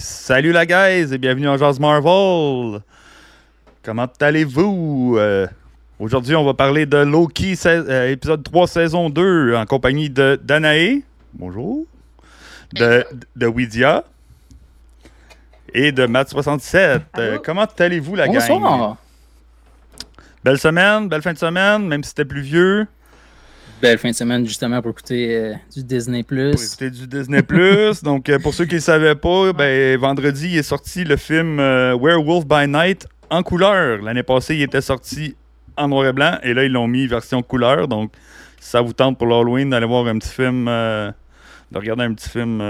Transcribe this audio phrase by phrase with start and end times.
[0.00, 2.80] Salut la guys et bienvenue en Jazz Marvel!
[3.82, 5.16] Comment allez-vous?
[5.18, 5.46] Euh,
[5.98, 11.02] Aujourd'hui, on va parler de Loki, euh, épisode 3, saison 2, en compagnie de Danae.
[11.32, 11.86] Bonjour.
[12.74, 13.06] De,
[13.36, 14.04] de Widia.
[15.72, 17.00] Et de Matt67.
[17.18, 18.46] Euh, comment allez-vous la gang?
[18.46, 18.96] Bonsoir.
[20.44, 22.86] Belle semaine, belle fin de semaine, même si c'était pluvieux.
[23.80, 26.22] Belle fin de semaine justement pour écouter euh, du Disney+.
[26.22, 27.42] pour écouter du Disney+.
[28.02, 31.60] Donc, euh, pour ceux qui ne savaient pas, ben, vendredi, il est sorti le film
[31.60, 34.00] euh, Werewolf by Night en couleur.
[34.02, 35.36] L'année passée, il était sorti
[35.76, 37.86] en noir et blanc, et là, ils l'ont mis version couleur.
[37.86, 38.12] Donc,
[38.58, 41.12] si ça vous tente pour l'Halloween d'aller voir un petit film, de
[41.78, 42.62] regarder un petit film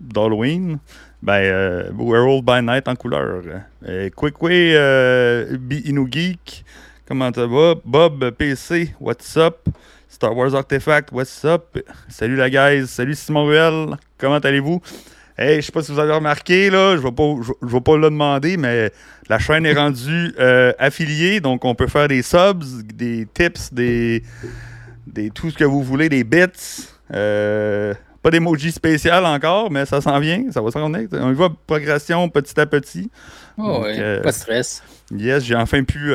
[0.00, 0.78] d'Halloween,
[1.22, 3.42] ben, Werewolf by Night en couleur.
[3.86, 6.64] Euh, quick way, euh, Be Inu Geek,
[7.06, 7.74] comment ça va?
[7.84, 9.68] Bob PC, what's up?
[10.22, 11.76] Star Wars Artifact, what's up?
[12.08, 14.80] Salut la guys, salut Simon Ruel, comment allez-vous?
[15.36, 17.80] Hey, je sais pas si vous avez remarqué, là, je vais pas, je, je vais
[17.80, 18.92] pas le demander, mais
[19.28, 22.62] la chaîne est rendue euh, affiliée, donc on peut faire des subs,
[22.94, 24.22] des tips, des,
[25.08, 26.86] des tout ce que vous voulez, des bits.
[27.12, 27.92] Euh,
[28.22, 31.08] pas d'emoji spécial encore, mais ça s'en vient, ça va s'en venir.
[31.14, 33.10] On y va progression petit à petit.
[33.58, 34.84] Oh, Donc, ouais, euh, pas de stress.
[35.10, 36.14] Yes, j'ai enfin pu.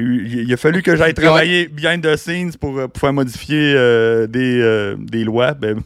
[0.00, 3.72] Eu- il a fallu que j'aille travailler behind the scenes pour, euh, pour faire modifier
[3.76, 5.80] euh, des, euh, des lois ben,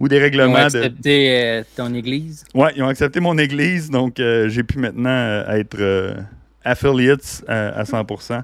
[0.00, 0.54] ou des Ils ont règlements.
[0.54, 0.64] De...
[0.64, 2.44] accepté euh, ton église?
[2.54, 6.16] Ouais, ils ont accepté mon église, donc j'ai pu maintenant être
[6.64, 8.42] affiliate à, à 100%.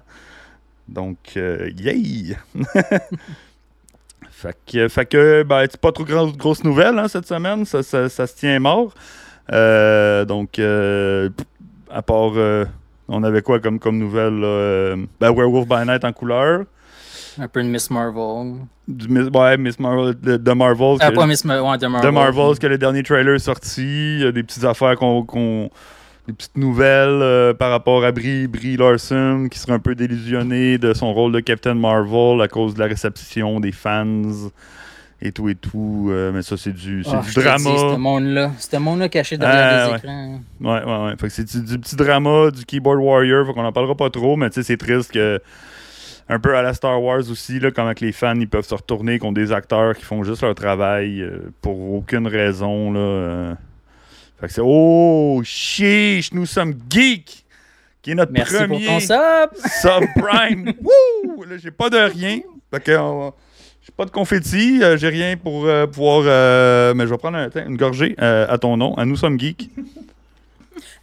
[0.88, 2.36] Donc, yay!
[4.30, 7.82] fait que, fait que ben, c'est pas trop grosse, grosse nouvelle hein, cette semaine, ça,
[7.82, 8.94] ça- ça se tient mort.
[9.48, 12.32] Donc, à part,
[13.12, 14.40] on avait quoi comme, comme nouvelle?
[14.40, 16.64] là, euh, ben, Werewolf by Night en couleur.
[17.38, 18.56] Un peu de Miss Marvel.
[18.86, 20.96] Du, ouais, Miss Marvel, de, de Marvel.
[21.00, 22.10] Ah, que- pas Miss Marvel, ouais, de Marvel.
[22.10, 25.70] de Marvels, que le dernier trailer est sorti, il y a des petites affaires qu'on.
[26.26, 30.76] des petites nouvelles euh, par rapport à Brie, Brie Larson, qui serait un peu délusionnée
[30.78, 34.22] de son rôle de Captain Marvel à cause de la réception des fans
[35.22, 36.08] et tout et tout.
[36.10, 37.58] Euh, mais ça, c'est du, c'est Ah, du drama.
[37.58, 39.98] Ce monde-là, monde-là caché derrière les ouais.
[39.98, 40.40] écrans.
[40.60, 41.10] Ouais, ouais, ouais.
[41.18, 43.46] Fait que c'est du, du petit drama, du keyboard warrior.
[43.46, 45.40] Fait qu'on en parlera pas trop, mais tu sais, c'est triste que.
[46.28, 48.74] Un peu à la Star Wars aussi, là, comment que les fans ils peuvent se
[48.74, 52.92] retourner contre des acteurs qui font juste leur travail euh, pour aucune raison.
[52.92, 53.54] Là, euh.
[54.40, 57.44] Fait que c'est Oh, chiche, nous sommes geeks!
[58.00, 59.70] Qui est notre Merci premier pour ton sub.
[59.82, 60.72] subprime.
[60.82, 61.42] Wouh!
[61.44, 62.38] Là, j'ai pas de rien.
[62.72, 62.96] Fait que.
[62.98, 63.34] on va-
[63.84, 66.22] J'ai pas de confetti, euh, j'ai rien pour euh, pouvoir.
[66.26, 69.16] euh, mais je vais prendre un- tiens, une gorgée euh, à ton nom, à Nous
[69.16, 69.70] sommes geeks.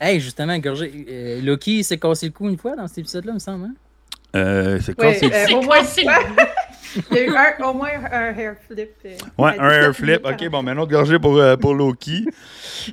[0.01, 3.35] Hey, justement, Gorgé, euh, Loki s'est cassé le cou une fois dans cet épisode-là, il
[3.35, 3.66] me semble.
[3.66, 3.73] Hein?
[4.34, 5.09] Euh, c'est quoi?
[5.09, 6.45] Oui, c'est- euh, C'est au moins ouais.
[7.12, 8.90] Il y a eu un- au moins un hair flip.
[9.06, 10.07] euh, Ouais, à un air 17 flip.
[10.07, 10.51] minutes Ok, 40.
[10.51, 12.25] bon, mais une autre gorgée pour, euh, pour Loki.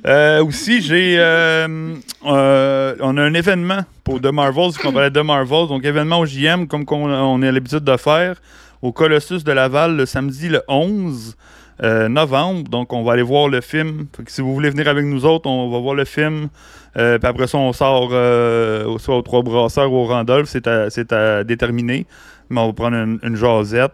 [0.05, 1.15] Euh, aussi, j'ai.
[1.17, 5.67] euh, euh, on a un événement pour The Marvels, qu'on parlait de The Marvels.
[5.69, 8.35] Donc, événement au JM, comme qu'on on a l'habitude de faire,
[8.81, 11.35] au Colossus de Laval le samedi le 11
[11.83, 12.69] euh, novembre.
[12.69, 14.07] Donc, on va aller voir le film.
[14.15, 16.49] Fait que si vous voulez venir avec nous autres, on va voir le film.
[16.97, 20.47] Euh, puis après ça, on sort euh, soit aux Trois Brasseurs ou au Randolph.
[20.49, 22.07] C'est à, c'est à déterminer.
[22.49, 23.91] Mais on va prendre une, une jasette.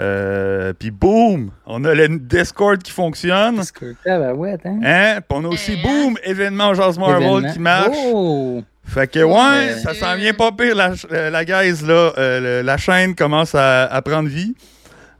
[0.00, 3.56] Euh, puis boum, on a le Discord qui fonctionne.
[3.56, 3.94] Discord.
[4.06, 4.80] Ah, bah ouais, attends.
[4.82, 5.16] Hein?
[5.20, 5.76] Puis on a aussi, Hein?
[5.84, 7.52] boum, événement Jazz Marvel Événement.
[7.52, 7.96] qui marche.
[8.12, 8.62] Oh!
[8.84, 12.12] Fait que, ouais, ça s'en vient pas pire, la, euh, la guys, là.
[12.18, 14.54] Euh, la chaîne commence à, à prendre vie.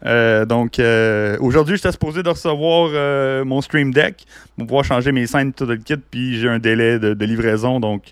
[0.04, 4.24] Euh, donc, euh, aujourd'hui, j'étais supposé de recevoir euh, mon Stream Deck
[4.58, 7.78] pour pouvoir changer mes scènes tout le kit, puis j'ai un délai de, de livraison,
[7.78, 8.06] donc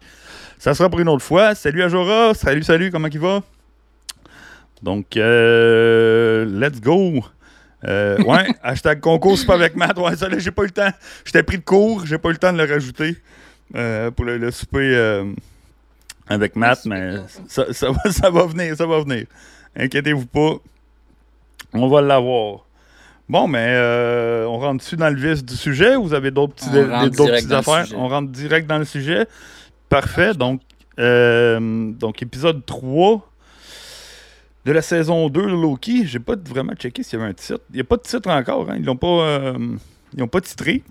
[0.59, 1.55] ça sera pour une autre fois.
[1.57, 3.43] Salut Ajora, salut, salut, comment il va?
[4.83, 7.25] Donc, euh, let's go!
[7.83, 9.99] Ouais, hashtag concours, c'est pas avec Matt.
[9.99, 10.91] Ouais, ça là, j'ai pas eu le temps.
[11.25, 13.17] J'étais pris de cours, j'ai pas eu le temps de le rajouter
[13.75, 15.25] euh, pour le, le souper euh,
[16.29, 19.27] avec Matt, mais ça, ça va, ça va venir, ça va venir.
[19.77, 20.57] Inquiétez-vous pas.
[21.73, 22.65] On va l'avoir.
[23.29, 25.95] Bon, mais euh, on rentre dessus dans le vif du sujet?
[25.95, 27.87] Ou vous avez d'autres petites affaires?
[27.95, 29.27] On rentre direct dans le sujet.
[29.89, 30.35] Parfait.
[30.35, 30.61] Donc,
[30.99, 33.25] euh, donc épisode 3
[34.65, 36.07] de la saison 2 de Loki.
[36.07, 37.61] J'ai pas vraiment checké s'il y avait un titre.
[37.71, 38.69] Il n'y a pas de titre encore.
[38.69, 38.77] Hein.
[38.79, 39.55] Ils l'ont pas,
[40.17, 40.83] ils ont pas titré.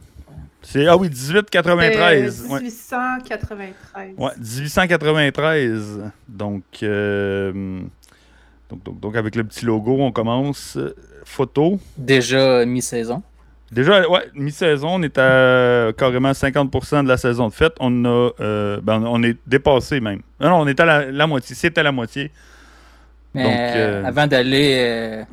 [0.62, 2.46] C'est, ah oui, 1893.
[2.46, 2.62] Euh, Ouais.
[2.62, 4.14] 1893.
[4.18, 6.00] Ouais, 1893.
[6.28, 7.80] Donc, euh,
[8.70, 10.78] donc, donc, donc, avec le petit logo, on commence.
[11.26, 11.80] Photo.
[11.98, 13.22] Déjà mi-saison.
[13.72, 17.74] Déjà, ouais, mi-saison, on est à carrément 50% de la saison de fête.
[17.80, 20.22] On a, euh, ben, on est dépassé même.
[20.40, 21.56] Non, non, on est à la, la moitié.
[21.56, 22.32] C'est à la moitié.
[23.36, 25.24] Mais Donc, euh, avant d'aller euh,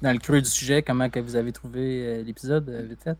[0.00, 3.16] dans le creux du sujet, comment que vous avez trouvé euh, l'épisode, vite fait?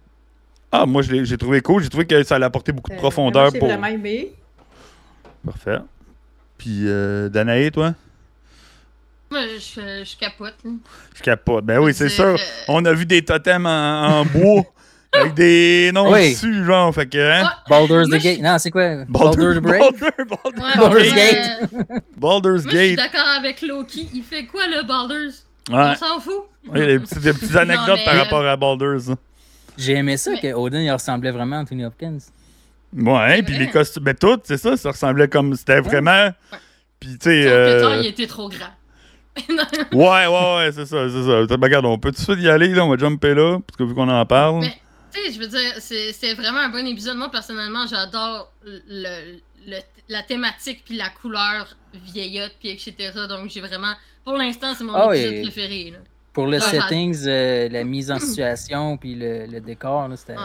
[0.73, 1.83] Ah, moi, je l'ai- j'ai trouvé cool.
[1.83, 3.69] J'ai trouvé que ça allait apporter beaucoup de Euh, profondeur J'ai pour.
[3.69, 4.33] vraiment aimé.
[5.45, 5.79] Parfait.
[6.57, 7.95] Puis, euh, Danae, toi?
[9.31, 10.55] Moi, je, je capote.
[11.15, 11.65] Je capote.
[11.65, 12.25] Ben oui, c'est sûr.
[12.25, 12.37] euh,
[12.69, 14.63] On a vu des totems en, en bois
[15.13, 16.33] avec des noms Oui.
[16.33, 16.95] dessus, genre.
[16.95, 17.51] Fait que, hein?
[17.69, 18.41] Baldur's Moi, the je- Gate.
[18.41, 19.05] Non, c'est quoi?
[19.07, 19.81] Baldur- Baldur's Break?
[19.81, 21.47] Baldur- Baldur- Ouais, Baldur's Gate.
[21.91, 22.97] euh, Baldur's Moi, je suis Gate.
[22.97, 24.09] d'accord avec Loki.
[24.15, 25.47] Il fait quoi, le Baldur's?
[25.71, 25.77] Ouais.
[25.77, 26.45] On s'en fout.
[26.69, 29.11] Oui, des petites, des petites anecdotes mais, par euh, rapport à Baldur's.
[29.79, 32.19] J'ai aimé ça Mais- que Odin il ressemblait vraiment à Anthony Hopkins.
[32.95, 34.05] Ouais, puis les costumes.
[34.05, 34.77] Ben, tout, c'est ça.
[34.77, 35.55] Ça ressemblait comme.
[35.57, 36.31] C'était vraiment.
[37.01, 37.47] Puis, tu sais.
[37.47, 38.67] Euh, il était trop grand.
[39.93, 41.57] Ouais, ouais, ouais, c'est ça, c'est ça.
[41.57, 42.85] Ben, regarde, on peut tout de suite y aller, là.
[42.85, 44.61] On va jumper là, parce que vu qu'on en parle.
[44.61, 44.75] Mais,
[45.13, 47.17] tu sais, je veux dire, c'est vraiment un bon épisode.
[47.17, 49.79] Moi, personnellement, j'adore le, le-
[50.09, 52.95] la thématique puis la couleur vieillotte puis etc.
[53.29, 53.95] Donc, j'ai vraiment...
[54.25, 55.91] Pour l'instant, c'est mon Ah épisode préféré.
[55.93, 55.99] Là.
[56.33, 56.61] Pour le Ouais.
[56.61, 60.33] settings, euh, la mise en situation puis le, le décor, là, c'était.
[60.33, 60.39] Ouais,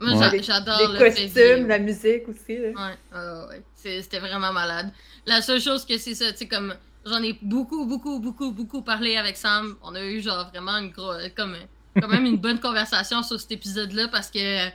[0.00, 0.42] moi, Ouais.
[0.42, 2.58] j'adore Les le costumes, la musique aussi.
[2.60, 3.62] Ouais, ouais, ouais.
[3.74, 4.92] C'est- C'était vraiment malade.
[5.26, 6.74] La seule chose que c'est ça, tu sais, comme
[7.04, 9.74] j'en ai beaucoup, beaucoup, beaucoup, beaucoup parlé avec Sam.
[9.82, 11.56] On a eu genre vraiment une gros, comme
[12.00, 14.72] quand même une bonne conversation sur cet épisode-là parce que tu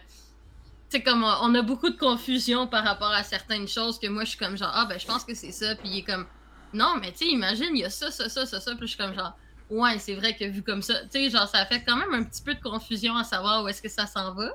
[0.89, 4.29] sais comme on a beaucoup de confusion par rapport à certaines choses que moi je
[4.29, 6.25] suis comme genre ah ben je pense que c'est ça puis il est comme
[6.73, 8.93] non mais tu sais imagine il y a ça ça ça ça ça puis je
[8.93, 9.35] suis comme genre
[9.69, 12.23] ouais c'est vrai que vu comme ça tu sais genre ça fait quand même un
[12.23, 14.49] petit peu de confusion à savoir où est-ce que ça s'en va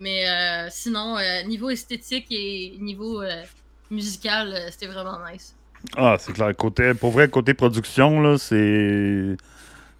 [0.00, 3.42] mais euh, sinon euh, niveau esthétique et niveau euh,
[3.90, 5.54] musical euh, c'était vraiment nice
[5.96, 6.54] Ah, c'est clair.
[6.56, 9.36] Côté, pour vrai, côté production, là, c'est.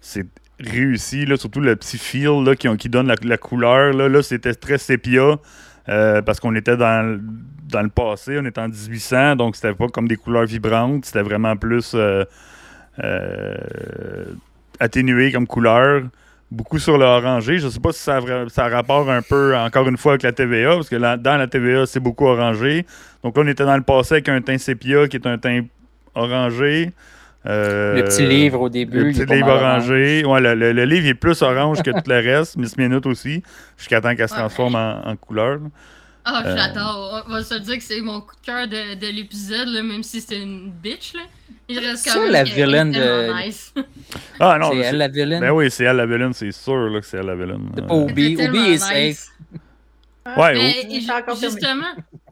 [0.01, 0.25] C'est
[0.59, 3.93] réussi, là, surtout le petit feel là, qui, qui donne la, couleur.
[3.93, 5.37] Là, là c'était très sépia.
[5.89, 7.19] euh, parce qu'on était dans,
[7.67, 11.21] dans le passé, on était en 1800, donc c'était pas comme des couleurs vibrantes, c'était
[11.23, 12.25] vraiment plus euh,
[14.79, 16.03] atténué comme couleur.
[16.51, 17.59] Beaucoup sur le orangé.
[17.59, 20.31] Je sais pas si ça ça a rapport un peu, encore une fois, avec la
[20.31, 22.85] TVA, parce que dans la TVA, c'est beaucoup orangé.
[23.23, 25.61] Donc là, on était dans le passé avec un teint sépia qui est un teint
[26.15, 26.91] orangé.
[27.45, 28.97] Euh, Le petit livre au début.
[28.99, 30.25] Le il est petit livre orangé.
[30.25, 32.57] Ouais, le, le- le livre est plus orange que tout le reste.
[32.57, 33.43] Miss Minute aussi.
[33.77, 35.59] Jusqu'à temps qu'elle se transforme en, en couleur.
[36.33, 36.57] Ah, Euh.
[36.57, 37.23] j'adore.
[37.27, 40.03] On va se dire que c'est mon coup de cœur de, de l'épisode, là, même
[40.03, 41.13] si c'est une bitch.
[41.13, 41.21] Là.
[41.67, 43.73] Il reste Ça, quand même la tellement de- nice.
[44.39, 45.39] Ah non, C'est elle la villaine.
[45.41, 47.69] Ben oui, c'est elle la villaine, c'est sûr là, que c'est elle la villaine.
[47.75, 48.37] C'est pas Obi.
[48.41, 48.95] Obi est safe.
[48.95, 49.31] nice.
[50.37, 50.87] Ouais, Mais,
[51.27, 51.35] oh.
[51.41, 51.85] justement,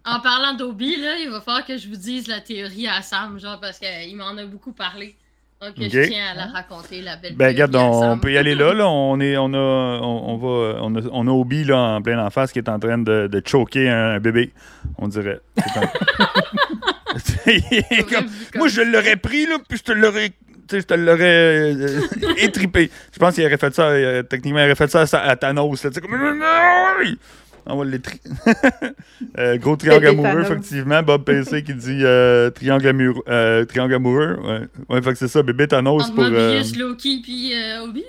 [0.05, 3.39] en parlant d'Obi, là, il va falloir que je vous dise la théorie à Sam,
[3.39, 5.15] genre, parce qu'il m'en a beaucoup parlé.
[5.59, 8.73] Donc, je tiens à la raconter, la belle Ben, regarde, on, peut y aller là.
[8.73, 8.87] là.
[8.87, 12.23] On, est, on, a, on, on va, on, a, on a Obi là, en plein
[12.23, 14.51] en face qui est en train de, de choquer un, un bébé,
[14.99, 15.39] on dirait.
[15.73, 15.87] Comme-
[18.11, 20.29] comme- Moi, je l'aurais pris, là, puis je te l'aurais.
[20.29, 20.35] Tu
[20.75, 21.99] sais, je te l'aurais euh,
[22.37, 22.91] étripé.
[23.13, 25.81] Je pense qu'il aurait fait ça, euh, techniquement, il aurait fait ça à, Thanos.
[25.83, 25.89] là.
[25.89, 26.43] Tu sais, comme.
[27.69, 28.19] On va l'étri...
[29.39, 31.01] Euh, gros triangle amoureux, effectivement.
[31.03, 34.37] Bob PC qui dit euh, triangle, amoureux, euh, triangle amoureux.
[34.43, 34.59] Ouais.
[34.95, 36.23] ouais, fait que c'est ça, bébé Thanos pour.
[36.23, 38.03] euh, Mobius, Loki, puis euh, Obi.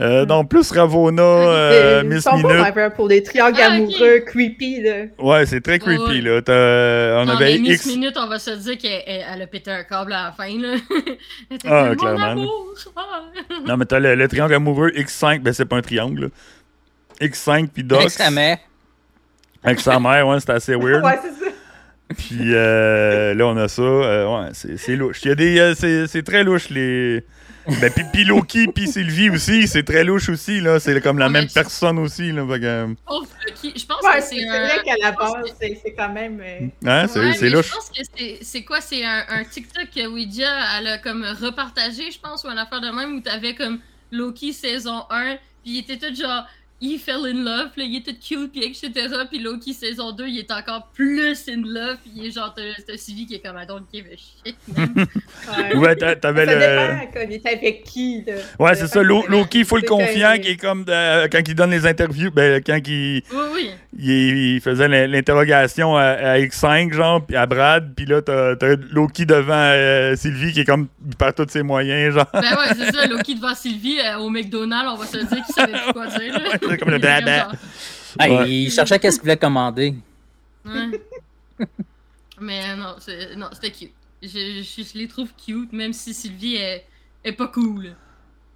[0.00, 2.46] euh, non, plus Ravona, euh, Ils Miss Minute.
[2.46, 4.82] un peu pour les triangles Ah, amoureux creepy.
[4.82, 4.94] Là.
[5.18, 6.20] Ouais, c'est très creepy, Ouais, ouais.
[6.20, 6.42] là.
[6.42, 7.86] T'as- On non, avait mais Miss X.
[7.86, 10.58] Minute, on va se dire qu'elle elle- elle a pété un câble à la fin,
[10.58, 10.76] là.
[11.66, 12.24] Ah, clairement.
[12.24, 12.66] amour!
[12.96, 13.22] Ah.
[13.66, 16.28] Non, mais t'as le, le triangle amoureux X5, ben c'est pas un triangle, là.
[17.26, 18.18] X5 puis Dox.
[18.32, 18.58] Mère.
[19.62, 21.04] Avec sa mère, ouais, c'était assez weird.
[21.04, 21.50] Ouais, c'est ça.
[22.16, 23.82] Puis euh, là, on a ça.
[23.82, 25.20] euh, ouais, c'est c'est louche.
[25.24, 25.58] Il y a des.
[25.60, 27.24] euh, c'est c'est très louche, les.
[27.80, 30.80] Ben, puis, puis Loki, puis Sylvie aussi, c'est très louche aussi, là.
[30.80, 32.42] C'est comme la Ouais, même personne aussi, là.
[32.58, 33.74] Que, Pauvre Loki.
[33.78, 34.60] Je pense Ouais, que c'est un.
[34.64, 36.40] vrai qu'à la base, c'est c'est quand même.
[36.40, 37.68] euh, hein, c'est Ouais, c'est louche.
[37.68, 38.80] Je pense que c'est- c'est quoi?
[38.80, 40.48] C'est un, un TikTok que Ouija,
[40.78, 43.78] elle a comme repartagé, je pense, ou une affaire de même, où t'avais comme
[44.10, 46.44] Loki saison 1, puis il était tout genre,
[46.80, 48.90] il fell in love, puis là, il était cute, puis etc.
[49.28, 52.96] Puis Loki saison 2, il est encore plus in love, puis il est genre, t'as
[52.96, 55.76] Sylvie qui est comme, I don't give a shit, ouais.
[55.76, 56.60] Ouais, t'a- t'avais Ça le.
[56.60, 58.24] dépend, comme il est avec qui.
[58.26, 58.34] Là.
[58.58, 59.02] Ouais, c'est ça.
[59.02, 60.84] Lo- Loki, full confiant, qui est comme.
[60.84, 63.22] de- quand il donne les interviews, ben, quand il.
[63.32, 63.70] Oui, oui.
[63.98, 68.54] il, il faisait l'in- l'interrogation à, à X5, genre, puis à Brad, puis là, t'as
[68.90, 72.26] Loki devant euh, Sylvie qui est comme, perd tous ses moyens, genre.
[72.32, 75.54] Ben ouais, c'est ça, Loki devant Sylvie euh, au McDonald's, on va se dire qu'il
[75.54, 76.32] savait plus quoi dire.
[76.38, 76.58] Là.
[76.78, 77.48] comme le blabla.
[78.18, 78.50] Ah, Ouais.
[78.50, 79.94] Il cherchait qu'est-ce qu'il voulait commander.
[80.64, 81.00] Ouais.
[82.40, 83.92] Mais non, c'est- non, c'était cute.
[84.22, 86.84] Je, je, je les trouve cute, même si Sylvie est,
[87.24, 87.94] est pas cool.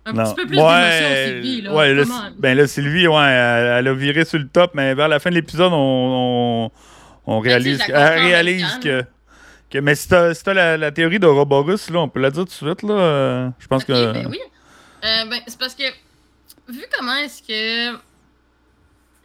[0.07, 0.25] Un Non.
[0.25, 1.75] petit peu plus d'émotion, Sylvie, là.
[1.75, 2.05] ouais,
[2.39, 5.31] ben là, Sylvie, ouais, elle, elle a viré sur le top, mais vers la fin
[5.31, 6.71] de l'épisode, on,
[7.27, 9.03] on, on réalise, Ben, sais, elle réalise que,
[9.71, 9.79] que.
[9.79, 12.51] Mais si t'as si la, la théorie d'Ouroboros, là, on peut la dire tout de
[12.51, 13.53] suite, là.
[13.59, 14.13] je pense Ok, que.
[14.13, 14.39] ben oui.
[15.05, 15.85] Euh, ben, c'est parce que,
[16.69, 17.99] vu comment est-ce que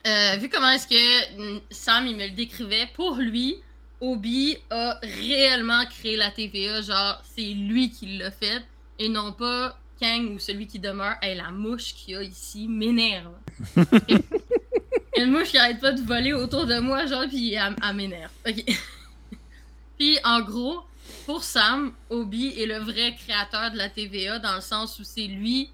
[0.08, 3.58] euh, vu comment est-ce que Sam il me le décrivait, pour lui,
[4.02, 6.82] Obi a réellement créé la TVA.
[6.82, 8.64] Genre, c'est lui qui l'a fait
[8.98, 11.16] et non pas Kang ou celui qui demeure.
[11.22, 13.34] Hey, la mouche qu'il y a ici m'énerve.
[15.18, 18.32] Une mouche qui arrête pas de voler autour de moi, genre, puis elle, elle m'énerve.
[18.48, 18.64] Ok.
[19.98, 20.82] puis en gros,
[21.26, 25.28] pour Sam, Obi est le vrai créateur de la TVA dans le sens où c'est
[25.28, 25.70] lui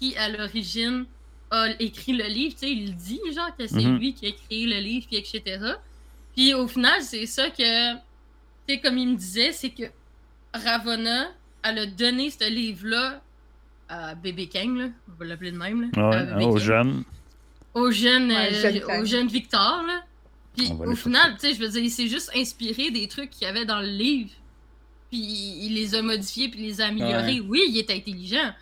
[0.00, 1.04] qui, à l'origine,
[1.50, 2.54] a écrit le livre.
[2.54, 3.98] Tu sais, il dit, genre, que c'est Mhm.
[3.98, 5.42] lui qui a créé le livre, puis etc.
[6.34, 7.98] Puis au final, c'est ça que, tu
[8.68, 9.84] sais, comme il me disait, c'est que
[10.54, 11.28] Ravonna,
[11.62, 13.20] elle a donné ce livre-là
[13.88, 14.88] à Bébé Kang, là.
[15.08, 16.08] On va l'appeler de même, là.
[16.10, 17.04] Ouais, À Bébé aux jeunes.
[17.74, 19.02] au jeune, Ouais, euh, jeune Kang.
[19.02, 20.04] au jeune Victor, là.
[20.56, 23.42] Puis au final, tu sais, je veux dire, il s'est juste inspiré des trucs qu'il
[23.42, 24.30] y avait dans le livre.
[25.10, 27.40] Puis il les a modifiés, puis les a améliorés.
[27.40, 28.52] Oui, il est intelligent.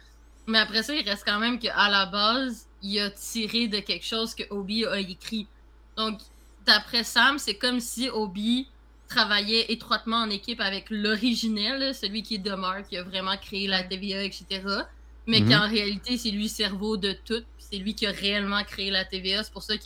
[0.49, 4.07] Mais après ça, il reste quand même qu'à la base, il a tiré de quelque
[4.07, 5.53] chose que Obi a écrit.
[5.97, 6.21] Donc,
[6.61, 8.75] d'après Sam, c'est comme si Obi
[9.09, 14.25] travaillait étroitement en équipe avec l'originel, celui qui demeure, qui a vraiment créé la TVA,
[14.25, 14.87] etc.
[15.27, 15.49] Mais Mhm.
[15.49, 18.91] qu'en réalité, c'est lui le cerveau de tout, puis c'est lui qui a réellement créé
[18.91, 19.45] la TVA.
[19.45, 19.83] C'est pour ça que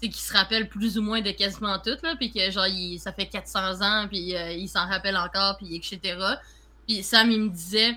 [0.00, 2.66] tu sais, qu'il se rappelle plus ou moins de quasiment tout, là, puis que genre,
[2.68, 6.38] il- ça fait 400 ans, puis euh, il s'en rappelle encore, puis etc.
[6.86, 7.92] Puis Sam, il me disait,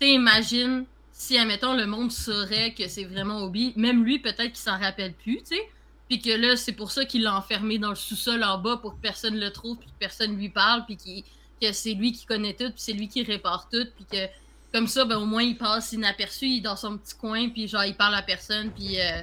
[0.00, 0.86] tu sais, imagine
[1.20, 5.12] si, admettons, le monde saurait que c'est vraiment Obi, même lui, peut-être qu'il s'en rappelle
[5.12, 5.68] plus, tu sais.
[6.08, 8.94] Puis que là, c'est pour ça qu'il l'a enfermé dans le sous-sol en bas pour
[8.94, 11.22] que personne le trouve, puis que personne lui parle, puis qu'il-
[11.60, 14.26] que c'est lui qui connaît tout, puis c'est lui qui répare tout, puis que
[14.72, 17.68] comme ça, ben, au moins, il passe inaperçu, il est dans son petit coin, puis
[17.68, 19.20] genre, il parle à personne, puis euh,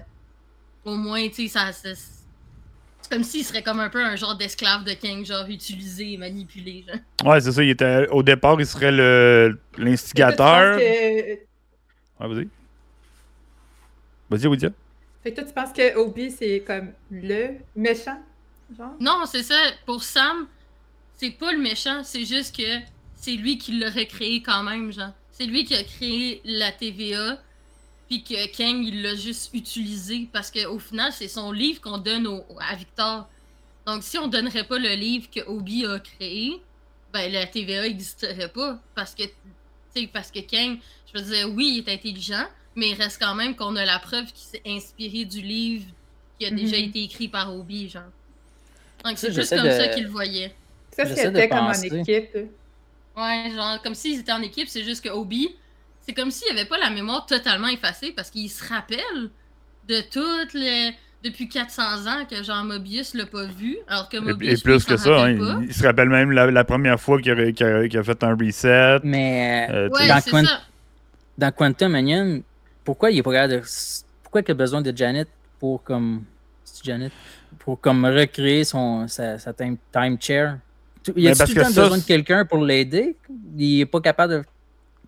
[0.86, 1.72] au moins, tu sais, ça.
[1.72, 1.90] ça-
[3.02, 6.18] C'est comme s'il serait comme un peu un genre d'esclave de King, genre utilisé et
[6.18, 6.84] manipulé.
[6.88, 7.32] Genre.
[7.32, 7.64] Ouais, c'est ça.
[7.64, 10.78] Il était, au départ, il serait le l'instigateur.
[12.18, 12.48] Fait Ouais, vas-y.
[14.30, 14.70] Vas-y, Widia.
[15.24, 18.20] que toi, tu penses que Obi, c'est comme le méchant?
[18.78, 18.94] Genre?
[19.00, 19.56] Non, c'est ça.
[19.86, 20.48] Pour Sam,
[21.16, 22.80] c'est pas le méchant, c'est juste que
[23.16, 25.12] c'est lui qui l'aurait créé quand même, genre.
[25.32, 27.38] C'est lui qui a créé la TVA,
[28.08, 32.28] puis que Kang, il l'a juste utilisé, parce qu'au final, c'est son livre qu'on donne
[32.28, 33.28] au- à Victor.
[33.86, 36.62] Donc, si on donnerait pas le livre que Obi a créé,
[37.14, 39.32] ben la TVA n'existerait pas, parce que, tu
[39.96, 40.80] sais, parce que Kang,
[41.14, 42.46] je veux dire, oui, il est intelligent,
[42.76, 45.86] mais il reste quand même qu'on a la preuve qu'il s'est inspiré du livre
[46.40, 46.84] qui a déjà Mhm.
[46.84, 48.04] été écrit par Obi, genre.
[49.04, 50.54] Donc, c'est j'essaie comme de- ça qu'il le voyait.
[50.92, 52.36] Ça, c'était comme en équipe.
[53.16, 55.50] Ouais, genre, comme s'ils étaient en équipe, c'est juste que Obi,
[56.02, 59.30] c'est comme s'il avait pas la mémoire totalement effacée parce qu'il se rappelle
[59.88, 60.92] de toutes les.
[61.24, 64.60] Depuis 400 ans que Jean Mobius l'a pas vu, alors que Et, Mobius.
[64.60, 65.58] et plus lui, que ça, hein, pas.
[65.62, 67.36] il, il se rappelle même la, la première fois qu'il a,
[68.04, 69.00] fait un reset.
[69.04, 70.62] Mais euh, Ouais, dans ça.
[71.38, 72.42] Dans Quantum Onion,
[72.84, 73.62] pourquoi il est pas capable de.
[74.24, 75.28] Pourquoi il a besoin de Janet
[75.60, 76.24] pour comme.
[76.84, 77.12] Janet?
[77.60, 80.58] Pour comme recréer son, sa, sa time, time chair?
[81.16, 83.16] Il y a Ben, parce tout le temps ça, besoin de quelqu'un pour l'aider?
[83.58, 84.44] Il est pas capable de.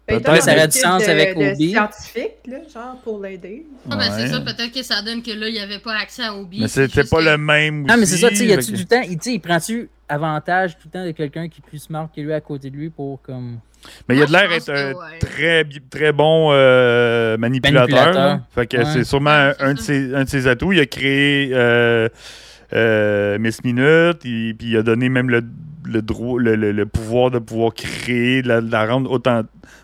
[0.08, 1.70] Ben, Peut-être, ça aurait du sens de- avec de Obi.
[1.70, 3.68] scientifique, là, genre, pour l'aider.
[3.92, 6.24] Ah, ben, c'est ça, peut-être que ça donne que là, il n'y avait pas accès
[6.24, 6.62] à Obi.
[6.62, 8.58] Mais c'était pas que- le même Ah, mais c'est ça, tu sais, il y a
[8.58, 9.02] aussi, du temps?
[9.08, 12.34] Il, il prend-tu avantage tout le temps de quelqu'un qui est plus smart que lui
[12.34, 13.60] à côté de lui pour comme.
[14.08, 15.20] Mais il a de Moi, l'air pense un que ouais.
[15.20, 18.40] très, bi- très bon euh, manipulateur.
[18.54, 18.86] Fait que Ouais.
[18.86, 20.74] c'est sûrement Ouais, un, de ses, un de ses atouts.
[20.74, 22.10] Il a créé euh,
[22.74, 25.42] euh, Miss Minute, et, puis il a donné même le,
[25.86, 29.42] le, droit, le, le- le pouvoir de pouvoir créer, de la, de la rendre autant,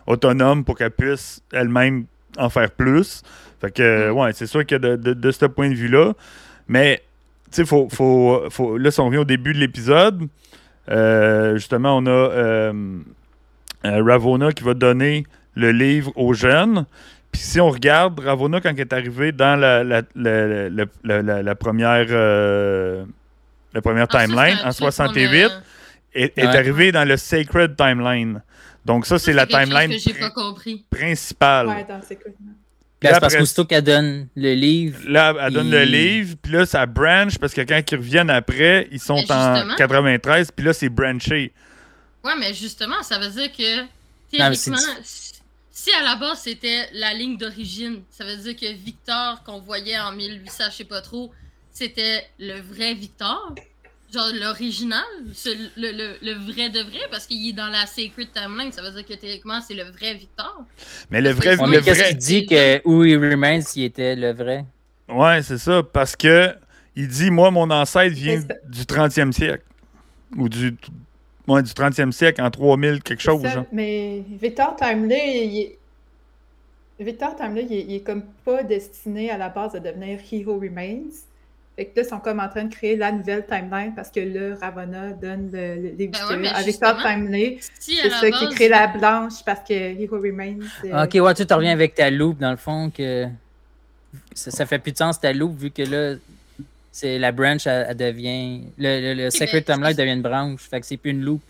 [0.08, 2.06] autonome pour qu'elle puisse elle-même
[2.38, 3.22] en faire plus.
[3.62, 4.18] Fait que, Mm.
[4.18, 6.14] ouais, c'est sûr que de, de, de ce point de vue-là,
[6.68, 7.02] mais,
[7.52, 10.24] tu sais, faut, faut, faut, là, si on revient au début de l'épisode,
[10.92, 12.72] euh, justement, on a
[13.86, 15.25] euh, euh, Ravona qui va donner
[15.56, 16.86] le livre aux jeunes.
[17.32, 21.22] Puis si on regarde Ravona quand elle est arrivée dans la, la, la, la- la-
[21.22, 23.04] la- la première, euh,
[23.74, 25.51] la première ça, timeline en truc qu'on a- 68,
[26.13, 26.56] est, est Ouais.
[26.56, 28.42] arrivée dans le Sacred Timeline.
[28.86, 29.92] Donc ça, c'est la timeline
[30.34, 30.86] compris.
[30.89, 31.68] principale.
[31.68, 31.86] Ouais,
[33.00, 35.00] Puis là, c'est parce qu'aussitôt qu'elle donne le livre.
[35.08, 38.88] Là, elle donne le livre, puis là, ça branch, parce que quand ils reviennent après,
[38.92, 39.75] ils sont en justement.
[39.77, 41.51] 93, puis là, c'est branché.
[42.25, 43.86] Ouais, mais justement, ça veut dire que
[44.32, 45.34] théoriquement, si-
[45.72, 50.00] si à la base c'était la ligne d'origine, ça veut dire que Victor qu'on voyait
[50.00, 51.32] en 1800, je sais pas trop,
[51.72, 53.53] c'était le vrai Victor,
[54.12, 55.03] genre l'original,
[55.77, 58.91] le, le- le vrai de vrai, parce qu'il est dans la Sacred Timeline, ça veut
[58.91, 60.63] dire que théoriquement c'est le vrai Victor.
[61.12, 61.55] Mais le vrai...
[61.58, 62.10] Ouais, le mais qu'est-ce vrai...
[62.10, 64.65] qu'il dit que où il remains s'il était le vrai?
[65.10, 66.55] Ouais, c'est ça, parce que
[66.96, 69.65] il dit, moi, mon ancêtre vient du 30e siècle.
[70.38, 70.75] Ou du,
[71.48, 73.42] ouais, du 30e siècle, en 3000 quelque chose.
[73.42, 73.66] C'est ça, genre.
[73.72, 75.78] Mais Victor Timely, il est...
[77.00, 80.46] Victor Timely, il est, il est comme pas destiné à la base à devenir He
[80.46, 81.10] Who Remains.
[81.75, 84.22] Fait que là, ils sont comme en train de créer la nouvelle timeline parce que
[84.22, 87.60] là, Ravonna donne le, le- les Ben ouais, à Victor Timely.
[87.82, 90.56] Si C'est ça qui crée la blanche parce que Hero Remains.
[90.86, 93.25] euh, Ah, Ok, ouais, tu te reviens avec ta loupe, dans le fond, que
[94.34, 96.16] ça, ça fait plus de sens ta loupe, vu que là,
[96.98, 98.62] c'est la branch, elle, elle devient.
[98.78, 101.44] Le, le, le Sacred ben, Timeline devient une branche, fait que c'est plus une loupe.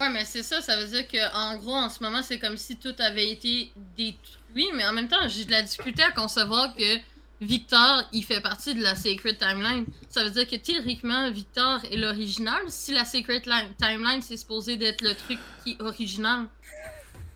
[0.00, 2.56] Ouais, mais c'est ça, ça veut dire que en gros, en ce moment, c'est comme
[2.56, 6.74] si tout avait été détruit, mais en même temps, j'ai de la difficulté à concevoir
[6.74, 6.96] que
[7.40, 9.84] Victor, il fait partie de la Sacred Timeline.
[10.10, 12.58] Ça veut dire que théoriquement, Victor est l'original.
[12.66, 16.46] Si la Sacred Li- Timeline, c'est supposé d'être le truc qui est original.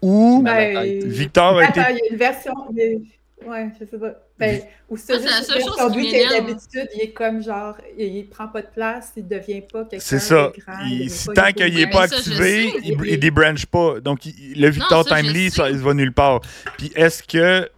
[0.01, 1.79] Ou Ben, Victor a été.
[1.81, 2.55] Attends, il y a une version.
[2.73, 2.99] mais-
[3.47, 4.13] Ouais, je sais pas.
[4.47, 7.11] Ben, ou c'est Ça, c'est la juste seule chose qui lui qui d'habitude, il est
[7.13, 10.53] comme genre, il, prend pas de place, il devient pas quelqu'un C'est ça.
[10.55, 10.85] de grand.
[10.87, 11.93] Il- pas tant qu'il n'est Remains.
[11.93, 14.01] pas ça, activé, il, il débranche pas.
[14.01, 16.41] Donc, il- le Victor Timely, ça, il va nulle part.
[16.77, 17.69] Puis, est-ce que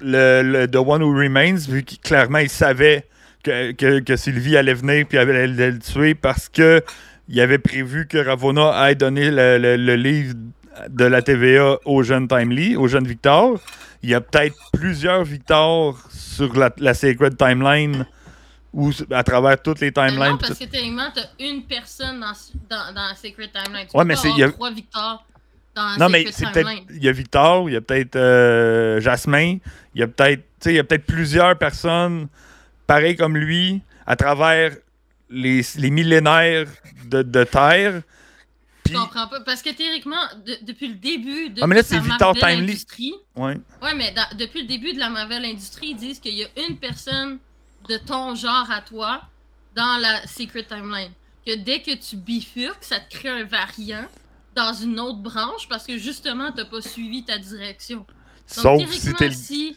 [0.00, 3.06] le, le The One Who Remains, vu qu'il clairement, il savait
[3.42, 6.82] que, que, que Sylvie allait venir puis allait, allait le tuer parce que
[7.28, 10.34] il avait prévu que Ravonna allait donner le, le- le livre
[10.88, 13.60] de la TVA au jeune Timely, au jeune Victor.
[14.02, 18.06] Il y a peut-être plusieurs Victor sur la, la Sacred Timeline
[18.72, 20.30] ou à travers toutes les timelines.
[20.32, 22.32] non, parce que théoriquement, t'as une personne dans,
[22.70, 23.86] dans, dans la Sacred Timeline.
[23.90, 25.24] Tu Ouais, mais c'est- il y a- trois Victor
[25.74, 26.66] dans la Non, mais Sacred c'est peut-être.
[26.68, 26.84] Timeline.
[26.96, 29.58] Il y a Victor, il y a peut-être euh, Jasmin,
[29.94, 30.44] il y a peut-être.
[30.66, 32.28] Il y a peut-être plusieurs personnes
[32.86, 34.72] pareilles comme lui à travers
[35.30, 36.66] les, les millénaires
[37.06, 38.02] de, de Terre.
[38.86, 38.94] Je Puis.
[38.94, 39.40] comprends pas.
[39.40, 42.70] Parce que théoriquement, de- depuis le début de Ah, mais là, la Victor Marvel Timely.
[42.72, 43.56] Industrie, Ouais.
[43.82, 46.48] Ouais, mais dans- depuis le début de la Marvel Industrie, ils disent qu'il y a
[46.68, 47.38] une personne
[47.88, 49.22] de ton genre à toi
[49.76, 51.12] dans la Secret Timeline.
[51.46, 54.06] Que dès que tu bifurques, ça te crée un variant
[54.54, 57.98] dans une autre branche parce que justement, t'as pas suivi ta direction.
[57.98, 58.06] Donc,
[58.80, 59.76] Sauf si t'es si...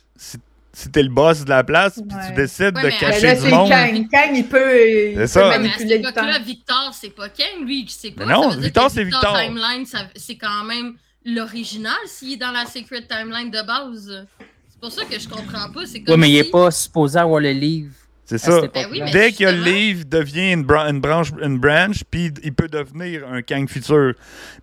[0.73, 2.27] si, t'es le boss de la place, puis Ouais.
[2.29, 3.69] tu décides Ouais, de cacher là, du c'est monde.
[3.69, 4.07] Kang.
[4.11, 4.79] Kang, il peut,
[5.11, 5.57] il peut ça.
[5.59, 6.39] Mais à cette le époque-là.
[6.39, 8.25] Victor, c'est pas Ken, lui, qui sait pas.
[8.25, 9.37] Mais non, Ça veut dire Victor, c'est Victor.
[9.39, 14.25] Timeline, ça- c'est quand même l'original s'il est dans la Secret Timeline de base.
[14.69, 15.85] C'est pour ça que je comprends pas.
[15.85, 17.93] C'est comme Ouais, mais il est pas supposé avoir le livre.
[18.25, 18.61] C'est ça.
[18.73, 22.53] Ben oui, Dès que le livre devient une, bran- une branche, une branche, puis il
[22.53, 24.13] peut devenir un Kang futur.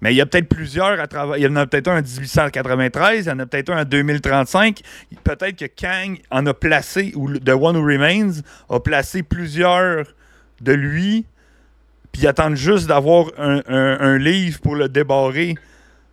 [0.01, 1.37] Mais il y a peut-être plusieurs à travers.
[1.37, 3.85] Il y en a peut-être un en 1893, il y en a peut-être un en
[3.85, 4.81] 2035.
[5.23, 10.07] Peut-être que Kang en a placé, ou The One Who Remains a placé plusieurs
[10.63, 11.27] de lui,
[12.13, 15.55] puis ils attendent juste d'avoir un, un- un livre pour le débarrer.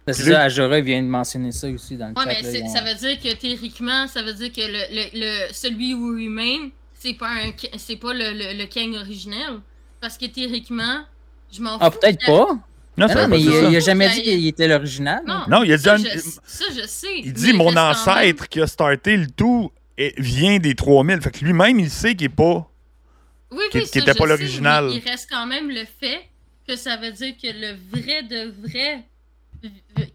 [0.10, 2.28] C'est ça, Ajora vient de mentionner ça aussi dans le Ouais, chat.
[2.28, 4.96] mais là, c'est- ils ont- ça veut dire que théoriquement, ça veut dire que le,
[4.96, 9.60] le, le- celui où Remain, c'est pas un c'est pas le, le, le Kang originel.
[10.00, 11.04] Parce que théoriquement,
[11.52, 11.78] je m'en fous.
[11.82, 12.54] Ah, peut-être y a- pas.
[12.54, 15.22] Non, Non, ça non, veut mais pas il, il a jamais dit qu'il était l'original.
[15.26, 17.20] Non, Non, il a dit ça, un- je, ça, je sais.
[17.20, 19.72] Il mais dit Mon ancêtre qui a starté le tout
[20.18, 21.22] vient des 3000.
[21.22, 22.70] Fait que lui-même, il sait qu'il est pas.
[23.52, 24.86] Oui, qui- oui, qui ça, était je pas sais, l'original.
[24.90, 26.22] mais Il reste quand même le fait
[26.68, 29.04] que ça veut dire que le vrai de vrai
[29.64, 29.72] v-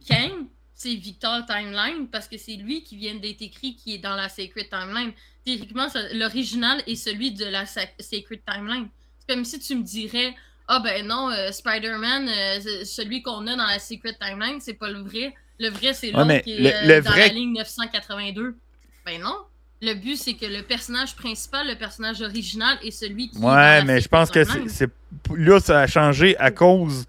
[0.08, 4.14] Kang, c'est Victor Timeline, parce que c'est lui qui vient d'être écrit qui est dans
[4.16, 5.12] la Sacred Timeline.
[5.44, 8.88] Théoriquement, l'original est celui de la Sac- Sacred Timeline.
[9.18, 10.34] C'est comme si tu me dirais
[10.68, 14.74] Ah ben non, euh, Spider-Man, euh, c'est- celui qu'on a dans la Secret Timeline, c'est
[14.74, 15.34] pas le vrai.
[15.58, 17.52] Le vrai, c'est Ouais, l'autre mais qui est le- euh, le dans vrai- la ligne
[17.52, 18.56] 982.
[19.04, 19.36] Ben non.
[19.82, 23.38] Le but, c'est que le personnage principal, le personnage original, est celui qui.
[23.38, 24.88] est dans Ouais, la mais je pense que c'est-
[25.34, 27.04] Là, ça a changé à cause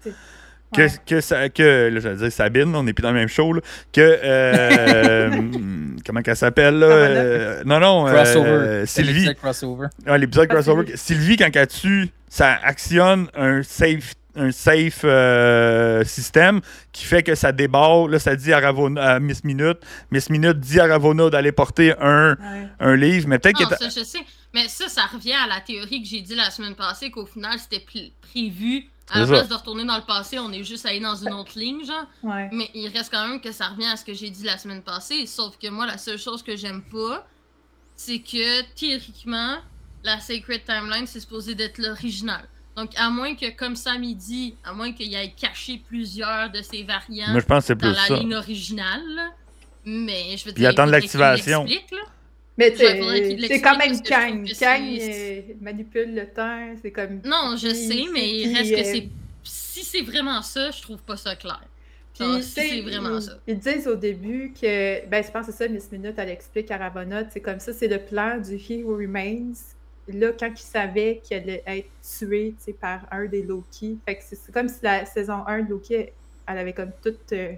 [0.72, 0.88] que, Ouais.
[1.06, 3.60] que, ça, que là, j'allais dire Sabine, on n'est plus dans le même show, là,
[3.92, 4.00] que.
[4.00, 5.30] euh,
[6.06, 8.48] comment qu'elle s'appelle, là euh, Non, non, Crossover.
[8.50, 9.12] euh, Sylvie.
[9.12, 9.86] l'épisode crossover.
[10.06, 10.96] Ah, l'épisode crossover.
[10.96, 11.36] Sylvie.
[11.36, 16.60] Quand elle tue, ça actionne un safe, un safe euh, système
[16.92, 18.08] qui fait que ça débarre.
[18.08, 19.78] Là, ça dit à, Ravonna, à Miss Minute.
[20.10, 22.68] Miss Minute dit à Ravonna d'aller porter un, Ouais.
[22.80, 23.76] un livre, mais peut-être que.
[23.76, 24.18] ça, je sais.
[24.52, 27.58] Mais ça, ça revient à la théorie que j'ai dit la semaine passée, qu'au final,
[27.58, 28.84] c'était pl- prévu.
[29.10, 31.58] À la place de retourner dans le passé, on est juste allé dans une autre
[31.58, 32.06] ligne, genre.
[32.22, 32.48] Ouais.
[32.52, 34.82] Mais il reste quand même que ça revient à ce que j'ai dit la semaine
[34.82, 35.26] passée.
[35.26, 37.26] Sauf que moi, la seule chose que j'aime pas,
[37.96, 39.56] c'est que théoriquement,
[40.02, 42.48] la Sacred Timeline, c'est supposé d'être l'original.
[42.76, 46.60] Donc, à moins que, comme Sam il dit, à moins qu'il ait caché plusieurs de
[46.62, 48.16] ces variants Moi, je pense que c'est dans plus la ça.
[48.16, 49.32] ligne originale,
[49.84, 51.66] mais je veux dire, il qu'il l'activation.
[52.56, 54.48] Mais c'est quand même Kang.
[54.58, 56.74] Kang euh, manipule le temps.
[56.80, 57.20] C'est comme.
[57.24, 59.08] Non, je sais, mais il reste que c'est.
[59.42, 61.60] Si c'est vraiment ça, je trouve pas ça clair.
[62.14, 63.32] Puis, si c'est vraiment ils, ça.
[63.46, 66.70] ils disent au début que, ben, je pense que c'est ça, Miss Minute, elle explique
[66.70, 69.52] à Ravonna, c'est comme ça, c'est le plan du He Who Remains.
[70.06, 73.98] Là, quand il savait qu'il allait être tué, tu sais, par un des Loki.
[74.06, 76.12] Fait que c'est c'est comme si la saison 1 de Loki,
[76.46, 77.54] elle avait comme toute, euh,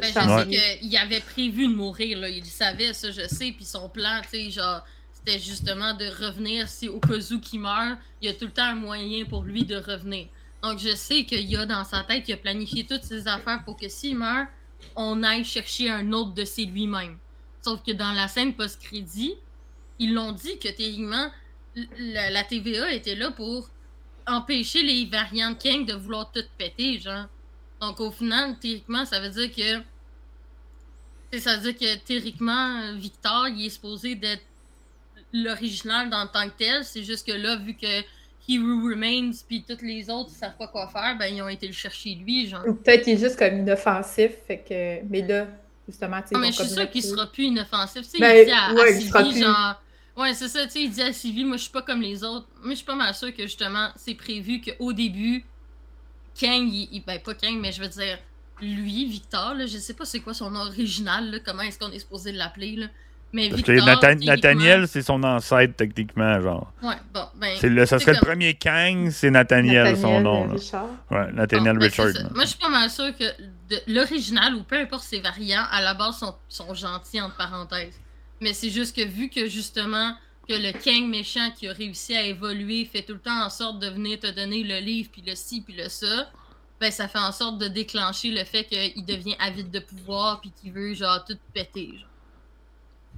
[0.00, 2.28] toute Ben, je sais qu'il avait prévu de mourir, là.
[2.28, 3.52] Il savait, ça, je sais.
[3.52, 6.68] Puis son plan, tu sais, genre, c'était justement de revenir.
[6.68, 10.26] Si Okazuki meurt, il y a tout le temps un moyen pour lui de revenir.
[10.62, 13.62] Donc, je sais qu'il y a dans sa tête, il a planifié toutes ses affaires
[13.64, 14.48] pour que s'il meurt,
[14.94, 17.18] on aille chercher un autre de ses lui-même.
[17.62, 19.34] Sauf que dans la scène post-crédit,
[19.98, 21.30] ils l'ont dit que théoriquement,
[21.98, 23.68] la, la TVA était là pour
[24.26, 27.26] empêcher les variants de King de vouloir tout péter, genre.
[27.80, 29.82] Donc au final, théoriquement, ça veut dire que.
[31.38, 34.42] Ça veut dire que théoriquement, Victor, il est supposé d'être
[35.32, 36.84] l'original dans le tant que tel.
[36.84, 38.00] C'est juste que là, vu que
[38.48, 41.48] He Who Remains puis tous les autres ils savent pas quoi faire, ben ils ont
[41.48, 42.62] été le chercher lui, genre.
[42.66, 45.04] Ou peut-être qu'il est juste comme inoffensif, fait que.
[45.10, 45.48] Mais là,
[45.88, 46.38] justement, tu sais.
[46.38, 48.02] Mais je suis sûre qu'il sera plus inoffensif.
[48.02, 49.42] Tu sais, Ben, il dit à, ouais, il Sylvie, plus.
[49.42, 49.82] genre.
[50.16, 52.24] Ouais, c'est ça, tu sais, il dit à Sylvie, moi je suis pas comme les
[52.24, 52.46] autres.
[52.62, 55.44] Moi je suis pas mal sûre que justement, c'est prévu qu'au début,
[56.38, 58.18] Kang, il, il- ben pas Kang, mais je veux dire,
[58.60, 61.90] lui, Victor, là, je sais pas c'est quoi son nom original, là, comment est-ce qu'on
[61.90, 62.86] est supposé l'appeler, là.
[63.32, 66.72] Mais Parce que Victor, Nathan- Nathaniel, c'est son ancêtre, techniquement, genre.
[66.82, 67.54] Ouais, bon, ben.
[67.58, 70.46] C'est le, ça c'est serait le premier Kang, c'est Nathaniel, son nom.
[70.46, 70.52] là.
[70.54, 70.86] Richard.
[71.10, 72.06] Ouais, Nathaniel Bon, ben, Richard.
[72.34, 73.24] Moi, je suis pas mal sûre que
[73.68, 77.98] de- l'original, ou peu importe ses variants, à la base, sont, sont gentils, entre parenthèses.
[78.40, 80.14] Mais c'est juste que vu que, justement,
[80.48, 83.78] que le Kang méchant qui a réussi à évoluer fait tout le temps en sorte
[83.80, 86.30] de venir te donner le livre, puis le ci, puis le ça,
[86.80, 90.52] ben ça fait en sorte de déclencher le fait qu'il devient avide de pouvoir, puis
[90.60, 92.08] qu'il veut, genre, tout péter, genre.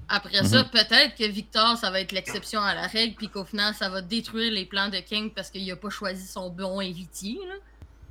[0.08, 0.70] Après ça, Mhm.
[0.70, 4.00] peut-être que Victor, ça va être l'exception à la règle, puis qu'au final, ça va
[4.00, 7.54] détruire les plans de King parce qu'il a pas choisi son bon héritier, là.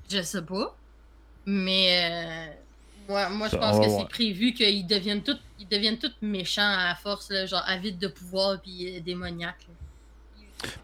[0.10, 0.78] Je sais pas.
[1.48, 2.54] Mais euh,
[3.08, 4.02] moi, moi je pense que voir.
[4.02, 8.08] c'est prévu qu'ils deviennent tous ils deviennent tous méchants à force, là, genre avides de
[8.08, 9.66] pouvoir puis euh, démoniaques.
[9.68, 9.74] là.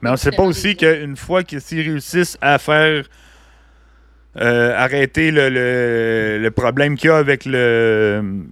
[0.02, 3.06] Mais on sait pas aussi qu'une fois que s'ils réussissent à faire
[4.38, 8.44] euh, arrêter le, le- le problème qu'il y a avec le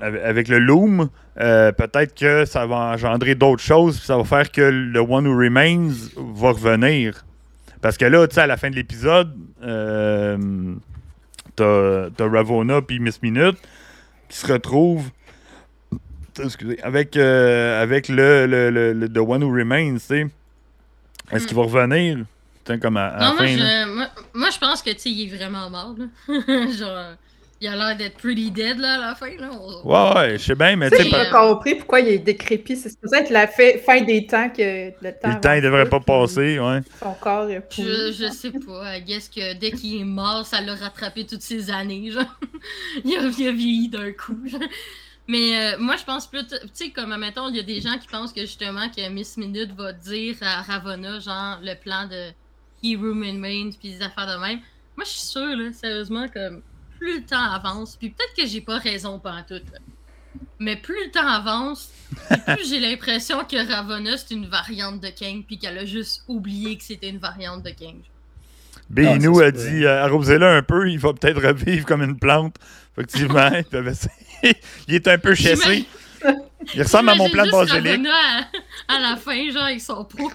[0.00, 1.08] avec le Loom,
[1.40, 5.26] euh, peut-être que ça va engendrer d'autres choses, puis ça va faire que le One
[5.26, 7.24] Who Remains va revenir.
[7.80, 10.36] Parce que là, tu sais, à la fin de l'épisode, euh,
[11.58, 13.56] t'as t'as Ravona puis Miss Minute
[14.28, 15.10] qui se retrouvent
[16.42, 20.26] excusez, avec, euh, avec le, le, le, le- The One Who Remains, tu sais.
[21.32, 22.24] Est-ce qu'il va revenir?
[22.82, 23.20] Comme à, à Hmm.
[23.30, 25.94] Non, moi, fin, je, moi, moi, je pense que tu il est vraiment mort.
[25.98, 26.06] Là.
[26.78, 27.14] genre,
[27.60, 29.30] il a l'air d'être pretty dead là, à la fin.
[29.36, 29.50] Là.
[29.84, 32.76] Ouais, ouais, je sais bien, mais Tu sais, j'ai pas compris pourquoi il est décrépit.
[32.76, 35.28] C'est supposé être la fin des temps que le temps.
[35.28, 36.80] le temps, il devrait pas passer, ouais.
[37.00, 38.96] Son corps, il a Je, je sais pas.
[38.96, 42.10] I guess que dès qu'il est mort, ça l'a rattrapé toutes ces années.
[42.10, 42.24] Genre.
[43.04, 44.38] il, a, il a vieilli d'un coup.
[44.46, 44.60] genre.
[45.26, 46.46] Mais euh, moi, je pense plus.
[46.46, 49.36] Tu sais, comme, mettons, il y a des gens qui pensent que justement que Miss
[49.36, 52.30] Minute va dire à Ravonna, genre, le plan de
[52.82, 54.60] Hero Remains puis des affaires de même.
[54.96, 56.62] Moi, je suis sûre, là, sérieusement, comme
[56.98, 59.54] plus le temps avance, puis peut-être que j'ai pas raison pendant tout.
[59.54, 59.78] là.
[60.60, 61.90] Mais plus le temps avance,
[62.46, 66.76] plus j'ai l'impression que Ravonna, c'est une variante de King, puis qu'elle a juste oublié
[66.76, 68.00] que c'était une variante de King.
[68.90, 71.86] B, Ah, il nous ça a dit, euh, arrosez-le un peu, il va peut-être revivre
[71.86, 72.56] comme une plante.
[72.96, 73.94] Effectivement, ben,
[74.88, 75.84] il est un peu chassé.
[76.74, 77.50] Il ressemble à mon plan de.
[77.50, 78.10] Ravonna
[78.88, 80.32] à, à la fin, genre, avec son pot.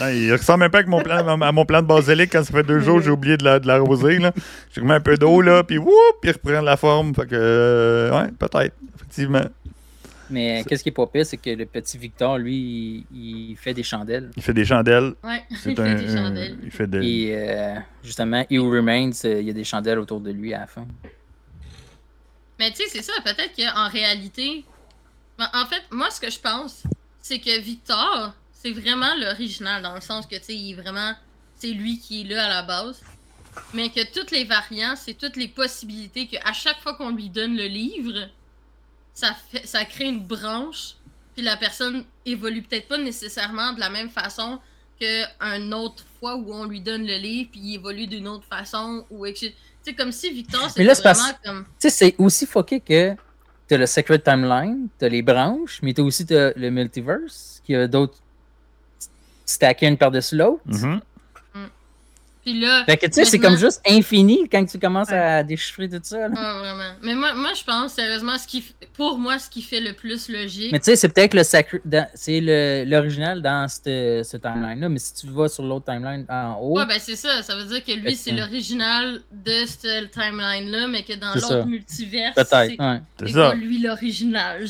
[0.00, 2.52] Non, il ressemble un peu avec mon plan, à mon plan de basilic quand ça
[2.52, 4.18] fait deux jours j'ai oublié de la- de l'arroser.
[4.18, 4.32] là.
[4.74, 7.14] J'ai remis un peu d'eau, là, puis whoop, il reprend la forme.
[7.14, 9.44] Fait que, euh, ouais, peut-être, effectivement.
[10.28, 13.72] Mais qu'est-ce qui est pas pire, c'est que le petit Victor, lui, il, il fait
[13.74, 14.30] des chandelles.
[14.36, 15.14] Il fait des chandelles.
[15.22, 16.58] Ouais, il C'est fait un, des un- chandelles.
[16.64, 16.98] il fait des.
[17.06, 20.60] Et euh, justement, He Remains, euh, il y a des chandelles autour de lui à
[20.60, 20.84] la fin.
[22.58, 24.64] Mais tu sais, c'est ça, peut-être qu'en réalité.
[25.38, 26.82] Ben, En fait, moi, ce que je pense,
[27.20, 28.34] c'est que Victor,
[28.66, 31.12] c'est vraiment l'original, dans le sens que, tu sais, il est vraiment.
[31.56, 33.00] C'est lui qui est là à la base.
[33.72, 37.56] Mais que toutes les variants, c'est toutes les possibilités qu'à chaque fois qu'on lui donne
[37.56, 38.28] le livre,
[39.14, 40.94] ça, fait, ça crée une branche,
[41.34, 44.58] puis la personne évolue peut-être pas nécessairement de la même façon
[45.00, 49.06] qu'une autre fois où on lui donne le livre, puis il évolue d'une autre façon,
[49.10, 49.54] ou etc.
[49.82, 51.64] Sais, comme si Victor, c'est parce- vraiment comme.
[51.64, 53.14] Tu sais, c'est aussi fucké que
[53.68, 58.18] t'as le Secret Timeline, t'as les branches, mais t'as aussi le Multiverse, qui a d'autres
[59.46, 60.62] stackés une par-dessus l'autre.
[60.66, 61.00] Mhm.
[62.46, 65.18] Puis là, Fait que tu sais, c'est comme juste infini quand tu commences Ouais.
[65.18, 66.16] à déchiffrer tout ça.
[66.16, 66.28] là.
[66.28, 66.92] Ouais, vraiment.
[67.02, 68.64] Mais moi, moi je pense sérieusement, ce qui,
[68.96, 70.70] pour moi, ce qui fait le plus logique.
[70.70, 71.80] Mais tu sais, c'est peut-être le sacré.
[72.14, 76.54] C'est le- l'original dans cette, ce timeline-là, mais si tu vas sur l'autre timeline en
[76.60, 77.42] haut, Ouais, ben c'est ça.
[77.42, 82.32] Ça veut dire que lui, c'est l'original de cette timeline-là, mais que dans l'autre multivers,
[82.34, 82.72] peut-être.
[82.76, 83.32] c'est ouais.
[83.32, 83.54] Ça.
[83.54, 84.64] lui l'original.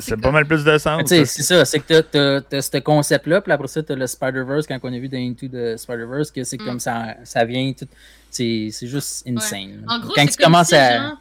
[0.00, 1.02] C'est pas mal plus de sens.
[1.04, 4.06] tu c'est ça, c'est que t'as- t'as t'as ce concept-là, puis après ça, t'as le
[4.06, 6.64] Spider-Verse, quand on a vu dans Into the Spider-Verse, que c'est Mm.
[6.64, 7.86] comme ça, ça vient tout.
[8.30, 9.84] C'est c'est juste insane.
[9.88, 11.12] En gros, quand c'est tu comme commences si, à.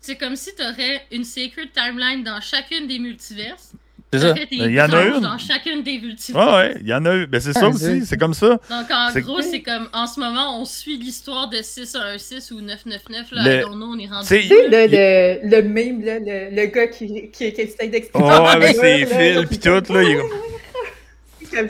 [0.00, 3.72] C'est comme si tu aurais une sacred timeline dans chacune des multiverses.
[4.10, 5.20] Puis C'est Ça Il y en a une.
[5.20, 6.46] dans chacune des multivers.
[6.46, 7.26] Ouais, ouais, il y en a eu.
[7.26, 8.60] Ben, c'est ça Ah, aussi, c'est- comme ça.
[8.70, 13.26] Donc, en gros, c'est comme, en ce moment, on suit l'histoire de 616 ou 999,
[13.32, 14.26] là, Le- know, on est rendu...
[14.28, 17.88] C'est- Tu sais, le, le, le meme, là, le, le gars qui, qui, qui essaie
[17.88, 18.24] d'expliquer.
[18.24, 20.02] Oh, avec là, ses fils pis tout, là.
[20.02, 20.38] il est comme- comme-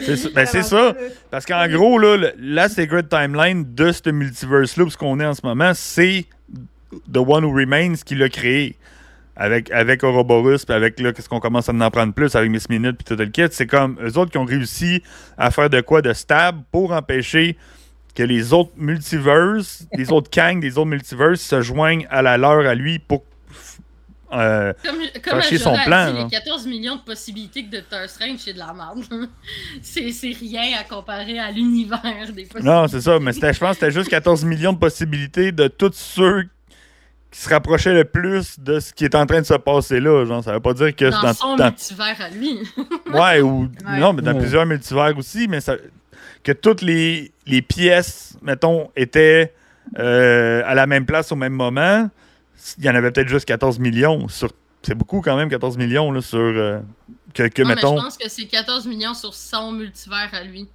[0.01, 0.29] C'est ça.
[0.35, 0.95] Ben, c'est ça.
[1.31, 5.27] Parce qu'en gros, là, le- la Sacred Timeline de ce multiverse-là, où ce qu'on est
[5.27, 6.25] en ce moment, c'est
[7.13, 8.77] The One Who Remains qui l'a créé.
[9.37, 12.69] Avec, avec Ouroboros, puis avec là, qu'est-ce qu'on commence à en prendre plus avec Miss
[12.69, 13.43] Minute, puis tout le kit.
[13.51, 15.03] C'est comme eux autres qui ont réussi
[15.37, 17.57] à faire de quoi de stable pour empêcher
[18.15, 22.65] que les autres multiverses, les autres Kang des autres multiverses se joignent à la leur
[22.65, 23.25] à lui pour.
[24.39, 24.97] Euh, Comme,
[25.41, 28.73] comme son plan, dit, les 14 millions de possibilités que Doctor Strange, c'est de la
[28.73, 29.05] merde.
[29.83, 32.63] c'est c'est rien à comparer à l'univers des possibilités.
[32.63, 35.69] Non, c'est ça, mais c'était- je pense que c'était juste 14 millions de possibilités de
[35.69, 36.45] tous ceux
[37.31, 40.25] qui se rapprochaient le plus de ce qui est en train de se passer là.
[40.25, 42.59] Genre, ça veut pas dire que Dans, dans, son dans- multivers à lui.
[43.13, 43.99] ouais, ou Ouais.
[43.99, 44.39] non, mais dans Ouais.
[44.41, 45.75] plusieurs multivers aussi, mais ça,
[46.45, 49.53] que toutes les, les pièces, mettons, étaient
[49.99, 52.09] euh, à la même place au même moment.
[52.79, 54.51] Il y en avait peut-être juste 14 millions sur.
[54.83, 56.39] C'est beaucoup quand même, 14 millions là, sur.
[56.39, 56.81] euh,
[57.33, 57.97] que, que Non, mais mettons.
[57.99, 60.69] je pense que c'est 14 millions sur son multivers à lui.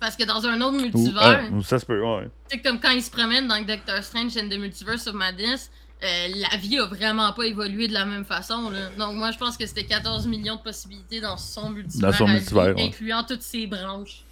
[0.00, 2.28] Parce que dans un autre ou- multivers, ouais, ça se peut, ouais.
[2.50, 5.70] c'est comme quand il se promène dans Doctor Strange and the Multiverse of Madness,
[6.04, 6.06] euh,
[6.50, 8.68] la vie a vraiment pas évolué de la même façon.
[8.68, 8.90] Là.
[8.98, 12.26] Donc moi je pense que c'était 14 millions de possibilités dans son multivers, Dans son
[12.26, 12.74] ouais.
[12.84, 14.25] incluant toutes ses branches.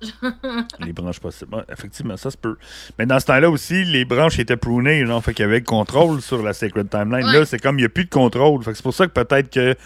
[0.80, 1.54] Les branches possibles.
[1.54, 2.56] Ouais, effectivement, ça se peut.
[2.98, 5.64] Mais dans ce temps-là aussi, les branches étaient prunées, genre, fait qu'il y avait le
[5.64, 7.26] contrôle sur la Sacred Timeline.
[7.26, 7.40] Ouais.
[7.40, 8.62] Là, c'est comme il n'y a plus de contrôle.
[8.62, 9.76] Fait que c'est pour ça que peut-être que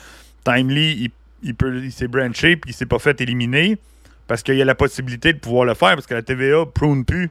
[0.44, 1.10] Timely, il,
[1.42, 3.78] il, peut- il s'est branché puis il s'est pas fait éliminer.
[4.26, 7.04] Parce qu'il y a la possibilité de pouvoir le faire, parce que la TVA prune
[7.04, 7.28] plus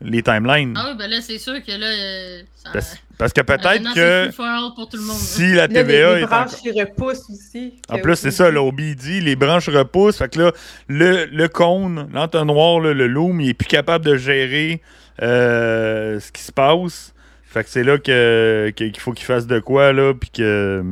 [0.00, 0.74] les timelines.
[0.76, 4.26] Ah oui, ben là c'est sûr que là, euh, ça, Parce, parce que peut-être que
[4.74, 5.16] pour tout le monde.
[5.16, 5.22] là.
[5.22, 7.74] si la Là, les, TVA les est branches encore- qui repoussent aussi.
[7.88, 10.18] En plus, c'est ça, l'Obi dit, les branches repoussent.
[10.18, 10.52] Fait que là,
[10.88, 14.82] le, le cône, l'entonnoir, là, le loom, il est plus capable de gérer
[15.22, 17.14] euh, ce qui se passe.
[17.46, 20.84] Fait que c'est là que, que- qu'il faut qu'il fasse de quoi, là, puis que...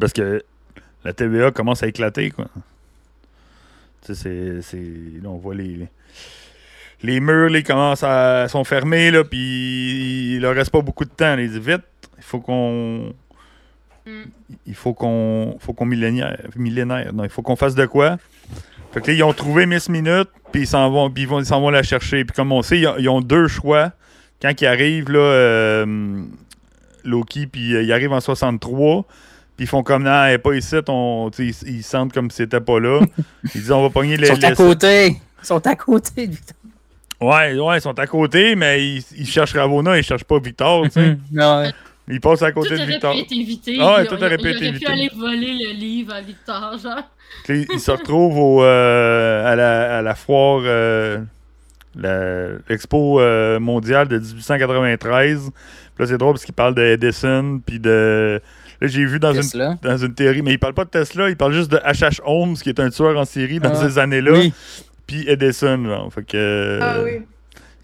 [0.00, 0.42] Parce que
[1.04, 2.46] la TVA commence à éclater, quoi.
[4.04, 4.62] Tu sais, c'est...
[4.62, 5.62] c'est- Là, on voit les...
[5.76, 5.88] les-
[7.02, 8.48] Les murs, là, ils commencent à...
[8.48, 11.36] sont fermés, là, puis il leur reste pas beaucoup de temps.
[11.36, 11.82] Ils disent, vite,
[12.16, 13.12] il faut qu'on
[14.66, 17.12] il faut qu'on faut qu'on millénaire, millénaire.
[17.12, 18.18] Non, il faut qu'on fasse de quoi.
[18.92, 21.60] Fait que là, ils ont trouvé Miss Minute, puis ils s'en vont, puis ils s'en
[21.60, 22.24] vont la chercher.
[22.24, 23.92] Puis comme on sait, ils ont, ils ont deux choix.
[24.40, 26.22] Quand ils arrivent, là, euh,
[27.04, 29.04] Loki, puis euh, ils arrivent en 63,
[29.56, 32.38] puis ils font comme, non, elle est pas ici, on, ils, ils sentent comme si
[32.38, 33.00] c'était pas là.
[33.54, 34.28] Ils disent, on va pogner les...
[34.28, 35.16] Ils sont à côté.
[35.42, 36.56] Ils sont à côté, Victor.
[37.28, 40.84] Ouais, ouais, ils sont à côté, mais ils, ils cherchent Ravona, ils cherchent pas Victor,
[40.84, 41.16] tu sais.
[41.32, 41.70] Ouais.
[42.06, 43.14] Ils passent à Tout côté de aurait Victor.
[43.14, 43.76] pu être évité.
[43.80, 44.84] Ah ouais, Il- tout il- aurait pu il être aurait évité.
[44.84, 47.02] pu aller voler le livre à Victor, genre.
[47.48, 51.18] Ils se retrouvent au, euh, à, la, à la foire, euh,
[52.68, 55.50] l'expo euh, mondiale de 1893.
[55.50, 55.52] Puis
[55.98, 58.40] là, c'est drôle parce qu'ils parlent de Edison, puis de...
[58.80, 61.36] Là, j'ai vu dans une, dans une théorie, mais ils parlent pas de Tesla, ils
[61.36, 62.20] parlent juste de H.H.
[62.24, 64.52] Holmes, qui est un tueur en série dans Ah, ces années-là, Oui.
[65.06, 66.12] Puis Edison, genre.
[66.12, 66.78] Fait que...
[66.82, 67.22] Ah oui.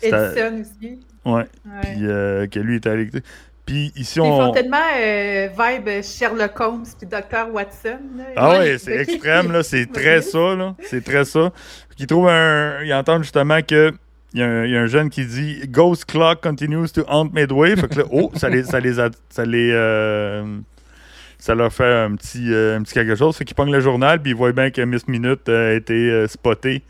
[0.02, 1.00] Edison aussi.
[1.24, 1.44] Ouais,
[1.83, 3.24] puis euh, que lui était électrique.
[3.66, 4.52] Puis ici, Ils font on...
[4.52, 7.52] tellement euh, vibe Sherlock Holmes puis Dr.
[7.52, 7.98] Watson.
[8.16, 8.24] là.
[8.37, 8.78] Ah Ouais.
[8.78, 9.62] c'est extrême, là.
[9.62, 10.74] C'est très ça, là.
[10.83, 11.52] C'est très ça.
[11.98, 12.83] Ils trouvent un.
[12.83, 13.92] Ils entendent justement que.
[14.33, 17.02] Il y, a un, il y a un jeune qui dit Ghost Clock continues to
[17.09, 17.74] haunt Midway.
[17.76, 18.62] Fait que là, oh, ça les.
[18.64, 20.56] Ça les, a- ça les euh,
[21.38, 23.37] ça leur fait un petit, euh, un petit quelque chose.
[23.37, 26.26] Fait qu'ils pognent le journal, puis ils voient bien que Miss Minute a été euh,
[26.28, 26.83] spotée.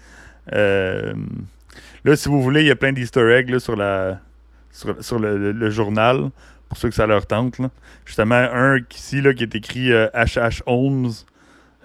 [0.53, 1.13] Euh,
[2.05, 4.21] là, si vous voulez, il y a plein d'easter eggs là, sur, la,
[4.73, 6.31] sur, sur le, le- le journal,
[6.69, 7.59] pour ceux que ça leur tente.
[7.59, 7.71] là.
[8.05, 11.11] Justement, un ici là, qui est écrit euh, HH Holmes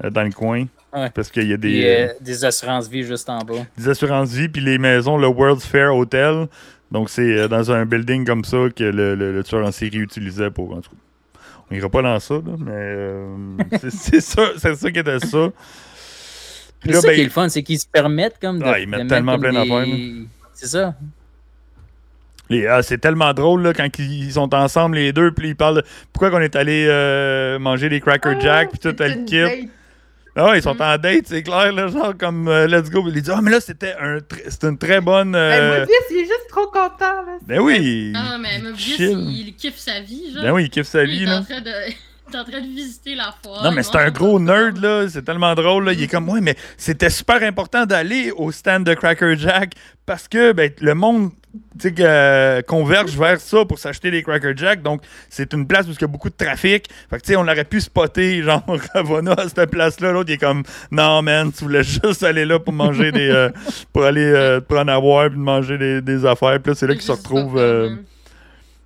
[0.04, 0.65] euh, dans le coin.
[0.94, 1.10] Ouais.
[1.10, 3.65] Parce qu'il y a des, Puis, euh, euh, des assurances-vie juste en bas.
[3.78, 6.48] des assurances vie, puis les maisons, le World's Fair Hotel.
[6.91, 9.98] Donc, c'est euh, dans un building comme ça que le, le- le tueur en série
[9.98, 10.72] utilisait pour.
[10.72, 11.39] En tout cas,
[11.70, 13.36] on ira pas dans ça, là, mais euh,
[13.89, 15.50] c'est- ça, c'est ça qui était ça.
[16.86, 18.65] C'est ça ben, qui est le fun, c'est qu'ils se permettent comme de.
[18.65, 19.86] Ouais, ils de mettent tellement plein des- d'affaires,
[20.54, 20.95] C'est ça.
[22.50, 25.78] les- ah, c'est tellement drôle là, quand ils sont ensemble, les deux, puis ils parlent
[25.78, 29.69] de pourquoi qu'on est allé euh, manger les Cracker Ah, Jack, puis tout le kit.
[30.38, 30.82] Ah ouais, ils sont Mm.
[30.82, 33.02] en date, c'est clair, là, genre comme euh, let's go.
[33.08, 35.32] Il dit Ah, mais là, c'était un tr- une très bonne.
[35.32, 36.89] Ben, euh, Mobius, il est juste trop content.
[37.26, 37.38] Là.
[37.48, 38.12] Ben oui!
[38.13, 40.43] Ah, mais Mobius, il, il kiffe sa vie, genre.
[40.43, 41.41] Ben oui, il kiffe sa Lui, vie, il est en là.
[41.50, 41.71] train de...
[42.34, 43.64] en train de visiter la foire.
[43.64, 45.08] Non, mais c'est un gros nerd, là.
[45.10, 45.94] C'est tellement drôle, là.
[45.94, 49.74] Il est comme, ouais, mais c'était super important d'aller au stand de Cracker Jack
[50.06, 51.32] parce que, ben, le monde
[51.82, 54.82] que- convergent vers ça pour s'acheter des Cracker Jack.
[54.82, 56.88] Donc, c'est une place où il y a beaucoup de trafic.
[57.10, 60.12] Fait que, tu sais, on aurait pu spotter, genre, Ravonna à cette place-là.
[60.12, 63.30] L'autre, il est comme, non, man, tu voulais juste aller là pour manger des.
[63.30, 63.50] euh,
[63.94, 66.60] pour aller euh, prendre à boire puis manger des, des affaires.
[66.62, 67.54] Puis là, c'est là qu'il se pas retrouve.
[67.54, 68.04] fun, euh, man.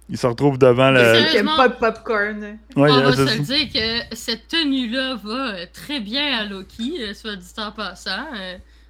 [0.10, 1.00] Il se retrouve devant le.
[1.00, 1.56] Sérieusement?
[1.58, 2.42] pas de popcorn.
[2.44, 6.46] Ouais, On euh, va se le dire que cette tenue-là va euh, très bien à
[6.46, 8.26] Loki, euh, soit dit en passant.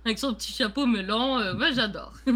[0.05, 2.13] avec son petit chapeau melon, euh, moi j'adore.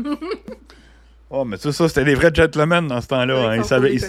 [1.35, 3.49] Oh, mais ça, ça c'était des vrais gentlemen dans ce temps-là.
[3.49, 3.55] hein.
[3.55, 4.03] Ils, savaient, ils,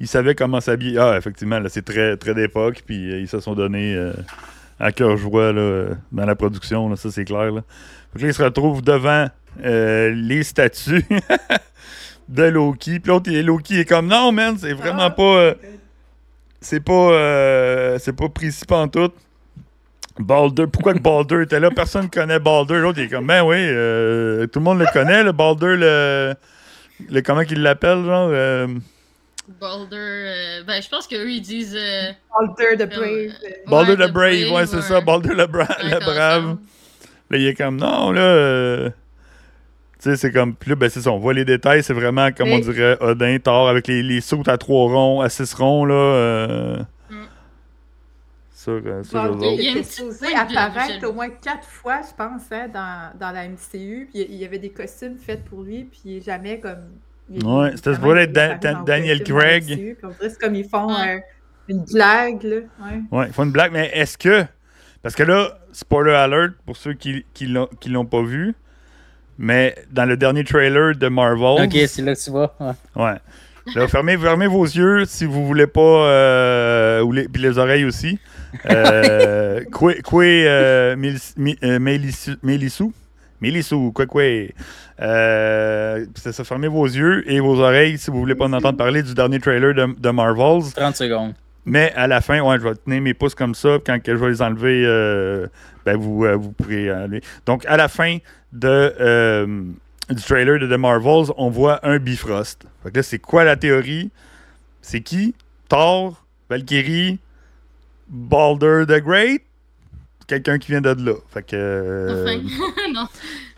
[0.00, 0.98] ils comment s'habiller.
[0.98, 2.82] Ah, effectivement, là, c'est très, très d'époque.
[2.84, 4.12] Puis euh, ils se sont donnés euh,
[4.80, 6.88] à cœur joie là, dans la production.
[6.88, 7.52] Là, ça, c'est clair.
[7.52, 7.62] Là.
[8.16, 9.28] Que là, ils se retrouvent devant
[9.64, 11.04] euh, les statues
[12.28, 13.00] de Loki.
[13.00, 15.10] Puis l'autre, il- Loki est comme non, man, c'est vraiment Ah.
[15.10, 15.22] pas.
[15.22, 15.54] euh,
[16.60, 16.92] c'est pas.
[16.92, 19.12] euh, c'est pas précis tout.
[20.18, 21.70] Baldur, pourquoi que Baldur était là?
[21.70, 22.76] Personne connaît Baldur.
[22.76, 26.34] L'autre, il est comme, ben oui, euh, tout le monde le connaît, le Baldur, le.
[27.10, 28.30] le comment qu'il l'appelle, genre?
[28.32, 28.66] euh,
[29.60, 31.76] Baldur, euh, ben je pense qu'eux ils disent.
[31.78, 33.32] euh, Baldur the euh, Brave.
[33.66, 36.56] Baldur ouais, the Brave, ouais, c'est ça, Baldur le, bra- Ouais, le Brave.
[37.30, 38.88] Là, il est comme, non, là.
[40.10, 40.54] Sais, c'est comme.
[40.54, 43.38] Puis là, ben, c'est ça, on voit les détails, c'est vraiment, comme on dirait, Odin,
[43.38, 45.94] Thor, avec les, les sautes à trois ronds, à six ronds, là.
[45.94, 46.78] euh,
[47.10, 47.14] Mm.
[48.52, 49.38] Sur, euh, sur.
[49.42, 53.12] Il y a une était supposé de au moins quatre fois, je pense, hein, dans,
[53.18, 54.08] dans la MCU.
[54.10, 56.78] Puis il y avait des costumes faits pour lui, puis jamais comme.
[57.30, 58.32] il Ouais, c'était supposé être
[58.84, 59.64] Daniel Craig.
[59.64, 61.16] MCU, puis on dirait que c'est comme ils font Ouais.
[61.16, 61.20] euh,
[61.68, 62.56] une blague, là.
[62.56, 63.00] Ouais.
[63.18, 64.44] Ouais, ils font une blague, mais est-ce que.
[65.02, 68.54] Parce que là, spoiler alert pour ceux qui, qui l'ont qui l'ont pas vu,
[69.38, 71.66] mais dans le dernier trailer de Marvel.
[71.66, 72.54] Ok, c'est là que tu vois.
[72.60, 73.02] Ouais.
[73.02, 73.14] Ouais.
[73.74, 75.80] Là, fermez, fermez vos yeux si vous voulez pas.
[75.80, 78.18] Euh, ou les, puis les oreilles aussi.
[78.70, 80.96] Euh, Kwe, Kwe,
[82.42, 82.92] Mélissou.
[83.40, 84.22] Mélissou, quoi, quoi.
[85.00, 88.78] Euh, c'est ça, fermez vos yeux et vos oreilles si vous voulez pas en entendre
[88.78, 90.72] parler du dernier trailer de, de Marvels.
[90.74, 91.34] 30 secondes.
[91.66, 93.78] Mais à la fin, ouais, je vais tenir mes pouces comme ça.
[93.84, 95.48] Quand je vais les enlever, euh,
[95.84, 97.20] ben vous, euh, vous pourrez aller.
[97.44, 98.18] Donc, à la fin
[98.58, 99.46] de, euh,
[100.10, 102.64] du trailer de The Marvels, on voit un Bifrost.
[102.82, 104.10] Fait que là, c'est quoi la théorie?
[104.82, 105.34] C'est qui?
[105.68, 107.18] Thor, Valkyrie,
[108.08, 109.42] Baldur the Great?
[110.26, 111.14] Quelqu'un qui vient de là.
[111.32, 111.56] Fait que.
[111.56, 112.42] euh, Enfin.
[112.92, 113.06] non.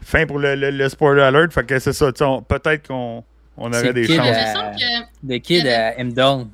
[0.02, 1.52] fin pour le, le- le spoiler alert.
[1.52, 2.10] Fait que c'est ça.
[2.12, 3.24] Peut-être qu'on
[3.56, 4.36] on aurait des Kid, chances.
[4.56, 5.00] Euh.
[5.26, 6.46] Le kid à Heimdall.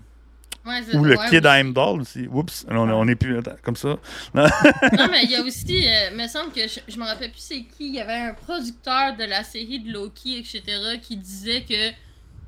[0.67, 1.55] Ouais, Ou le ouais, Kid aussi.
[1.59, 2.27] Heimdall aussi.
[2.33, 3.99] Oups, on, on est plus attends, comme ça.
[4.35, 7.31] Non, mais il y a aussi, euh, il me semble que je, je me rappelle
[7.31, 10.63] plus c'est qui, il y avait un producteur de la série de Loki, etc.,
[11.03, 11.95] qui disait que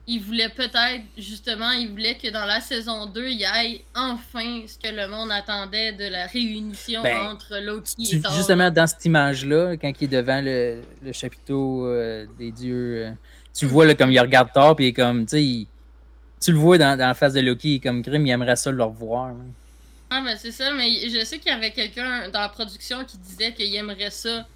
[0.09, 4.63] il voulait peut-être, justement, il voulait que dans la saison 2, il y ait enfin
[4.69, 8.33] ce que le monde attendait de la réunition Ben, entre Loki Tu- et Thor.
[8.33, 13.11] justement, dans cette image-là, quand il est devant le, le chapiteau euh, des dieux, euh,
[13.53, 15.67] tu vois là, comme il regarde Thor, puis il est comme, tu sais, il-
[16.47, 18.83] tu le vois dans, dans la face de Loki, comme Grim, il aimerait ça le
[18.85, 19.35] revoir.
[20.11, 23.19] Ah, mais c'est ça, mais je sais qu'il y avait quelqu'un dans la production qui
[23.19, 24.47] disait qu'il aimerait ça,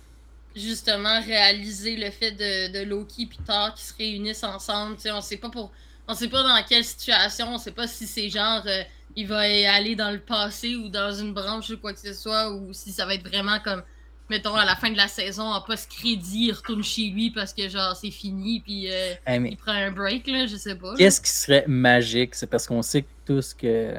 [0.54, 4.98] justement, réaliser le fait de, de Loki et Thor qui se réunissent ensemble.
[5.06, 5.72] On sait pas pour.
[6.06, 8.82] On sait pas dans quelle situation, on sait pas si c'est genre euh,
[9.16, 12.52] il va aller dans le passé ou dans une branche ou quoi que ce soit,
[12.52, 13.82] ou si ça va être vraiment comme
[14.30, 17.68] mettons à la fin de la saison en post-crédit, il retourne chez lui parce que
[17.68, 20.94] genre c'est fini puis euh, mais il prend un break là, je sais pas.
[20.96, 22.34] Qu'est-ce qui serait magique?
[22.34, 23.96] C'est parce qu'on sait tous que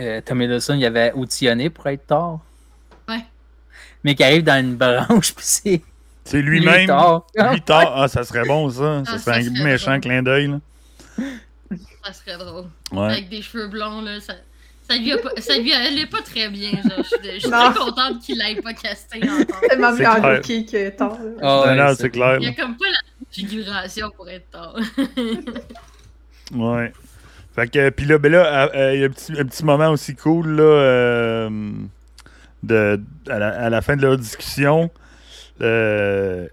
[0.00, 2.40] euh, Tom Hiddleston il avait auditionné pour être Thor.
[3.08, 3.24] Ouais.
[4.02, 5.82] Mais qui arrive dans une branche, puis c'est
[6.24, 6.80] C'est lui lui-même.
[6.80, 6.86] Lui,
[7.62, 7.92] Thor.
[7.96, 9.04] Ah, ça serait bon, ça.
[9.04, 10.00] Ça Ah, serait ça un serait méchant drôle.
[10.00, 10.46] clin d'œil.
[10.48, 10.60] là.
[12.04, 12.64] Ça serait drôle.
[12.92, 13.12] Ouais.
[13.12, 14.34] avec des cheveux blonds, là, ça,
[14.90, 18.20] ça lui, a pas, ça lui allait pas très bien, genre, je suis, très contente
[18.20, 19.60] qu'il l'ait pas casté encore.
[19.96, 20.34] C'est clair.
[20.36, 21.18] Loki que Thor.
[21.22, 21.30] là.
[21.42, 22.38] Ah ouais, non, c'est- clair.
[22.40, 22.52] Il y là.
[22.52, 24.76] a comme pas la figuration pour être tard.
[26.52, 26.92] Ouais.
[27.54, 29.64] Fait que, puis là, ben là, à- à- il y a un petit, un petit
[29.64, 31.70] moment aussi cool, là, euh,
[32.62, 34.90] de, à, la, à la fin de leur discussion.
[35.60, 36.46] Euh,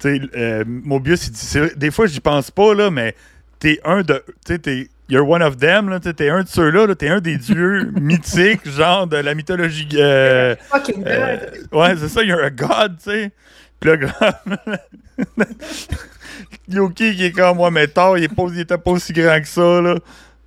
[0.00, 3.14] tu sais, euh, Mobius, il dit, des fois, j'y pense pas, là, mais
[3.60, 6.86] t'es un de, tu sais, t'es, you're one of them, là, t'es un de ceux-là,
[6.86, 9.88] là, t'es un des dieux mythiques, genre de la mythologie.
[9.94, 11.06] euh, Fucking god.
[11.06, 11.38] euh,
[11.72, 13.30] ouais, c'est ça, you're a god, tu sais.
[13.80, 14.58] Puis là, grave.
[16.68, 19.40] Yoki qui est comme moi, mais Thor, il, est pas, il était pas aussi grand
[19.40, 19.96] que ça, là.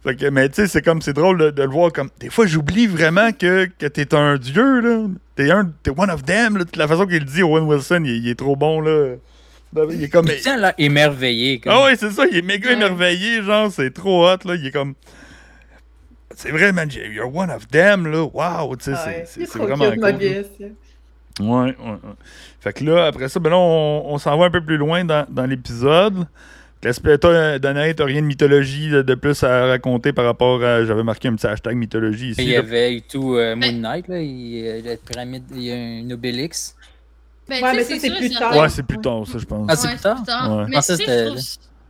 [0.04, 2.10] Fait que, mais tu sais, c'est comme, c'est drôle de, de le voir comme.
[2.20, 5.08] Des fois, j'oublie vraiment que, que t'es un dieu, là.
[5.36, 6.64] T'es un, t'es one of them, là.
[6.76, 9.16] La façon qu'il dit, Owen Wilson, il, il est trop bon, là.
[9.76, 10.28] Il est comme.
[10.28, 11.60] Il là émerveillé.
[11.60, 11.74] Comme...
[11.76, 12.76] Ah ouais, c'est ça, il est méga Ouais.
[12.76, 14.56] émerveillé, genre, c'est trop hot, là.
[14.56, 14.94] Il est comme.
[16.36, 18.24] C'est vrai, man, you're one of them, là.
[18.24, 20.00] Wow, tu sais, Ouais, c'est- vraiment cool.
[21.40, 21.98] Ouais, ouais, ouais.
[22.60, 25.04] Fait que là, après ça, ben là, on, on s'en va un peu plus loin
[25.06, 26.28] dans, dans l'épisode.
[26.84, 30.86] L'aspect, toi, Danae, t'as rien de mythologie de, de plus à raconter par rapport à.
[30.86, 32.44] J'avais marqué un petit hashtag mythologie ici.
[32.44, 32.60] Il y là.
[32.60, 34.20] avait tout euh, Moon Knight, là.
[34.22, 36.76] Il y a la pyramide, il y a un Obélix.
[37.50, 38.56] Ben, Ouais, mais ça, c'est plus tard.
[38.58, 39.68] Ouais, c'est plus tard, ça, je pense.
[39.70, 40.58] Ah, c'est Ouais, plus tard?
[40.58, 40.66] Ouais.
[40.70, 41.40] Mais Ah, ça, je, trouve,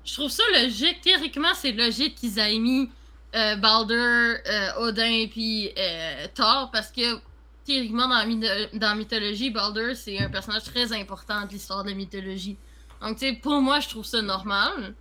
[0.06, 1.02] je trouve ça logique.
[1.02, 2.90] Théoriquement, c'est logique qu'ils aient mis
[3.36, 7.20] euh, Baldur, euh, Odin puis euh, Thor parce que
[7.66, 11.84] théoriquement, dans la, mytho- dans la mythologie, Baldur, c'est un personnage très important de l'histoire
[11.84, 12.56] de la mythologie.
[13.02, 14.94] Donc, tu sais, pour moi, je trouve ça normal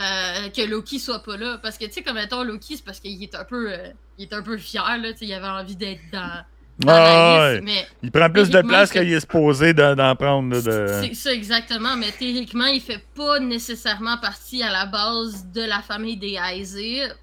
[0.00, 1.58] euh, que Loki soit pas là.
[1.62, 4.24] Parce que, tu sais, comme étant Loki, c'est parce qu'il est un peu euh, il
[4.24, 5.12] est un peu fier, là.
[5.12, 6.44] Tu sais, il avait envie d'être dans,
[6.84, 7.52] Ouais, la ouais.
[7.60, 7.64] liste.
[7.64, 10.60] Mais Il prend plus de place qu'il est supposé d'en prendre.
[10.60, 10.86] de...
[11.02, 15.80] C'est ça exactement, mais théoriquement, il fait pas nécessairement partie à la base de la
[15.80, 17.14] famille des Aesir,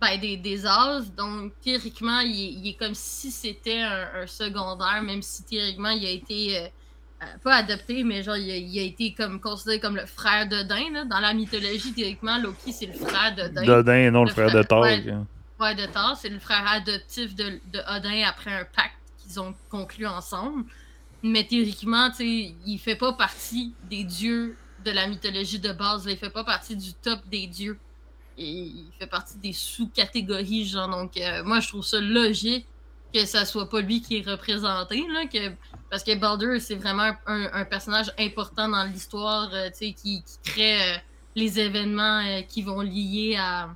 [0.00, 4.26] ben des, des As, donc théoriquement, il, est- il est comme si c'était un, un
[4.26, 6.66] secondaire, même si théoriquement, il a été, euh,
[7.22, 10.48] euh, pas adopté, mais genre, il a, il a été comme considéré comme le frère
[10.48, 11.04] d'Odin, là.
[11.04, 13.64] Dans la mythologie, théoriquement, Loki, c'est le frère d'Odin.
[13.64, 14.82] Dodin et non le Le frère de Thor.
[14.82, 15.02] ouais.
[15.72, 20.64] De Thor, c'est le frère adoptif de, Odin après un pacte qu'ils ont conclu ensemble.
[21.22, 26.06] Mais théoriquement, tu sais, il fait pas partie des dieux de la mythologie de base.
[26.06, 27.78] Il fait pas partie du top des dieux.
[28.36, 30.88] Et il fait partie des sous-catégories, genre.
[30.88, 32.66] Donc, euh, moi, je trouve ça logique
[33.12, 35.26] que ça soit pas lui qui est représenté, là.
[35.26, 35.54] Que,
[35.88, 40.82] parce que Baldur, c'est vraiment un, personnage important dans l'histoire, euh, tu sais, qui, crée
[40.82, 40.96] euh,
[41.36, 43.74] les événements qui vont lier à.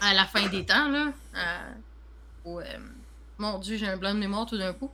[0.00, 1.06] À la fin des temps, là.
[1.36, 1.72] euh,
[2.44, 2.64] au, euh,
[3.38, 4.90] mon dieu, j'ai un blanc de mémoire tout d'un coup.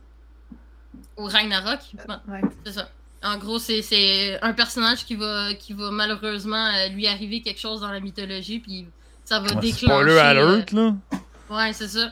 [1.17, 1.79] Au Ragnarok.
[2.07, 2.41] Bon, Ouais.
[2.65, 2.89] c'est ça.
[3.23, 7.59] En gros, c'est- c'est un personnage qui va, qui va malheureusement euh, lui arriver quelque
[7.59, 8.85] chose dans la mythologie, puis
[9.23, 10.11] ça va Ouais, déclencher.
[10.11, 10.93] Euh, alert, là.
[11.49, 12.09] Ouais, c'est ça.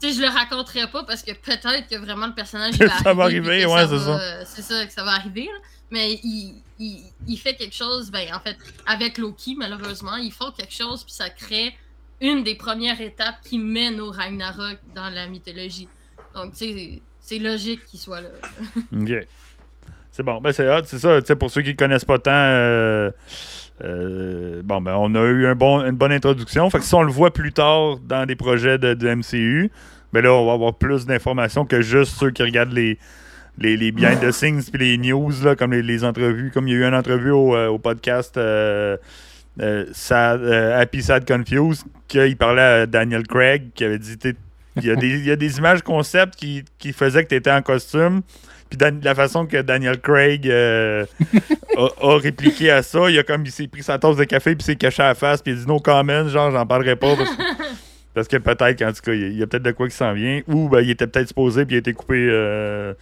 [0.00, 2.74] Tu sais, je le raconterai pas parce que peut-être que vraiment le personnage
[3.08, 4.20] ça va arriver, ouais, c'est ça.
[4.20, 5.44] euh, C'est ça, que ça va arriver.
[5.46, 5.58] là.
[5.90, 8.56] Mais il, il, il fait quelque chose, ben en fait,
[8.86, 11.76] avec Loki, malheureusement, ils font quelque chose puis ça crée
[12.20, 15.88] une des premières étapes qui mène au Ragnarok dans la mythologie.
[16.34, 18.28] Donc, tu sais, c'est logique qu'il soit là.
[18.92, 19.26] Ok.
[20.10, 21.36] C'est bon, ben c'est c'est ça.
[21.36, 23.10] Pour ceux qui ne connaissent pas tant, euh,
[23.82, 26.70] euh, bon, ben on a eu un bon, une bonne introduction.
[26.70, 29.72] Fait que si on le voit plus tard dans des projets de, MCU,
[30.12, 32.96] ben là, on va avoir plus d'informations que juste ceux qui regardent les,
[33.58, 36.52] les, les behind the scenes puis les news, là, comme les, les entrevues.
[36.52, 38.38] Comme il y a eu une entrevue au, euh, au podcast
[39.60, 44.16] euh, euh, Sad- euh, Happy Sad Confused, qu'il parlait à Daniel Craig, qui avait dit
[44.76, 47.36] il y, a des, il y a des images concept qui, qui faisaient que tu
[47.36, 48.22] étais en costume.
[48.68, 51.04] Puis Dan- la façon que Daniel Craig euh,
[51.76, 54.56] a, a répliqué à ça, il a comme il s'est pris sa tasse de café
[54.56, 56.96] puis s'est caché à la face puis il a dit no comment, genre j'en parlerai
[56.96, 57.30] pas parce,
[58.14, 60.40] parce que peut-être qu'en tout cas il y a- peut-être de quoi qui s'en vient
[60.48, 62.94] ou ben, il était peut-être supposé puis il a été coupé euh,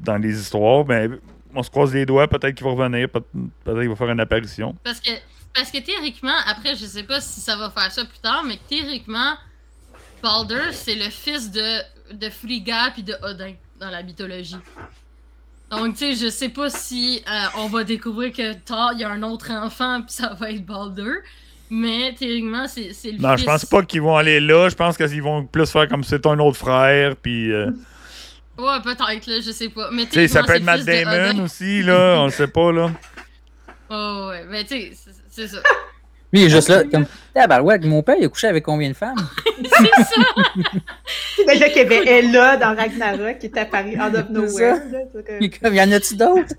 [0.00, 1.08] dans les histoires, mais
[1.54, 3.20] on se croise les doigts, peut-être qu'il va revenir, peut-
[3.64, 4.74] peut-être qu'il va faire une apparition.
[4.82, 5.10] Parce que,
[5.54, 8.58] parce que théoriquement, après, je sais pas si ça va faire ça plus tard, mais
[8.68, 9.34] théoriquement,
[10.22, 11.80] Baldur, c'est le fils de,
[12.14, 14.56] de Frigga puis de Odin dans la mythologie.
[15.70, 19.04] Donc, tu sais, je sais pas si euh, on va découvrir que Thor, il y
[19.04, 21.14] a un autre enfant puis ça va être Baldur,
[21.70, 23.40] mais théoriquement, c'est c'est le Non, fils.
[23.42, 26.10] je pense pas qu'ils vont aller là, je pense qu'ils vont plus faire comme si
[26.10, 27.70] c'était un autre frère puis euh,
[28.58, 29.90] Ouais, peut-être, là, je sais pas.
[29.92, 32.90] Mais tu sais ça peut être Matt Damon aussi là, on le sait pas là.
[33.90, 33.96] Ouais,
[34.28, 34.92] ouais, mais tu sais,
[35.46, 35.62] c'est- ça.
[36.32, 38.94] Lui, il est juste là, comme, tabarouette, mon père, il a couché avec combien de
[38.94, 39.16] femmes?
[39.64, 40.22] C'est ça!
[41.48, 44.76] Déjà qu'il y avait Ella dans Ragnarok qui est apparue out of nowhere.
[45.40, 46.54] Il comme, y en a-tu d'autres?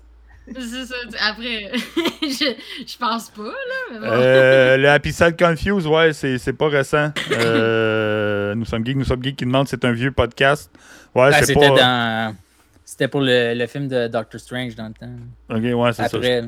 [0.54, 0.94] C'est ça.
[1.26, 1.70] Après,
[2.22, 2.52] je,
[2.86, 3.50] je pense pas, là.
[3.92, 4.04] Mais bon.
[4.10, 7.10] Euh, le Happy Sad Confused, ouais, c'est c'est pas récent.
[7.30, 10.70] Euh, nous sommes geeks, nous sommes geeks qui demande c'est un vieux podcast.
[11.14, 11.76] Ouais, Ah, c'est c'était pas.
[11.80, 12.36] dans.
[12.84, 15.12] C'était pour le, le film de Doctor Strange dans le temps.
[15.48, 16.16] Ok, ouais, c'est ça.
[16.16, 16.42] Après.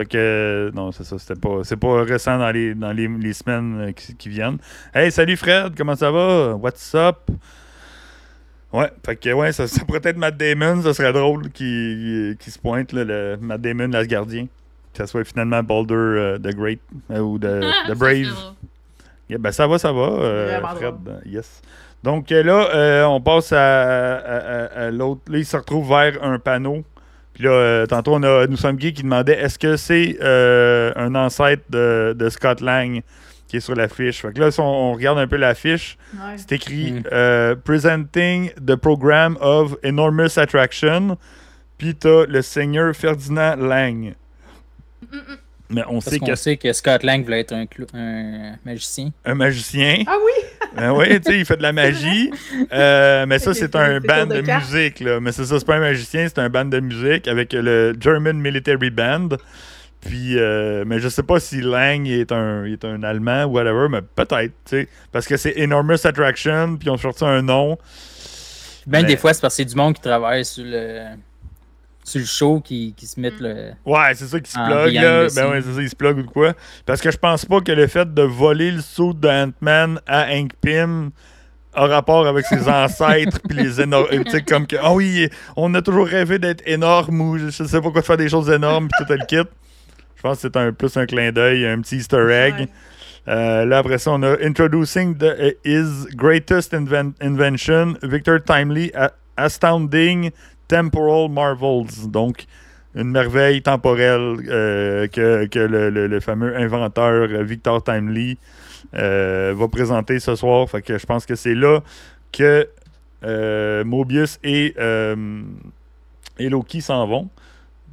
[0.00, 1.60] Fait que non, c'est ça, c'était pas.
[1.62, 4.56] C'est pas récent dans les, dans les, les semaines euh, qui, qui viennent.
[4.94, 6.54] Hey, salut Fred, comment ça va?
[6.54, 7.18] What's up?
[8.72, 12.50] Ouais, fait que ouais, ça, ça pourrait être Matt Damon, ça serait drôle qu'il qui
[12.50, 14.46] se pointe, là, le Matt Damon, l'Asgardien.
[14.92, 16.80] Que ça soit finalement Baldur euh, the Great
[17.10, 18.32] euh, ou the serait Brave.
[19.28, 20.94] Yeah, ben ça va, ça va, euh, Fred.
[21.26, 21.60] Yes.
[22.02, 23.58] Donc là, euh, on passe à,
[24.16, 25.20] à- à- à l'autre.
[25.28, 26.84] Là, il se retrouve vers un panneau.
[27.34, 30.92] Puis là, euh, tantôt, on a Nous sommes gays qui demandait est-ce que c'est euh,
[30.96, 33.02] un ancêtre de, de Scott Lang
[33.48, 34.20] qui est sur l'affiche?
[34.22, 36.36] Fait que là, si on, on regarde un peu l'affiche, Ouais.
[36.36, 37.02] c'est écrit Mm.
[37.12, 41.16] euh, Presenting the Program of Enormous Attraction.
[41.78, 44.14] Puis t'as le seigneur Ferdinand Lang.
[45.10, 45.36] Mm, mm.
[45.70, 48.56] Mais on Parce sait qu'on que sait que Scott Lang voulait être un, clou- un
[48.64, 49.10] magicien.
[49.24, 50.02] un magicien.
[50.06, 50.46] Ah oui!
[50.76, 52.30] Ben oui, tu sais, il fait de la magie.
[52.72, 55.18] Euh, mais ça, c'est un band de, musique, là.
[55.20, 58.38] Mais c'est ça, c'est pas un magicien, c'est un band de musique avec le German
[58.38, 59.28] Military Band.
[60.00, 63.88] Puis, euh, mais je sais pas si Lang est un, est un Allemand ou whatever,
[63.90, 64.88] mais peut-être, tu sais.
[65.12, 67.76] Parce que c'est Enormous Attraction, puis ils ont sorti un nom.
[68.86, 71.06] Ben, Mais- des fois, c'est parce que c'est du monde qui travaille sur le,
[72.10, 73.72] sur le show qui, qui se met le.
[73.86, 75.26] Ouais, c'est ça qui se plug, là.
[75.28, 76.54] the Ben ouais, c'est ça, il se plug ou de quoi.
[76.86, 80.26] Parce que je pense pas que le fait de voler le saut de Ant-Man à
[80.32, 81.10] Hank Pym
[81.72, 84.08] a rapport avec ses ancêtres, puis les énormes.
[84.24, 87.80] Tu sais, comme que, ah oui, on a toujours rêvé d'être énorme ou je sais
[87.80, 89.48] pas quoi de faire des choses énormes, puis tout le kit.
[90.16, 92.54] Je pense que c'est un, plus un clin d'œil, un petit easter egg.
[92.58, 92.68] Ouais.
[93.28, 98.92] Euh, là, après ça, on a Introducing the, uh, His Greatest Inven- Invention, Victor Timely,
[99.36, 100.30] Astounding
[100.70, 102.08] Temporal Marvels.
[102.08, 102.46] Donc,
[102.94, 108.38] une merveille temporelle euh, que, que le, le- fameux inventeur euh, Victor Timely
[108.94, 110.68] euh, va présenter ce soir.
[110.70, 111.80] Fait que je pense que c'est là
[112.32, 112.68] que
[113.84, 114.74] Mobius et,
[116.38, 117.28] et Loki s'en vont.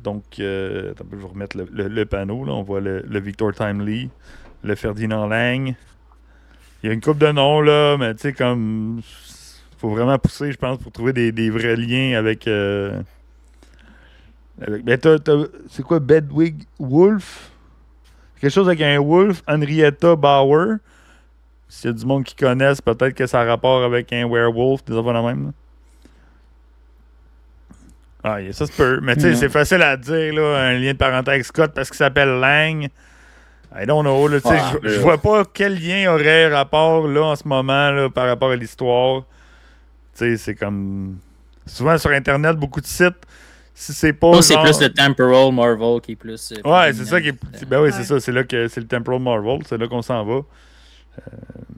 [0.03, 2.45] Donc, je vais remettre le, le- panneau.
[2.45, 2.53] Là.
[2.53, 4.09] On voit le, le Victor Timely,
[4.63, 5.73] le Ferdinand Lang.
[6.83, 9.01] Il y a une coupe de noms, là, mais tu sais, comme.
[9.77, 12.47] Faut vraiment pousser, je pense, pour trouver des, des vrais liens avec.
[12.47, 13.01] euh,
[14.61, 14.97] avec ben,
[15.69, 17.51] c'est quoi, Bedwig Wolf
[18.41, 20.77] Quelque chose avec un Wolf, Henrietta Bauer.
[21.69, 24.85] S'il y a du monde qui connaissent, peut-être que ça a rapport avec un werewolf,
[24.85, 25.45] des affaires de même.
[25.47, 25.51] Là.
[28.23, 28.99] Ah, ça se peut.
[29.01, 29.35] Mais tu sais, Non.
[29.37, 32.87] c'est facile à dire, là, un lien de parenté avec Scott parce qu'il s'appelle Lang.
[33.79, 34.27] I don't know.
[34.27, 38.09] Là, Ah, je, je vois pas quel lien aurait rapport là, en ce moment là,
[38.09, 39.23] par rapport à l'histoire.
[40.17, 41.17] Tu sais, c'est comme.
[41.65, 43.15] Souvent sur Internet, beaucoup de sites.
[43.73, 44.31] Si c'est pas.
[44.31, 46.51] Non, c'est plus le Temporal Marvel qui est plus.
[46.53, 47.65] euh, Ouais, c'est ça qui est.
[47.67, 48.03] Ben oui, c'est Ouais.
[48.05, 48.19] ça.
[48.19, 49.59] C'est là que c'est le Temporal Marvel.
[49.67, 50.33] C'est là qu'on s'en va.
[50.33, 50.41] Euh,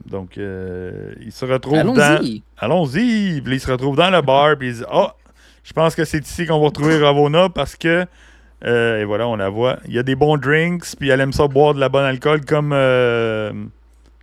[0.06, 2.00] donc, euh, il se retrouve dans.
[2.00, 2.42] Allons-y.
[2.58, 3.40] Allons-y.
[3.42, 4.56] Puis il se retrouve dans le bar.
[4.56, 5.14] Puis il dit Ah,
[5.62, 8.06] je pense que c'est ici qu'on va retrouver Ravona parce que.
[8.64, 9.78] euh, et voilà, on la voit.
[9.86, 10.94] Il y a des bons drinks.
[10.98, 12.72] Puis elle aime ça boire de la bonne alcool comme.
[12.72, 13.52] euh,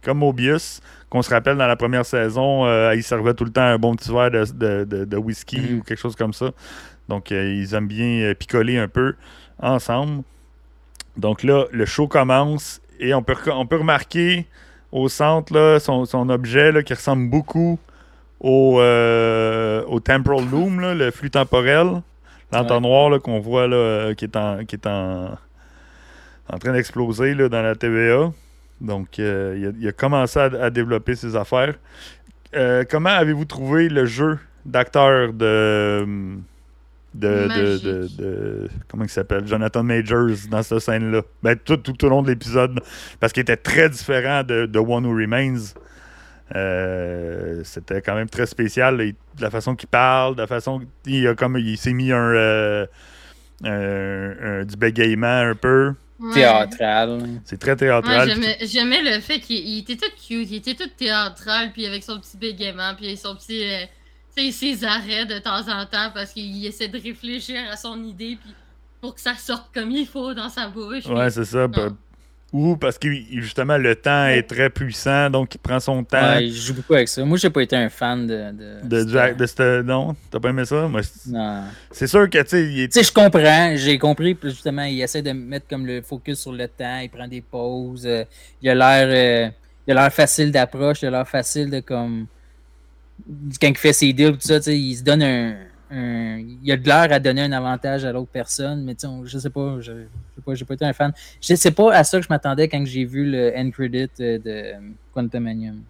[0.03, 0.79] comme Mobius.
[1.09, 3.95] Qu'on se rappelle dans la première saison, euh, il servait tout le temps un bon
[3.95, 5.79] petit verre de, de- de- de whisky Mhm.
[5.79, 6.51] ou quelque chose comme ça.
[7.07, 9.15] Donc, euh, ils aiment bien euh, picoler un peu
[9.61, 10.23] ensemble.
[11.15, 14.45] Donc là, le show commence et on peut, rec- on peut remarquer
[14.91, 17.79] au centre là, son, son objet là, qui ressemble beaucoup
[18.41, 22.01] au, euh, au Temporal Loom, là, le flux temporel.
[22.51, 23.67] L'entonnoir qu'on voit
[24.15, 25.37] qui est en, qui est en,
[26.49, 28.31] en train d'exploser dans la TVA.
[28.81, 31.75] Donc, euh, il, a, il a commencé à, à développer ses affaires.
[32.55, 36.05] Euh, comment avez-vous trouvé le jeu d'acteur de,
[37.13, 39.47] de, de, de- de- Comment il s'appelle?
[39.47, 41.21] Jonathan Majors dans cette scène-là.
[41.41, 42.79] Ben, tout, tout au long de l'épisode.
[43.19, 45.73] Parce qu'il était très différent de, One Who Remains.
[46.55, 48.97] Euh, C'était quand même très spécial.
[48.97, 50.81] de la façon qu'il parle, de la façon.
[51.05, 52.87] Il, a comme, il s'est mis un, un-
[53.63, 55.93] un- du bégaiement un peu.
[56.19, 56.33] Ouais.
[56.33, 57.21] Théâtral.
[57.45, 58.27] C'est très théâtral.
[58.29, 62.03] j'aimais- j'aimais le fait qu'il il était tout cute, il était tout théâtral, puis avec
[62.03, 63.63] son petit bégaiement, puis son petit.
[63.63, 63.85] euh,
[64.35, 68.03] tu sais, ses arrêts de temps en temps parce qu'il essaie de réfléchir à son
[68.03, 68.53] idée, puis
[68.99, 71.05] pour que ça sorte comme il faut dans sa bouche.
[71.05, 71.67] Ouais, c'est ça.
[71.75, 71.89] Ah.
[72.53, 76.35] Ou parce que justement le temps est très puissant, donc il prend son temps.
[76.37, 77.23] Ouais, je joue beaucoup avec ça.
[77.25, 78.51] Moi, j'ai pas été un fan de.
[78.87, 80.87] de, De, Jack, de cette- non, t'as pas aimé ça?
[80.87, 81.63] Moi, c'est- Non.
[81.91, 85.21] c'est sûr que, tu sais, est- Tu sais, je comprends, j'ai compris, justement, il essaie
[85.21, 88.23] de mettre comme le focus sur le temps, il prend des pauses, euh,
[88.61, 89.49] il a l'air euh,
[89.85, 92.27] il a l'air facile d'approche, il a l'air facile de comme
[93.59, 95.55] quand il fait ses deals, tout ça, tu sais, il se donne un,
[95.89, 99.07] un- il a de l'air à donner un avantage à l'autre personne, mais tu sais,
[99.07, 99.97] on- je sais pas, je, je
[100.35, 101.13] sais pas, j'ai pas été un fan.
[101.41, 104.37] Je sais pas à ça que je m'attendais quand j'ai vu le end credit euh,
[104.39, 104.73] de
[105.13, 105.81] Quantumanium.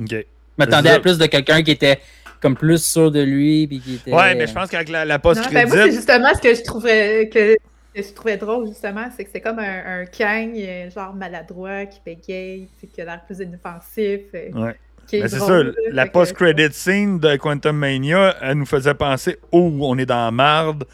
[0.00, 0.10] OK.
[0.10, 0.24] Je
[0.58, 1.98] m'attendais à plus de quelqu'un qui était
[2.40, 5.16] comme plus sûr de lui, puis qui était Ouais, mais je pense qu'avec la, la
[5.18, 7.54] Non, ben, moi, c'est justement ce que je trouvais que,
[7.94, 11.86] que je trouvais drôle, justement, c'est que c'est comme un, un Kang, euh, genre maladroit,
[11.86, 14.20] qui bégaye, tu sais, qui a l'air plus inoffensif.
[14.34, 14.76] euh, Ouais.
[15.12, 19.98] Mais c'est ça, la post-credit scene de Quantum Mania, elle nous faisait penser, oh, on
[19.98, 20.84] est dans la marde.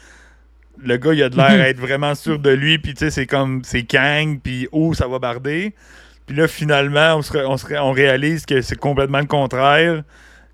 [0.83, 3.11] Le gars, il a de l'air à être vraiment sûr de lui, puis tu sais,
[3.11, 5.73] c'est comme, c'est Kang, puis oh, ça va barder.
[6.25, 10.03] Puis là, finalement, on, se on, se on réalise que c'est complètement le contraire.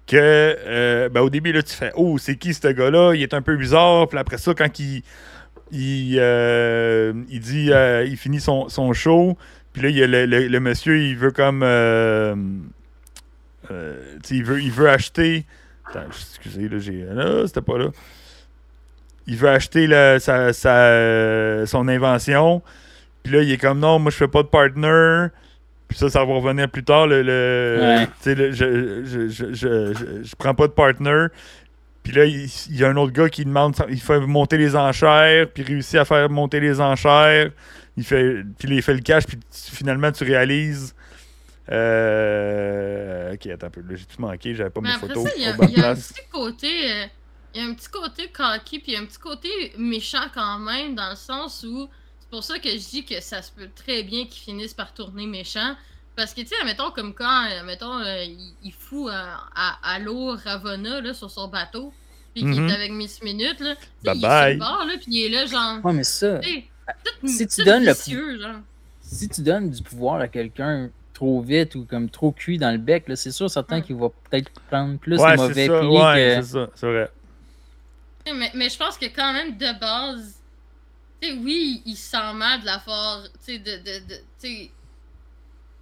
[0.06, 3.14] Que, euh, ben, au début, là, tu fais, oh, c'est qui ce gars-là?
[3.16, 4.08] Il est un peu bizarre.
[4.10, 5.02] Puis après ça, quand il,
[5.72, 9.38] il, euh, il dit, euh, il finit son, son show,
[9.72, 11.64] puis là, il y a le, le- le monsieur, il veut comme.
[13.72, 15.46] Euh, il, veut, il veut acheter.
[15.90, 17.04] Attends, excusez, là, j'ai.
[17.04, 17.88] Là, c'était pas là.
[19.28, 22.62] Il veut acheter le- sa, sa, euh, son invention.
[23.24, 25.28] Puis là, il est comme non, moi je fais pas de partner.
[25.88, 27.08] Puis ça, ça va revenir plus tard.
[27.08, 28.08] Le, le- Ouais.
[28.36, 29.54] le- je, je, je, je,
[29.94, 31.28] je- je prends pas de partner.
[32.04, 34.76] Puis là, il, il y a un autre gars qui demande, il fait monter les
[34.76, 37.50] enchères, puis réussit à faire monter les enchères.
[37.96, 40.94] Il fait, puis il fait le cash, puis finalement, tu réalises.
[41.72, 43.82] Euh, ok, attends un peu.
[43.82, 45.90] Là, j'ai tout manqué, j'avais pas Mais mes après photos il y a, y a
[45.92, 46.92] un petit côté.
[46.92, 47.06] euh,
[47.56, 50.26] il y a un petit côté cocky, puis il y a un petit côté méchant
[50.34, 51.88] quand même, dans le sens où.
[52.20, 54.92] C'est pour ça que je dis que ça se peut très bien qu'ils finissent par
[54.94, 55.76] tourner méchant.
[56.16, 60.00] Parce que, tu sais, mettons, comme quand, euh, mettons, euh, il, il fout à, à
[60.00, 61.94] l'eau Ravonna, là, sur son bateau,
[62.34, 62.70] puis qu'il Mhm.
[62.70, 63.76] est avec Miss Minute, là.
[63.76, 64.32] tu sais, Bye il bye.
[64.54, 65.86] est sur le bord, là, puis il est là, genre.
[65.86, 68.60] Ouais, mais ça, tout- Si tu tout donnes le genre.
[69.02, 72.78] si tu donnes du pouvoir à quelqu'un trop vite ou comme trop cuit dans le
[72.78, 75.90] bec, là, c'est sûr certain qu'il va peut-être prendre plus Ouais, c'est mauvais ça, pieds
[75.90, 76.42] ouais, que.
[76.42, 77.12] c'est ça, c'est vrai.
[78.34, 80.40] Mais, mais je pense que quand même, de base,
[81.22, 84.16] tu sais, oui, il se sent mal de la faire, tu sais, de, de, de
[84.16, 84.72] tu sais,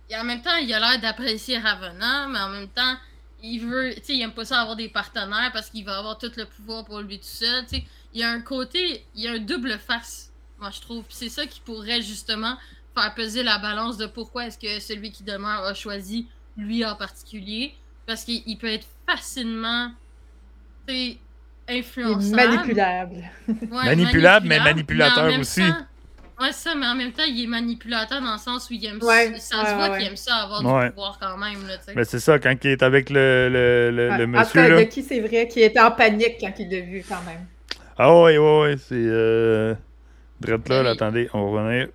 [0.09, 2.95] et en même temps, il a l'air d'apprécier Ravonna, mais en même temps,
[3.41, 6.17] il veut, tu sais, il aime pas ça avoir des partenaires parce qu'il va avoir
[6.17, 7.83] tout le pouvoir pour lui tout seul, tu sais.
[8.13, 11.15] Il y a un côté, il y a un double face, moi je trouve, Puis
[11.17, 12.57] c'est ça qui pourrait justement
[12.95, 16.27] faire peser la balance de pourquoi est-ce que celui qui demeure a choisi
[16.57, 17.73] lui en particulier,
[18.05, 19.91] parce qu'il il peut être facilement,
[21.69, 22.35] influençable.
[22.35, 23.23] manipulable.
[23.47, 25.61] Ouais, Manipulable, mais en manipulateur aussi.
[25.61, 28.85] temps- ouais, ça, mais en même temps, il est manipulateur dans le sens où il
[28.85, 29.59] aime Ouais, ça.
[29.63, 30.85] Ouais, se voit ouais, qu'il aime ça avoir Ouais.
[30.87, 31.75] du pouvoir quand même, là.
[31.95, 34.17] Mais c'est ça, quand il est avec le, le, le, Ouais.
[34.17, 34.79] le En tout monsieur, cas, là.
[34.81, 37.45] Lucky, c'est vrai qu'il était en panique quand il l'a vu, quand même.
[37.97, 38.95] Ah ouais, ouais, ouais, c'est...
[38.95, 39.75] Euh...
[40.41, 41.87] Drette là, Ben, là, attendez, on va revenir.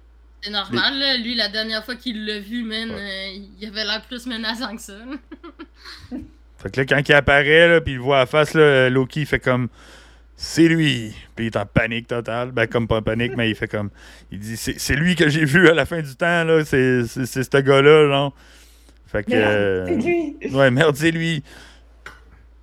[0.46, 1.16] C'est normal, là.
[1.16, 3.28] Lui, la dernière fois qu'il l'a vu, man, euh,
[3.60, 4.92] il avait l'air plus menaçant que ça.
[6.58, 8.88] Fait que là, quand il apparaît, là, puis il le voit à la face, là,
[8.88, 9.68] Loki, il fait comme...
[10.36, 11.14] C'est lui!
[11.34, 12.52] Puis il est en panique totale.
[12.52, 13.90] Ben, comme pas en panique, mais il fait comme...
[14.30, 16.64] Il dit, c'est c'est lui que j'ai vu à la fin du temps, là.
[16.64, 18.34] C'est c'est- c'est ce gars-là, genre.
[19.06, 19.30] Fait que...
[19.30, 20.54] Merde, euh, c'est lui!
[20.54, 21.42] Ouais, merde, c'est lui.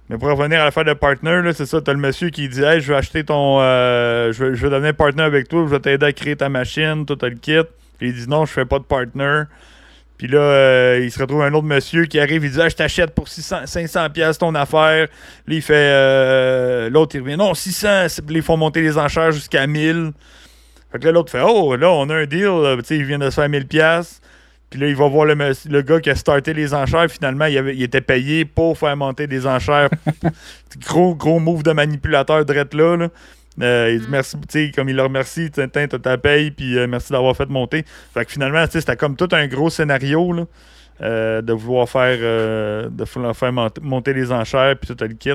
[0.10, 2.82] Mais pour revenir à l'affaire de partner, c'est ça, t'as le monsieur qui dit Hey,
[2.82, 3.60] je vais acheter ton.
[3.62, 6.50] euh, je, vais, je vais devenir partner avec toi, je vais t'aider à créer ta
[6.50, 7.60] machine, tout le kit.
[8.02, 9.44] Il dit non, je fais pas de partner.
[10.18, 12.76] Puis là, euh, il se retrouve un autre monsieur qui arrive, il dit ah, je
[12.76, 15.08] t'achète pour 600, 500 pièces ton affaire.
[15.48, 15.74] Là, il fait.
[15.76, 18.10] euh, l'autre, il revient non, 600.
[18.10, 20.12] C'est- Puis là, ils font monter les enchères jusqu'à 1000.
[20.92, 22.50] Fait que là, l'autre fait oh, là, on a un deal.
[22.80, 24.20] Tu sais, il vient de se faire 1000 pièces.
[24.74, 27.08] Puis là, il va voir le, le gars qui a starté les enchères.
[27.12, 29.88] Finalement, il, avait- il était payé pour faire monter des enchères.
[30.88, 32.98] gros, gros move de manipulateur drette là.
[32.98, 33.10] là.
[33.62, 34.12] Euh, il dit Mm.
[34.12, 37.48] merci, tu sais, comme il le remercie, t'as ta paye, puis euh, merci d'avoir fait
[37.50, 37.86] monter.
[38.16, 40.46] Fait que finalement, tu sais, c'était comme tout un gros scénario, là,
[41.02, 45.14] euh, de vouloir faire, euh, de vouloir faire mont- monter les enchères, puis tout le
[45.14, 45.34] kit.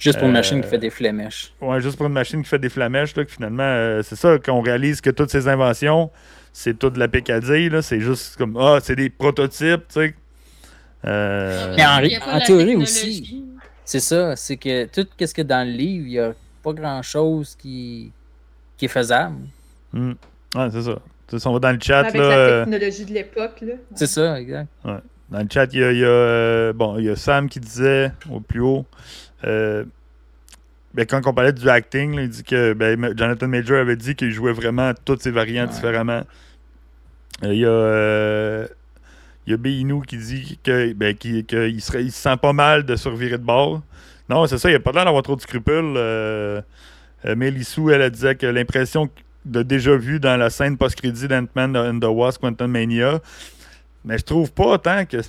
[0.00, 1.52] Juste pour une machine qui fait des flémèches.
[1.60, 4.38] Ouais, juste pour une machine qui fait des flamèches, là, que finalement, euh, c'est ça,
[4.44, 6.10] qu'on réalise que toutes ces inventions,
[6.52, 10.14] c'est tout de la picadille, là, c'est juste comme, ah, c'est des prototypes, tu sais.
[11.04, 13.44] Euh, Mais en- en théorie aussi.
[13.84, 16.32] C'est ça, c'est que tout ce que dans le livre, il n'y a
[16.62, 18.12] pas grand chose qui,
[18.76, 19.36] qui est faisable.
[19.92, 20.12] hmm.
[20.54, 20.94] Ouais, c'est ça.
[21.26, 23.60] Tu sais, si on va dans le chat, Avec là, la euh, technologie de l'époque,
[23.62, 23.74] là.
[23.94, 24.68] C'est ça, exact.
[24.84, 25.00] dans
[25.38, 27.60] le chat, il y a, il y a, euh, bon, il y a Sam qui
[27.60, 28.84] disait, au plus haut,
[29.44, 29.84] euh,
[30.94, 34.14] ben, quand on parlait du acting, là, il dit que ben, Jonathan Major avait dit
[34.14, 35.74] qu'il jouait vraiment toutes ses variantes Ouais.
[35.74, 36.22] différemment.
[37.44, 38.66] Euh, Il y a, euh,
[39.46, 42.52] il y a Beinou qui dit que, ben, qu'il qu'il serait, il se sent pas
[42.52, 43.82] mal de survirer de bord.
[44.28, 45.94] Non, c'est ça, il a pas l'air d'avoir trop de scrupules.
[45.96, 46.60] Euh,
[47.36, 49.08] Mélissou, elle, elle disait que l'impression
[49.44, 53.20] de déjà vu dans la scène post-crédit d'Ant-Man and the Wasp Quantum Mania.
[54.04, 55.20] Mais je trouve pas tant que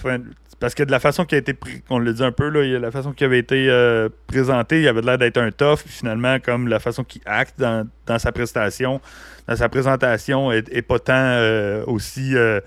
[0.62, 1.58] parce que de la façon qui a été
[1.90, 5.02] on le dit un peu là, la façon qui avait été euh, présenté, il avait
[5.02, 9.02] l'air d'être un tough, puis finalement comme la façon qu'il acte dans, sa prestation,
[9.48, 12.62] dans sa présentation est, pas tant euh, aussi euh,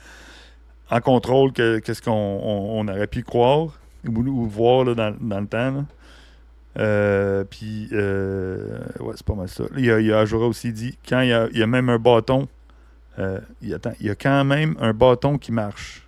[0.91, 5.87] en contrôle que, ce qu'on on- on aurait pu croire ou, voir dans, le temps.
[6.77, 9.65] Euh, puis, ouais, c'est pas mal ça.
[9.77, 12.49] Il y a, il aussi dit, quand il y a, même un bâton,
[13.19, 16.04] il y a quand même un bâton qui marche.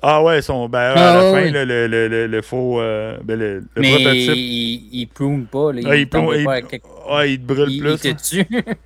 [0.00, 2.80] Ah ouais, son, ben, à Ah, la ouais, fin, là, le, le, le, le faux,
[2.80, 5.72] euh, ben, le, le Mais prototype, il, il prune pas.
[5.72, 8.04] Là, Ah, il il prune- il- pas à quelque- ah, il te brûle il, plus.
[8.04, 8.14] il hein.
[8.14, 8.46] te tue.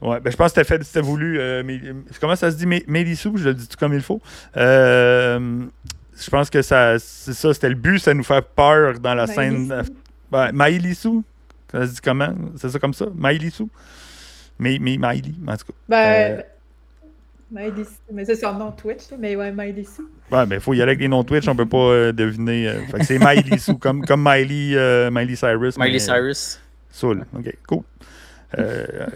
[0.00, 1.40] Ouais, ben je pense que c'était fait, c'était voulu.
[1.40, 1.80] euh, mais,
[2.20, 4.20] comment ça se dit, Mé- Mélissou, je le dis tout comme il faut.
[4.56, 5.64] Euh,
[6.16, 9.14] je pense que ça, c'est ça, c'était le but, c'est de nous faire peur dans
[9.14, 9.66] la scène.
[9.66, 9.92] Maïlissou.
[10.30, 11.24] Ben, Maïlissou,
[11.72, 12.32] ça se dit comment?
[12.56, 13.06] C'est ça comme ça?
[13.12, 13.68] Maïlissou?
[14.60, 15.72] Mais, mais Maïli, en tout cas.
[15.88, 16.44] Ben,
[17.50, 17.90] Miley Sue.
[18.12, 20.02] Mais c'est son nom Twitch, mais ouais, Miley Sue.
[20.30, 22.68] Ouais, mais il faut y aller avec les noms Twitch, on peut pas euh, deviner.
[22.68, 25.78] euh, fait que c'est Maïlissou, comme, comme Miley, euh, Miley Cyrus.
[25.78, 26.60] Miley mais, Cyrus.
[26.90, 27.24] Soul.
[27.36, 27.82] OK, cool.
[28.58, 29.06] Euh,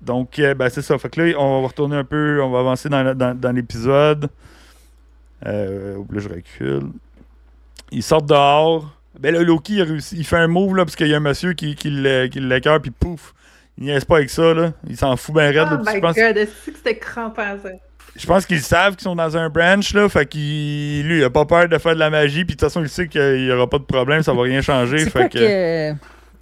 [0.00, 0.96] donc, euh, ben, c'est ça.
[0.98, 3.52] Fait que là, on va retourner un peu, on va avancer dans, la- dans, dans
[3.52, 4.28] l'épisode.
[5.46, 6.88] Euh, là, je recule.
[7.90, 8.94] Ils sortent dehors.
[9.18, 11.74] Ben là, Loki, il, fait un move, là, parce qu'il y a un monsieur qui,
[11.74, 13.34] qui, le- qui l'écœure, puis pouf.
[13.80, 14.72] Il niaise pas avec ça, là.
[14.88, 16.98] Il s'en fout bien raide, là, Oh puis my je pense, god, est-ce que c'était
[16.98, 17.70] crampant ça?
[18.16, 20.08] je pense qu'ils savent qu'ils sont dans un branch, là.
[20.08, 22.62] Fait qu'il, lui, il a pas peur de faire de la magie, puis de toute
[22.62, 24.98] façon, il sait qu'il y aura pas de problème, ça va rien changer.
[25.04, 25.38] C'est fait quoi que...
[25.38, 25.92] que euh,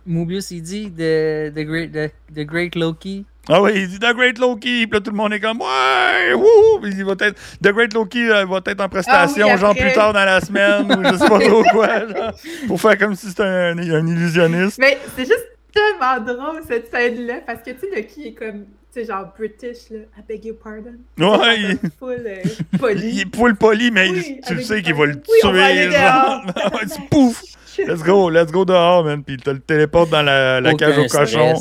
[0.06, 3.26] Mobius il dit de The Great, the, the great Loki?
[3.48, 6.32] Ah oui, il dit The Great Loki, puis là tout le monde est comme Ouais,
[6.34, 6.84] wouh!
[6.84, 9.92] Il va être The Great Loki euh, va être en prestation, Ah oui, genre plus
[9.92, 12.32] tard dans la semaine, ou je sais pas trop quoi, genre,
[12.66, 14.78] pour faire comme si c'était un, un illusionniste.
[14.78, 15.46] Mais c'est juste
[15.76, 18.66] tellement drôle cette scène-là parce que tu sais, Lucky est comme, tu
[19.00, 19.98] sais, genre British, là.
[20.18, 20.94] I beg your pardon.
[21.18, 23.20] Ouais, Il il, est full euh, il poli.
[23.20, 27.02] est full poli, mais Oui, tu sais qu'il va le Oui, on va aller tuer.
[27.10, 27.42] Pouf!
[27.78, 29.22] Let's go, let's go dehors, man.
[29.22, 31.54] Puis il te le téléporte dans la, la cage au cochon.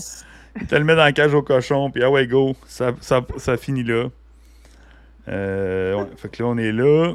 [0.61, 2.55] Il te le met dans la cage au cochon, puis ah ouais, go.
[2.67, 4.05] Ça, ça, ça finit là.
[5.27, 7.13] Euh, ouais, fait que là, on est là.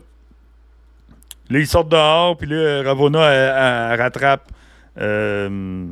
[1.48, 4.50] Là, ils sortent dehors, puis là, Ravona, elle, elle rattrape.
[5.00, 5.86] euh,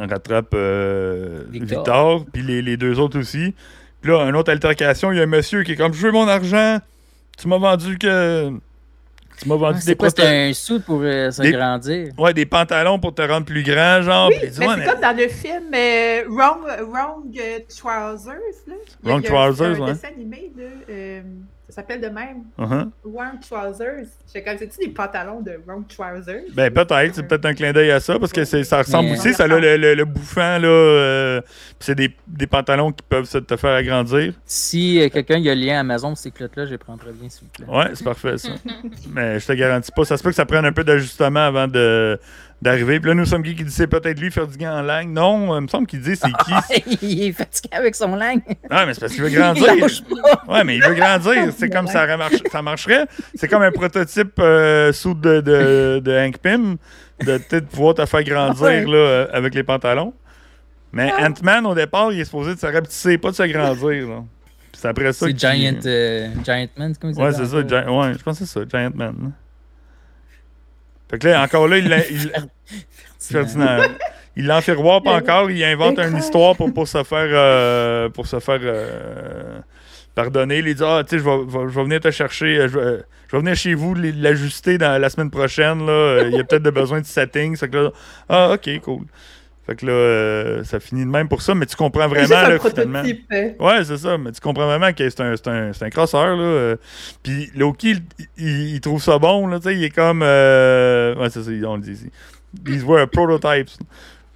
[0.00, 1.78] elle rattrape euh, Victor.
[1.78, 3.54] Victor, puis les, les deux autres aussi.
[4.00, 6.12] Puis là, une autre altercation, il y a un monsieur qui est comme Je veux
[6.12, 6.78] mon argent.
[7.36, 8.50] Tu m'as vendu que.
[9.40, 12.08] Tu m'as vendu Ah, des C'est quoi, c'était un sou pour euh, s'agrandir?
[12.18, 14.28] Ouais, des pantalons pour te rendre plus grand, genre.
[14.30, 16.58] Oui, mais c'est mais- comme dans le film euh, Wrong,
[16.90, 18.32] Wrong euh, Trousers,
[18.66, 18.74] là.
[19.04, 19.92] Il y a- Wrong il y a un- Trousers, un ouais.
[19.92, 20.64] dessin animé, là.
[21.78, 22.42] Ça s'appelle de même.
[22.58, 22.90] Uh-huh.
[23.04, 24.06] Wrong Trousers.
[24.26, 26.42] J'étais comme, c'est-tu des pantalons de Wrong Trousers?
[26.52, 29.18] Ben peut-être, c'est peut-être un clin d'œil à ça, parce que c'est- ça ressemble Mais-
[29.18, 31.46] aussi, ça a le, le, le bouffant, là, euh, pis
[31.86, 34.32] c'est des, des pantalons qui peuvent se- te faire agrandir.
[34.44, 37.28] Si euh, quelqu'un y a le lien Amazon pour ces clottes-là, je les prendrais bien,
[37.28, 37.72] s'il vous plaît.
[37.72, 38.48] Ouais, c'est parfait ça.
[39.12, 41.68] Mais je te garantis pas, ça se peut que ça prenne un peu d'ajustement avant
[41.68, 42.18] de
[42.60, 42.98] d'arriver.
[43.00, 45.08] Puis là, nous sommes qui qui dit c'est peut-être lui faire du gant en langue?
[45.10, 46.96] Non, il me semble qu'il dit c'est qui?
[47.02, 48.40] il est fatigué avec son langue.
[48.70, 49.74] Ah, mais c'est parce qu'il veut Il grandir.
[49.76, 50.42] lâche pas.
[50.52, 51.52] Ouais, mais il veut grandir.
[51.56, 53.06] C'est comme ça, remarche- ça marcherait.
[53.34, 56.76] C'est comme un prototype euh, sous de, de, de Hank Pym,
[57.24, 58.84] de peut-être pouvoir te faire grandir Ouais.
[58.84, 60.12] là, euh, avec les pantalons.
[60.92, 64.08] Mais Ant-Man, au départ, il est supposé de se rapetisser, pas de se grandir.
[64.08, 64.24] là.
[64.72, 67.60] Puis c'est après ça C'est Giant, euh, Giant Man, c'est comme ça Ouais, c'est ça.
[67.66, 69.14] Gi- Ouais, je pense que c'est ça, Giant Man.
[69.22, 69.28] là.
[71.10, 72.30] Fait que là, encore là, il, l'a- il,
[73.20, 73.78] Ferdinand.
[74.36, 78.38] Il l'enferroire pas encore, il invente une histoire pour, pour se faire euh, pour se
[78.38, 79.58] faire euh,
[80.14, 80.58] pardonner.
[80.58, 83.02] Il dit Ah, tu sais, je vais, venir te chercher, euh, je vais,
[83.32, 85.84] venir chez vous l'ajuster dans la semaine prochaine.
[85.84, 86.22] Là.
[86.28, 87.06] Il y a peut-être de besoin de
[87.68, 87.90] que là,
[88.28, 89.06] ah, ok, cool.
[89.68, 92.32] Fait que là, euh, ça finit de même pour ça, mais tu comprends C'est juste
[92.32, 92.92] vraiment un là, finalement.
[93.02, 93.24] prototype.
[93.34, 93.50] euh.
[93.60, 96.36] Ouais, c'est ça, mais tu comprends vraiment que c'est un, c'est un, c'est un crosseur,
[96.36, 96.42] là.
[96.42, 96.76] euh.
[97.22, 100.22] Puis Loki, il, il- il trouve ça bon, là, tu sais, il est comme...
[100.22, 102.10] euh, Ouais, c'est ça, on le dit ici.
[102.64, 103.68] These were prototypes.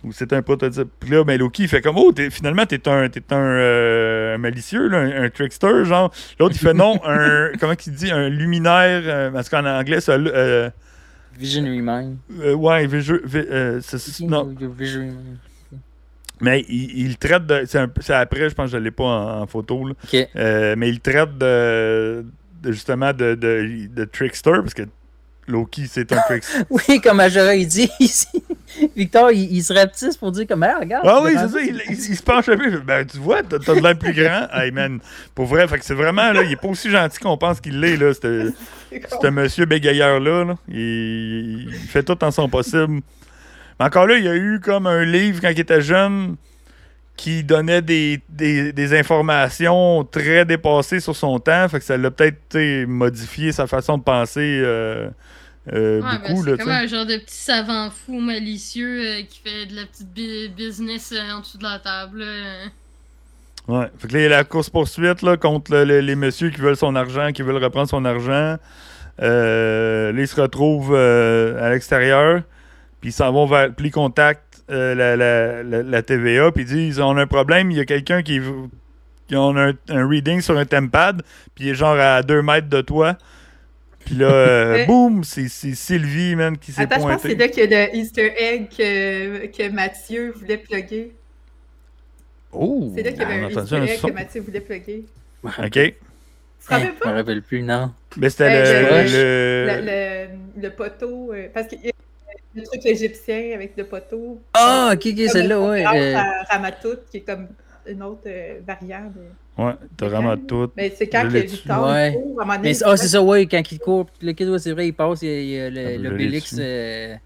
[0.04, 0.88] Ou c'est un prototype.
[1.00, 4.38] Puis là, ben, Loki, il fait comme, oh, finalement, t'es un, t'es un, euh, un
[4.38, 6.12] malicieux, là, un, un trickster, genre.
[6.40, 7.52] L'autre, il fait non, un...
[7.60, 8.10] Comment qu'il dit?
[8.10, 10.18] Un luminaire, parce qu'en anglais, ça...
[11.38, 12.16] Visionary Mind.
[12.40, 14.44] euh, ouais, visu- vi- euh, c'est- non,
[14.76, 15.38] Visionary Mind.
[16.40, 17.62] mais il, il traite de...
[17.66, 19.94] C'est un peu- c'est après, je pense que je l'ai pas en, en photo, là.
[20.36, 22.24] Euh, mais il traite de,
[22.62, 24.82] de justement de, de, de trickster parce que
[25.48, 26.62] Loki c'est un trickster.
[26.70, 28.26] Oui, comme j'aurais dit ici.
[28.96, 31.04] Victor, il, il se rapetisse pour dire comme, ah, regarde.
[31.06, 32.78] ah oui, c'est ça, il, il- il se penche un peu.
[32.78, 34.46] Ben tu vois, t'as t'as de l'air plus grand.
[34.54, 35.00] Hey man,
[35.34, 37.80] pour vrai, fait que c'est vraiment là, il est pas aussi gentil qu'on pense qu'il
[37.80, 38.12] l'est là.
[38.14, 40.54] Ce monsieur bégayeur là, là.
[40.68, 43.00] Il, il fait tout en son possible.
[43.80, 46.36] Mais encore là, il y a eu comme un livre quand il était jeune
[47.16, 51.68] qui donnait des, des, des informations très dépassées sur son temps.
[51.68, 55.08] Fait que ça l'a peut-être modifié sa façon de penser euh,
[55.72, 56.44] euh, Ouais, ben, beaucoup.
[56.44, 60.12] c'est comme un genre de petit savant fou malicieux euh, qui fait de la petite
[60.56, 62.20] business euh, en dessous de la table.
[62.24, 62.64] là.
[63.68, 63.86] Ouais.
[63.98, 67.30] Fait que là, la course-poursuite là, contre le- le- les messieurs qui veulent son argent,
[67.32, 68.56] qui veulent reprendre son argent.
[69.20, 72.42] Euh, là, ils se retrouvent euh, à l'extérieur.
[73.00, 73.72] Puis ils s'en vont vers.
[73.72, 76.50] Puis ils contactent euh, la, la- la- la TVA.
[76.50, 78.40] Puis ils disent on a un problème, il y a quelqu'un qui.
[79.28, 81.22] qui a un, un reading sur un tempad.
[81.54, 83.16] Puis il est genre à 2 mètres de toi.
[84.04, 87.36] Puis là, euh, boum, c'est Sylvie, man, qui s'est Attends, je pense que c'est pointée.
[87.36, 91.12] là qu'il y a le Easter egg que, que Mathieu voulait plugger.
[92.52, 92.92] Oh!
[92.94, 94.08] C'est là qu'il y avait un Easter un egg son?
[94.08, 95.04] que Mathieu voulait plugger.
[95.44, 95.52] OK.
[96.70, 97.10] Je me pas?
[97.12, 97.92] rappelle plus, non.
[98.16, 99.86] Mais c'était le, le- le- Le,
[100.56, 101.32] le, le poteau.
[101.32, 101.92] euh, parce qu'il y a
[102.54, 104.40] le truc égyptien avec le poteau.
[104.54, 105.84] Ah, ok, ok, Comme celle-là, ouais.
[105.86, 107.48] euh, à Ramatout, qui est comme
[107.86, 109.14] une autre euh, variante.
[109.58, 110.70] Ouais, t'as vraiment tout.
[110.76, 112.10] Mais c'est quand Je que l'ai Victor Ouais.
[112.10, 114.06] il court, à un moment donné, Mais il ah, c'est ça, ouais, quand il court,
[114.20, 115.98] le kid, ouais, c'est vrai, il passe, il y a, il y a Ah, le-
[115.98, 116.56] je dessus.
[116.58, 117.16] euh,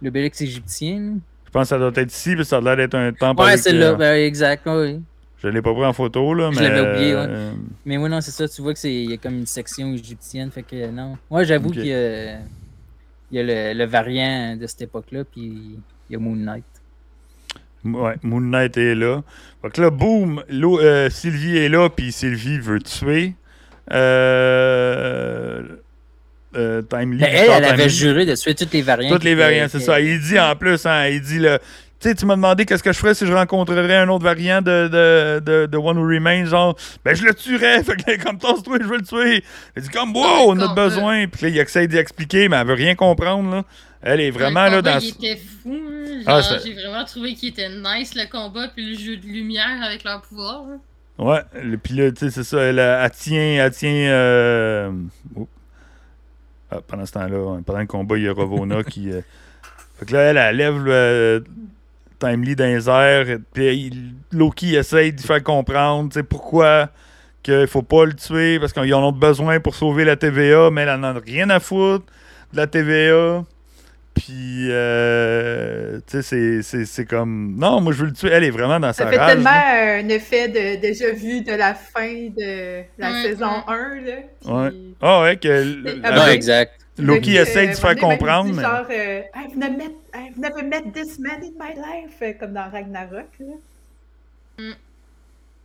[0.00, 1.20] L'obélix égyptien.
[1.46, 3.42] Je pense que ça doit être ici, puis ça a l'air d'être un temple.
[3.42, 5.00] Ouais, c'est là, euh, ben, exact, oui.
[5.42, 6.68] Je l'ai pas pris en photo, là, Je mais.
[6.68, 7.26] l'avais oublié, ouais.
[7.28, 7.52] euh,
[7.84, 9.92] Mais oui, non, c'est ça, tu vois que c'est il y a comme une section
[9.92, 11.16] égyptienne, fait que non.
[11.30, 11.74] Moi, j'avoue Ok.
[11.74, 12.38] que euh,
[13.30, 13.42] il y a
[13.74, 15.42] le, le variant de cette époque-là, puis
[16.08, 16.66] il y a Moon Knight.
[17.84, 19.22] Ouais, Moon Knight est là.
[19.62, 23.34] Fait que là, boum, l'eau- euh, Sylvie est là, puis Sylvie veut tuer.
[23.92, 25.62] Euh,
[26.56, 27.18] euh, Timely.
[27.20, 29.12] Mais elle, elle avait juré de tuer toutes les variantes.
[29.12, 30.00] Toutes les étaient- c'est ça.
[30.00, 31.58] Il dit en plus, hein, il dit le.
[32.00, 34.62] Tu sais, tu m'as demandé qu'est-ce que je ferais si je rencontrerais un autre variant
[34.62, 36.74] de, de, de, de One Who Remains, genre,
[37.04, 39.44] ben je le tuerais, fait que comme toi, toi, je veux le tuer.
[39.76, 41.26] Il dit comme, wow, on a besoin.
[41.26, 43.64] Puis là, il essaie d'expliquer, mais elle veut rien comprendre, là.
[44.02, 44.98] Elle est vraiment, le là, combat, dans.
[45.00, 45.76] Il était fou.
[46.26, 50.04] Ah, j'ai vraiment trouvé qu'il était nice le combat puis le jeu de lumière avec
[50.04, 50.64] leur pouvoir.
[50.70, 50.78] hein.
[51.18, 54.90] Ouais, le- puis là, tu sais, c'est ça, elle, elle tient, elle tient, euh,
[55.36, 55.46] oh.
[56.70, 59.20] Ah, pendant ce temps-là, pendant le combat, il y a Ravona qui, euh,
[59.98, 61.44] fait que là, elle, elle lève le
[62.18, 63.92] Timely dans les airs, puis
[64.32, 66.88] Loki essaye de lui faire comprendre, pourquoi
[67.42, 70.82] qu'il faut pas le tuer, parce qu'ils en ont besoin pour sauver la TVA, mais
[70.82, 72.04] elle en a rien à foutre
[72.52, 73.44] de la TVA.
[74.24, 77.56] Puis, euh, tu sais, c'est- c'est- c'est comme.
[77.58, 78.28] Non, moi, je veux le tuer.
[78.30, 79.32] Elle est vraiment dans Ça sa fait rage.
[79.34, 79.94] tellement là.
[79.96, 83.74] un effet de déjà vu de la fin de la Ouais, saison ouais.
[83.74, 84.00] 1.
[84.00, 84.70] Là, puis- Ouais.
[85.00, 86.34] Ah ouais, que Ah Non, ouais.
[86.34, 86.74] exact.
[86.98, 88.50] Loki Fait essaie de euh, se faire comprendre.
[88.50, 92.16] dit mais- Genre, euh, I've, never met, I've never met this man in my life,
[92.22, 93.28] euh, comme dans Ragnarok.
[93.40, 93.54] Là.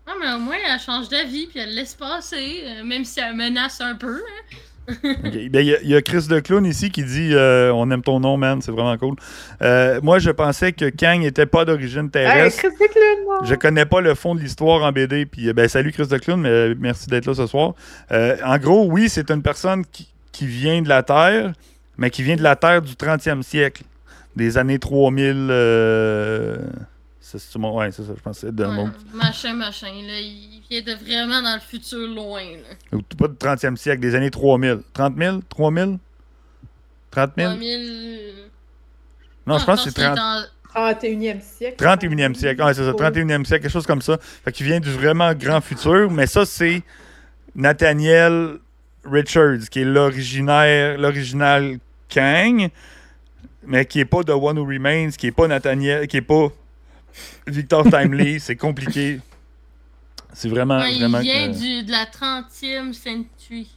[0.07, 3.81] Ah, mais au moins, elle change d'avis puis elle laisse passer, même si elle menace
[3.81, 4.15] un peu.
[4.21, 4.55] hein.
[5.03, 7.89] Ben, Il y, a- il y a Chris de Clown ici qui dit euh, On
[7.91, 9.15] aime ton nom, man, c'est vraiment cool.
[9.61, 12.61] Euh, moi, je pensais que Kang n'était pas d'origine Hey, terrestre.
[13.27, 13.45] Non?
[13.45, 15.25] Je connais pas le fond de l'histoire en BD.
[15.25, 17.73] Puis, euh, ben, salut Chris de Clown, mais merci d'être là ce soir.
[18.11, 21.53] Euh, en gros, oui, c'est une personne qui, qui vient de la Terre,
[21.97, 23.83] mais qui vient de la Terre du 30e siècle,
[24.35, 25.47] des années 3000.
[27.37, 28.51] C'est mon- ouais, c'est ça, je pensais.
[28.51, 29.87] De, Ouais, mon- Machin, machin.
[29.87, 32.41] Là, il vient de vraiment dans le futur loin.
[32.41, 32.99] Là.
[33.17, 34.79] Pas du 30e siècle, des années 3000.
[34.93, 35.97] 30 000 3000
[37.11, 38.33] 30 000 3000.
[39.47, 40.15] Non, je pense que c'est 30.
[40.17, 40.45] 30.
[40.99, 41.75] 31e siècle.
[41.77, 42.61] 31e siècle.
[42.61, 44.17] Ouais, c'est ça, 31e siècle, quelque chose comme ça.
[44.19, 46.83] Fait qu'il vient du vraiment grand futur, mais ça, c'est
[47.55, 48.57] Nathaniel
[49.05, 51.77] Richards, qui est l'originaire, l'original
[52.09, 52.69] Kang,
[53.65, 56.49] mais qui est pas The One Who Remains, qui est pas Nathaniel, qui est pas
[57.47, 58.39] Victor Timely.
[58.39, 59.19] c'est compliqué.
[60.33, 61.19] C'est vraiment, Ouais, il vraiment.
[61.19, 63.69] vient euh, du, de la 30e century.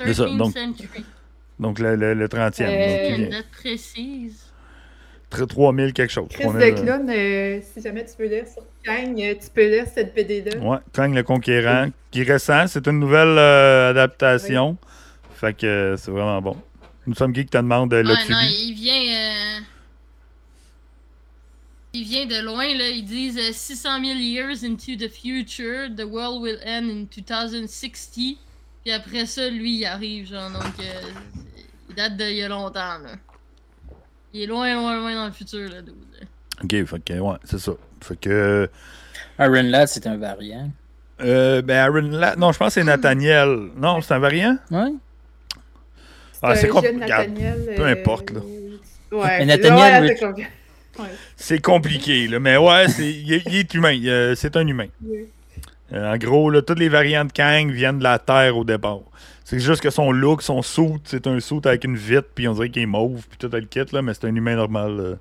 [0.00, 1.04] C'est ça, 13th donc- century.
[1.58, 2.62] Donc le, le, le 30e.
[2.62, 3.38] Euh, donc, Une vient.
[3.38, 4.42] date précise.
[5.30, 6.28] Tr- 3000 quelque chose.
[6.30, 9.68] Chris 3000, euh, Declan, euh, si jamais tu veux lire sur Kang, euh, tu peux
[9.68, 10.58] lire cette BD-là.
[10.58, 12.66] Ouais, Kang le Conquérant, qui est récent.
[12.68, 14.76] C'est une nouvelle euh, adaptation.
[15.34, 16.56] Fait que euh, c'est vraiment bon.
[17.06, 18.32] Nous sommes qui qui te demande Ouais, Luxury.
[18.32, 19.62] non, il vient.
[21.96, 22.88] Euh, Il vient de loin, là.
[22.90, 28.38] Ils disent euh, 600 000 years into the future, the world will end in 2060.
[28.84, 30.50] Puis après ça, lui, il arrive, genre.
[30.50, 31.00] Donc, euh,
[31.88, 33.10] il date d'il y a longtemps, là.
[34.32, 35.94] Il est loin, loin, loin dans le futur, là, dude.
[36.62, 37.72] Ok, fait que, ouais, c'est ça.
[38.00, 38.68] Fait que.
[39.38, 40.70] Iron Lad, c'est un variant.
[41.20, 43.70] Euh, ben, Aaron La- Non, je pense que c'est Nathaniel.
[43.76, 44.56] Non, c'est un variant?
[44.70, 44.92] Ouais.
[46.42, 47.74] Ah, c'est Nathaniel.
[47.76, 48.40] peu euh, importe, là.
[49.12, 50.46] Ouais, Mais Nathaniel ouais, Rich- c'est compli-
[50.98, 51.04] Ouais.
[51.36, 52.38] C'est compliqué, là.
[52.40, 53.92] Mais ouais, c'est, il, est- il est humain.
[53.92, 54.86] il, euh, c'est un humain.
[55.92, 59.00] Euh, en gros, là, toutes les variantes Kang viennent de la Terre au départ.
[59.44, 62.54] C'est juste que son look, son suit, c'est un suit avec une vitre, puis on
[62.54, 65.14] dirait qu'il est mauve, puis tout le kit, là, mais c'est un humain normal euh,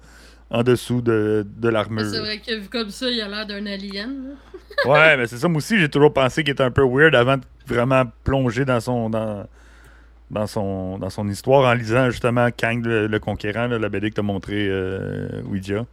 [0.49, 2.05] en dessous de, de l'armure.
[2.09, 4.35] C'est vrai que vu comme ça, il a l'air d'un alien.
[4.85, 5.47] Ouais, mais c'est ça.
[5.47, 8.79] Moi aussi, j'ai toujours pensé qu'il était un peu weird avant de vraiment plonger dans
[8.79, 9.45] son dans,
[10.31, 14.09] dans son dans son histoire en lisant justement Kang le, le conquérant, là, la BD
[14.09, 15.85] que t'as montré euh, Ouija.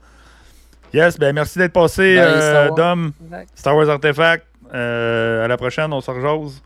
[0.94, 2.74] Yes, ben merci d'être passé, Bye, euh, Star.
[2.74, 3.12] Dom.
[3.24, 3.48] Exact.
[3.54, 4.46] Star Wars Artefact.
[4.74, 6.62] Euh, à la prochaine, on se rejase.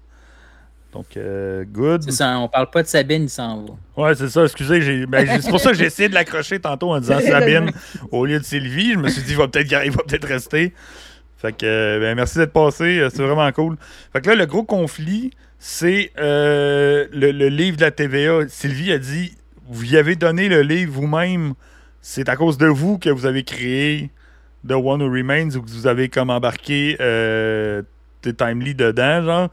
[0.93, 2.03] Donc, euh, good.
[2.05, 3.64] C'est ça, on parle pas de Sabine, il s'en
[3.97, 4.03] va.
[4.03, 4.81] Ouais, c'est ça, excusez.
[4.81, 7.71] j'ai- ben, c'est pour ça que j'ai essayé de l'accrocher tantôt en disant Sabine
[8.12, 8.93] au lieu de Sylvie.
[8.95, 10.73] Je me suis dit, il va peut-être il va peut-être rester.
[11.37, 13.07] Fait que, ben, merci d'être passé.
[13.12, 13.77] C'est vraiment cool.
[14.12, 18.49] Fait que là, le gros conflit, c'est euh, le, le livre de la TVA.
[18.49, 19.35] Sylvie a dit
[19.69, 21.55] Vous y avez donné le livre vous-même.
[22.03, 24.11] C'est à cause de vous que vous avez créé
[24.67, 27.83] The One Who Remains ou que vous avez comme embarqué euh,
[28.23, 29.51] The Timely dedans, genre.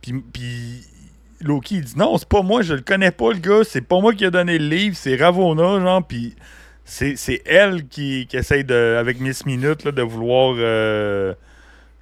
[0.00, 0.82] Puis, puis
[1.40, 3.64] Loki, dit non, c'est pas moi, je le connais pas, le gars.
[3.64, 6.06] C'est pas moi qui a donné le livre, c'est Ravona, genre.
[6.06, 6.34] Puis
[6.84, 11.34] c'est, c'est elle qui, qui essaye, de, avec Miss Minute, là, de vouloir euh,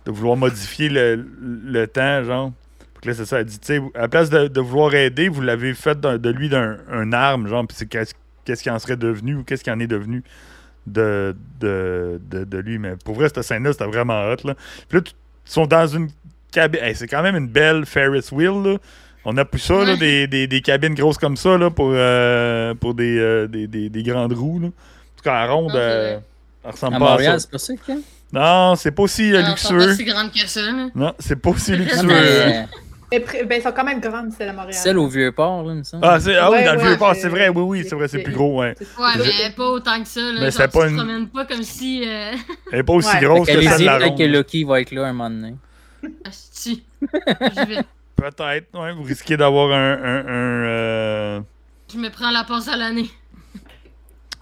[0.06, 2.52] de vouloir modifier le, le temps, genre.
[3.00, 5.28] Que là, c'est ça, elle dit, tu sais, à la place de, de vouloir aider,
[5.28, 7.66] vous l'avez fait de lui d'un un arme, genre.
[7.66, 10.24] Puis c'est qu'est-ce, qu'est-ce qui en serait devenu ou qu'est-ce qui en est devenu
[10.86, 12.78] de, de, de, de lui.
[12.78, 14.54] Mais pour vrai, cette scène-là, c'était vraiment hot, là.
[14.88, 15.12] Puis là, ils
[15.50, 16.08] sont dans une
[16.50, 16.80] cabine.
[16.82, 18.78] Hey, c'est quand même une belle Ferris wheel, là.
[19.24, 22.74] On a plus ça, là, des, des, des cabines grosses comme ça, là, pour, euh,
[22.74, 24.68] pour des, euh, des, des, des grandes roues, là.
[24.68, 26.18] En tout cas, la ronde, c'est euh,
[26.64, 27.38] elle ressemble À pas à ça.
[27.38, 28.00] c'est pas ça, Ken?
[28.32, 29.94] Non, c'est pas aussi euh, elles sont pas luxueux.
[29.94, 30.88] si grandes que ça, là.
[30.94, 32.08] Non, c'est pas aussi luxueux.
[33.10, 34.74] Mais, ben, ils sont quand même grandes, celles à Montréal.
[34.74, 36.04] celle au Vieux-Port, là, il me semble.
[36.06, 37.86] Ah, c'est, ah oui, Ouais, dans le ouais, vieux port, c'est- c'est vrai, oui, oui,
[37.88, 38.74] c'est vrai, c'est plus gros, ouais.
[38.76, 40.40] C'est- Ouais, c'est- mais pas autant que ça, là.
[40.40, 42.02] Mais c'est pas une- promènes pas comme si...
[42.06, 42.32] Euh...
[42.72, 43.20] Elle est pas aussi Ouais.
[43.22, 44.32] grosse que celle de la peut-être que ronde.
[44.32, 45.54] Loki va être là un moment donné.
[46.24, 46.84] Asti.
[47.00, 47.82] Je vais...
[48.16, 49.92] Peut-être, ouais, vous risquez d'avoir un.
[49.92, 51.40] un, un, euh,
[51.92, 53.08] Je me prends la passe à l'année.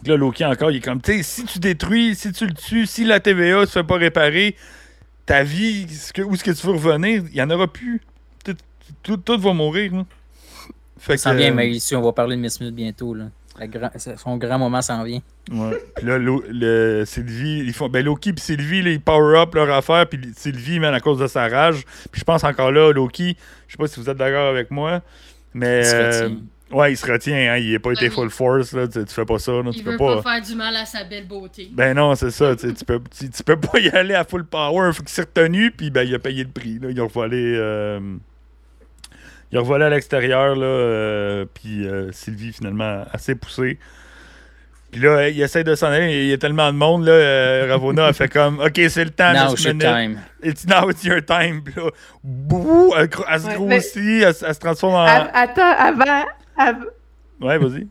[0.06, 2.86] Là, Loki encore, il est comme, tu sais, si tu détruis, si tu le tues,
[2.86, 4.56] si la TVA se fait pas réparer,
[5.24, 8.00] ta vie, ce que, où est-ce que tu veux revenir, il y en aura plus.
[9.02, 10.04] Tout, va mourir, là.
[10.98, 13.14] Fait Ça s'en vient, euh, mais ici, on va parler de Miss Minute bientôt.
[13.14, 13.26] Là.
[13.68, 15.20] Grand- Son grand moment s'en vient.
[15.50, 15.76] Ouais.
[15.96, 19.54] Puis là, Lo- le, Sylvie, ils font, ben Loki puis Sylvie, là, ils power up
[19.54, 21.82] leur affaire, puis Sylvie, man, à cause de sa rage.
[22.10, 23.36] Puis je pense encore là, Loki,
[23.68, 25.00] je sais pas si vous êtes d'accord avec moi,
[25.54, 25.80] mais.
[25.80, 26.36] Il se euh, retient.
[26.72, 29.24] ouais, il se retient, hein, il n'a pas été full force, là, tu, tu fais
[29.24, 30.20] pas ça, là, tu Il peux veut pas.
[30.22, 31.70] pas faire du mal à sa belle beauté.
[31.72, 34.24] Ben non, c'est ça, tu, sais, tu peux, tu, tu peux pas y aller à
[34.24, 37.00] full power, faut qu'il s'est retenu, puis ben il a payé le prix, là, ils
[37.00, 37.08] ont.
[37.16, 38.00] Euh,
[39.54, 43.78] ont revolé à l'extérieur, là, euh, puis euh, Sylvie, finalement, assez poussée.
[44.92, 47.66] Puis là, il essaie de s'en aller, il y a tellement de monde, là, euh,
[47.68, 50.18] Ravona a fait comme, OK, c'est le temps, Now it's your time.
[50.42, 51.62] It's now it's your time.
[51.62, 51.90] Puis là,
[52.24, 55.04] bouh, elle, elle se Ouais, grossit, elle, elle se transforme en...
[55.04, 56.24] Attends, avant,
[56.56, 56.86] av-
[57.40, 57.86] Ouais, vas-y.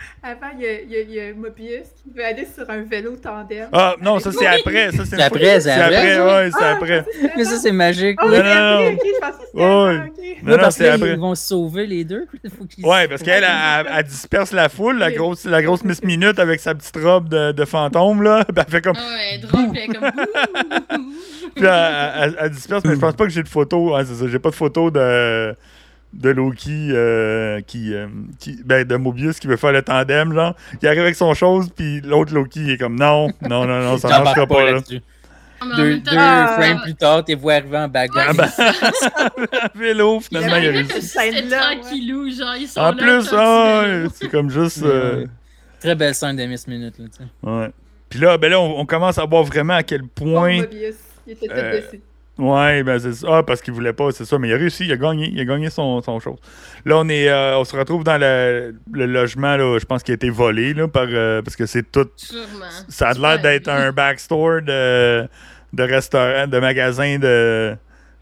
[0.22, 2.68] avant, il y a, il y a- il y a Mobius qui veut aller sur
[2.70, 3.68] un vélo tandem.
[3.72, 4.92] Ah, non, ça c'est après.
[4.92, 6.26] Ça, c'est après, c'est après, ça?
[6.26, 7.04] ouais, c'est Ah, après.
[7.36, 8.18] Mais ça, c'est magique.
[8.22, 8.92] Oh, Non, non, après, non.
[8.92, 10.46] ok, je pensais que.
[10.50, 11.10] Non, non, c'est après.
[11.10, 12.26] ils vont se sauver les deux.
[12.56, 16.38] Faut Ouais, parce qu'elle, elle, elle disperse la foule, la grosse, la grosse Miss Minute
[16.38, 18.44] avec sa petite robe de, de fantôme, là.
[18.48, 18.96] Puis elle fait comme.
[18.98, 20.10] Ah ouais, drôle, elle comme...
[21.54, 23.94] Puis elle, elle- elle disperse, mais je pense pas que j'ai de photo.
[23.94, 24.26] Ouais, c'est ça.
[24.28, 25.54] J'ai pas de photo de,
[26.12, 28.08] de Loki euh, qui, euh,
[28.38, 28.60] qui.
[28.64, 30.54] Ben, de Mobius qui veut faire le tandem, genre.
[30.82, 33.98] Il arrive avec son chose, puis l'autre Loki il est comme non, non, non, non,
[33.98, 34.80] ça marchera pas, là.
[34.90, 35.00] Mais
[35.62, 36.56] en Deux, Ah.
[36.58, 38.28] frames plus tard, t'es vois arriver en bagarre.
[38.30, 38.48] Ah, ben,
[39.74, 41.02] vélo, finalement, il a Il réussi.
[41.02, 41.80] scène-là, ouais.
[41.80, 43.84] tranquillou, genre, ils sont En là, plus, ah,
[44.14, 44.82] c'est comme juste.
[44.82, 45.26] euh,
[45.78, 46.98] Très belle scène de Miss Minute.
[46.98, 47.48] Là, tu sais.
[47.50, 47.70] ouais.
[48.08, 50.62] Puis là, ben là, on, on commence à voir vraiment à quel Bon, point.
[50.62, 50.94] Mobius,
[51.26, 51.82] il était tout Euh.
[52.40, 53.26] Ouais, ben c'est ça.
[53.30, 54.38] Ah, parce qu'il voulait pas, c'est ça.
[54.38, 55.28] Mais il a réussi, il a gagné.
[55.30, 56.38] Il a gagné son, son chose.
[56.86, 57.28] Là, on est.
[57.28, 60.72] euh, on se retrouve dans le, le logement, là, je pense, qui a été volé,
[60.72, 62.08] là, par, euh, parce que c'est tout.
[62.16, 62.64] Sûrement.
[62.88, 65.28] Ça a l'air d'être un backstore de,
[65.72, 67.76] de restaurant, de magasin de.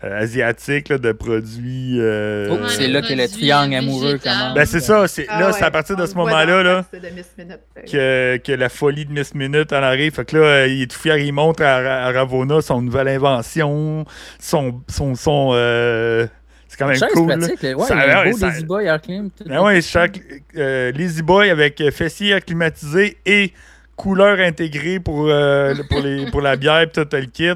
[0.04, 1.96] Euh, asiatique, là, de produits.
[1.98, 4.32] euh, Oh, c'est là que le triangle amoureux végétals.
[4.38, 4.54] commence.
[4.54, 6.84] Ben c'est ça, c'est Ah là, ouais, c'est à partir de on ce moment-là là,
[6.94, 10.12] euh, que, que la folie de Miss Minute en arrive.
[10.14, 13.08] Fait que là, euh, il est tout fier, il montre à, à Ravona son nouvelle
[13.08, 14.04] invention,
[14.38, 14.80] son.
[14.88, 16.26] son, son euh,
[16.68, 17.26] c'est quand même Chaise cool.
[17.26, 17.62] pratique.
[17.62, 19.30] Ouais, Ça- il y a un ouais, beau ça- Lazy Boy Air Clim.
[19.30, 19.44] tout.
[19.48, 20.20] Ben ouais, chaque
[20.56, 23.52] euh, Lazy Boy avec euh, fessier climatisé et
[23.98, 27.50] couleur intégrée pour, euh, pour, les, pour la bière pis tout le kit.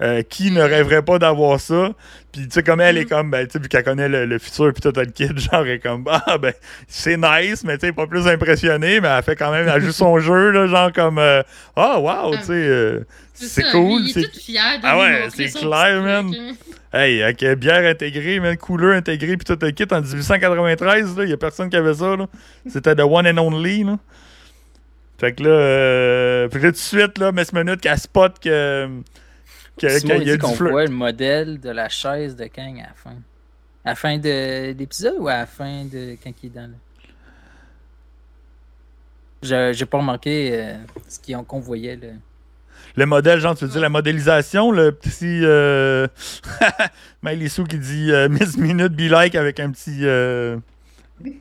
[0.00, 1.90] Euh, qui ne rêverait pas d'avoir ça?
[2.30, 4.38] Puis tu sais, comme elle est comme, ben, tu sais, vu qu'elle connaît le, le
[4.38, 6.52] futur pis tout le kit, genre, elle est comme, ah, ben,
[6.86, 9.90] c'est nice, mais tu sais, pas plus impressionné, mais elle fait quand même, elle joue
[9.90, 11.42] son jeu, là, genre, comme, euh,
[11.74, 13.00] ah, wow, tu sais,
[13.34, 14.02] c'est cool.
[14.04, 16.30] Il c'est- est tout fier de Ah ouais, c'est clair, man.
[16.32, 17.00] là.
[17.00, 21.32] Hey, avec bière intégrée, man, couleur intégrée, puis tout le kit en 1893, il y
[21.32, 22.26] a personne qui avait ça, là.
[22.68, 23.98] C'était the one and only, là.
[25.18, 28.38] Fait que là, euh, fait que là, tout de suite, là, Miss Minute, qu'elle spot
[28.38, 28.88] que,
[29.78, 32.82] que- qu'il il y a qu'on voit le modèle de la chaise de Kang à
[32.88, 33.16] la fin.
[33.84, 36.74] À la fin de l'épisode ou à la fin de quand il est dans le.
[39.72, 40.74] J'ai pas remarqué euh,
[41.08, 41.96] ce qu'ils ont- qu'on voyait.
[41.96, 42.08] Là.
[42.96, 45.40] Le modèle, genre, tu veux dire la modélisation, le petit.
[45.44, 46.06] Euh...
[47.48, 50.00] Sue qui dit euh, Miss Minute be like avec un petit.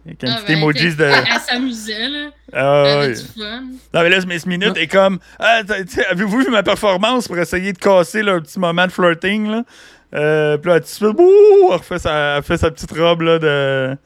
[0.05, 0.61] Avec un Ah, petit ben,
[0.95, 1.03] de.
[1.03, 2.29] Elle s'amusait, là.
[2.53, 3.61] Ah, Elle du fun.
[3.93, 5.19] Non, mais là, Miss Minute est comme.
[5.39, 5.61] Ah,
[6.09, 9.63] Avez-vous vu ma performance pour essayer de casser leur petit moment de flirting, là?
[10.15, 11.23] Euh, puis là, suite, bouh,
[11.69, 13.97] elle refait sa, elle fait sa petite robe, là, de,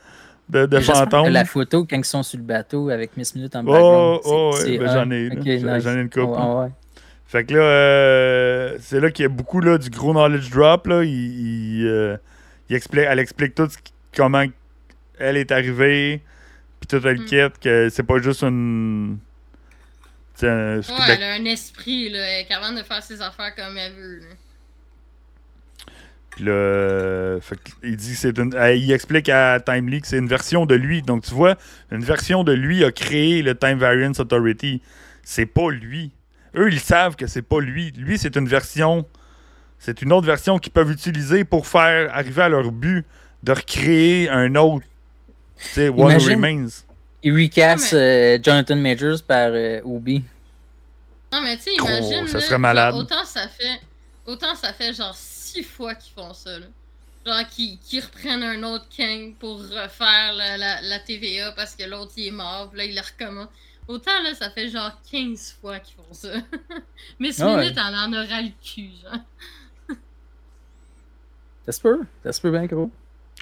[0.49, 1.27] de, de fantôme.
[1.29, 4.19] La photo, quand ils sont sur le bateau avec Miss Minute en Oh, background.
[4.25, 5.83] oh, c'est- ouais, c'est ben, un- j'en ai, nice.
[5.83, 6.69] j'en ai une Oh, ouais.
[7.27, 10.87] Fait que là, euh, c'est là qu'il y a beaucoup là, du gros knowledge drop.
[10.87, 11.03] Là.
[11.03, 12.17] Il, il, euh,
[12.69, 14.43] il explique, elle explique tout ce qui- comment
[15.21, 16.21] elle est arrivée,
[16.79, 17.25] puis tout le Mm.
[17.25, 19.17] kit, que c'est pas juste une.
[20.43, 22.19] un- Ouais, elle a un esprit, là.
[22.19, 24.25] Elle est capable de faire ses affaires comme elle veut, là.
[26.31, 28.53] Puis là, fait il dit c'est une.
[28.75, 31.01] Il explique à Timely que c'est une version de lui.
[31.01, 31.57] Donc tu vois,
[31.91, 34.81] une version de lui a créé le Time Variance Authority.
[35.23, 36.11] C'est pas lui.
[36.55, 37.91] Eux, ils savent que c'est pas lui.
[37.97, 39.05] Lui, c'est une version.
[39.77, 43.05] C'est une autre version qu'ils peuvent utiliser pour faire arriver à leur but
[43.43, 44.85] de recréer un autre.
[45.63, 46.67] Tu sais, One Who Imagine- Remains.
[47.23, 50.23] Il recast Ouais, euh, Jonathan Majors par euh, Obi.
[51.31, 52.27] Non, mais tu sais, Oh, imagine.
[52.27, 52.91] ça là, serait malade.
[52.93, 53.79] genre, autant ça fait.
[54.25, 56.65] Autant ça fait genre six fois qu'ils font ça, là.
[57.25, 62.13] Genre, qu'ils reprennent un autre Kang pour refaire la, la, la TVA parce que l'autre
[62.17, 63.47] il est mort, puis là il le recommence.
[63.87, 66.29] Autant là, ça fait genre 15 fois qu'ils font ça.
[67.19, 67.61] Miss Ah ouais.
[67.65, 69.97] Minute, elle en aura le cul, genre.
[71.65, 71.99] Ça se peut.
[72.23, 72.89] Ça se peut bien gros.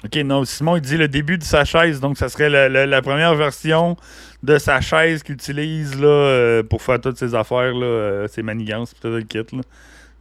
[0.04, 2.86] Ok, non, Simon, il dit le début de sa chaise, donc ça serait la, la-
[2.86, 3.96] la première version
[4.42, 8.42] de sa chaise qu'il utilise là, euh, pour faire toutes ses affaires, là, euh, ses
[8.42, 9.38] manigances, tout le kit.
[9.52, 9.60] Là.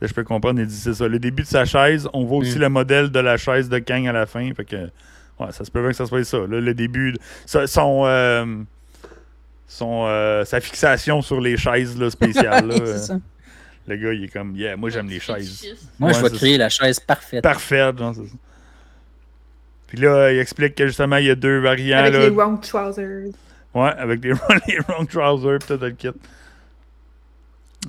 [0.01, 1.07] Là, je peux comprendre, il dit c'est ça.
[1.07, 2.61] Le début de sa chaise, on voit aussi Mm.
[2.61, 4.49] le modèle de la chaise de Kang à la fin.
[4.53, 6.39] Fait que, ouais, ça se peut bien que ça soit ça.
[6.39, 7.19] là, le début, de-
[7.65, 8.45] son, euh,
[9.67, 12.67] son, euh, sa fixation sur les chaises là, spéciales.
[12.67, 13.19] là, C'est euh, ça.
[13.87, 15.65] le gars, il est comme, yeah, moi j'aime les chaises.
[15.99, 17.43] Moi, Ouais, je vais créer la chaise parfaite.
[17.43, 18.35] Parfait, genre, c'est ça.
[19.89, 21.97] Puis là, il explique que justement, il y a deux variants.
[21.97, 22.19] Avec là.
[22.19, 23.31] les wrong trousers.
[23.73, 24.33] Ouais, avec les,
[24.67, 26.09] les wrong trousers pis tout le kit.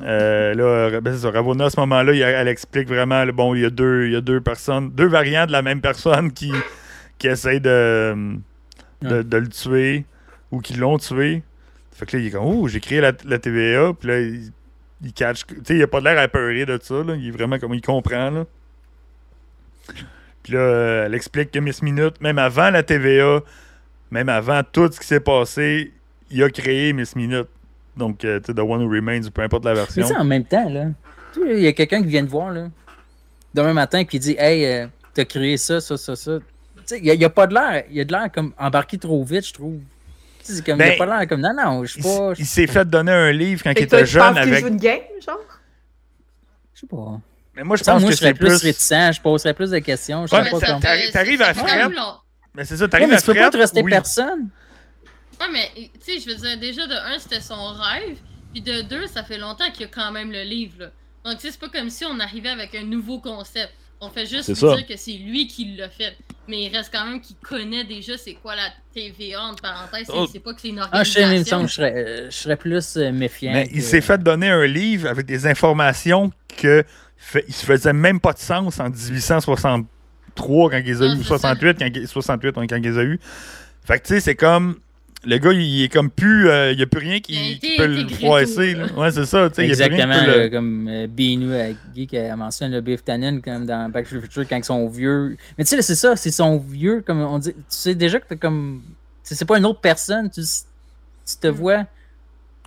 [0.03, 3.63] Euh, là, ben c'est ça, Ravonna, à ce moment-là, elle explique vraiment, le- bon, il
[3.63, 6.53] y a deux, il y a deux personnes, deux variants de la même personne qui,
[7.19, 8.15] qui essayent de,
[9.03, 9.25] de, Ouais.
[9.25, 10.05] de le tuer
[10.53, 11.43] ou qui l'ont tué.
[11.93, 14.53] Fait que là, il est comme, oh, j'ai créé la, la TVA, puis là, il,
[15.05, 15.45] il catch.
[15.47, 17.15] Tu sais, il a pas l'air apeuré de ça, là.
[17.17, 18.45] Il est vraiment comme, il comprend, là.
[20.43, 23.41] Puis là, elle explique que Miss Minute, même avant la TVA,
[24.11, 25.93] même avant tout ce qui s'est passé,
[26.31, 27.49] il a créé Miss Minute.
[27.97, 30.03] Donc, euh, tu sais, The One Who Remains, peu importe la Mais version.
[30.03, 30.87] tu sais, en même temps, là,
[31.35, 32.69] tu sais, il y a quelqu'un qui vient te voir, là,
[33.53, 36.39] demain matin, qui dit Hey, euh, t'as créé ça, ça, ça, ça.
[36.39, 37.85] Tu sais, il n'y a, pas de l'air.
[37.91, 39.79] Il y a de l'air comme embarqué trop vite, je trouve.
[40.39, 42.09] Tu sais, c'est comme, il Ben, a pas l'air comme, non, non, je Il, sais
[42.19, 42.33] pas.
[42.39, 44.61] il s'est fait donner un livre quand il Et était tu jeune avec.
[44.61, 45.39] joue une game, genre?
[46.75, 47.21] je sais pas.
[47.57, 49.71] Mais moi, je Ça, pense moi, que je serais c'est plus, réticent, je poserais plus
[49.71, 50.27] de questions.
[50.27, 50.81] Je Ouais, sais mais pas ça- comment.
[50.81, 51.93] t'arrives- à Fred.
[52.55, 53.91] Mais c'est ça, Ouais, t'arrives mais à tu peux pas Fred, te rester oui.
[53.91, 54.49] personne.
[55.41, 58.19] Ouais, mais tu sais, je veux dire, déjà de un, c'était son rêve.
[58.53, 60.75] Puis de deux, ça fait longtemps qu'il y a quand même le livre.
[60.81, 60.87] Là.
[61.25, 63.73] Donc, tu sais, c'est pas comme si on arrivait avec un nouveau concept.
[64.03, 66.17] On fait juste lui dire que c'est lui qui l'a fait.
[66.49, 70.07] Mais il reste quand même qu'il connaît déjà c'est quoi la TVA, entre parenthèses.
[70.07, 70.27] C'est Oh.
[70.33, 71.57] c'est pas que c'est une Ah, je sais, mais il me organisation.
[71.59, 73.53] semble que je serais, euh, je serais plus euh, méfiant.
[73.53, 76.83] Mais il s'est fait donner un livre avec des informations que
[77.23, 81.15] fait, il se faisait même pas de sens en 1863 quand il les a eu,
[81.15, 83.19] ou c'est 68 quand, il- 68 quand il les a eu.
[83.85, 84.77] Fait que tu sais, c'est comme.
[85.23, 86.49] Le gars, il est comme plus.
[86.49, 88.75] euh, il n'y a plus rien qui, été qui peut le froisser.
[88.97, 89.51] Ouais, c'est ça.
[89.51, 91.55] tu sais, il y a plus rien qui Exactement, peut le- euh, comme euh, Binu
[91.55, 94.57] avec Guy qui a mentionné le Biff Tannen comme dans Back to the Future quand
[94.57, 95.37] ils sont vieux.
[95.59, 97.53] Mais tu sais, c'est ça, c'est son vieux, comme on dit.
[97.53, 98.81] Tu sais déjà que t'es comme.
[99.23, 101.85] C'est c'est pas une autre personne, tu, tu te vois.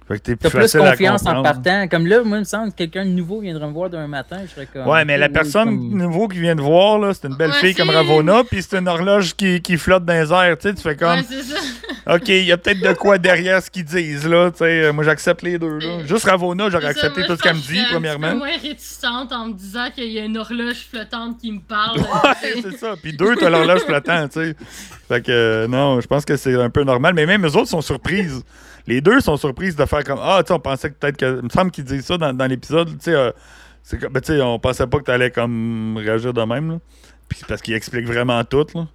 [0.08, 1.88] Fait que t'es T'as plus plus confiance en partant.
[1.88, 4.38] Comme là, moi, il me semble que quelqu'un de nouveau viendrait me voir demain matin.
[4.45, 4.86] Je serais comme.
[4.88, 7.58] Ouais, mais la personne comme- nouveau qui vient de voir, là, c'est une belle Ouais,
[7.58, 10.58] fille comme Ravona, puis c'est une horloge qui, qui flotte dans les airs.
[10.58, 11.10] Tu sais, tu fais comme.
[11.20, 11.58] Ouais, c'est ça.
[12.16, 14.51] OK, il y a peut-être de quoi derrière ce qu'ils disent, là.
[14.51, 15.86] Tu sais, moi, j'accepte les deux, là.
[15.86, 18.28] Euh, Juste Ravona, j'aurais accepté moi, tout je ce qu'elle me dit, je Un premièrement.
[18.28, 21.62] petit peu moins réticente en me disant qu'il y a une horloge flottante qui me
[21.62, 21.99] parle.
[21.99, 22.95] Ouais, c'est ça.
[23.01, 24.56] Puis deux, t'as l'horloge flottant, tu sais.
[25.08, 27.14] Fait que, euh, non, je pense que c'est un peu normal.
[27.14, 28.43] Mais même eux autres sont surprises.
[28.88, 31.38] Les deux sont surprises de faire comme Ah, tu sais, on pensait que peut-être que.
[31.40, 33.14] Il me semble qu'ils disent ça dans, dans l'épisode, tu sais.
[33.16, 33.32] euh,
[33.82, 36.80] c'est comme- ben, tu sais, on pensait pas que t'allais comme réagir de même, là.
[37.30, 38.88] Puis parce qu'ils expliquent vraiment tout, là.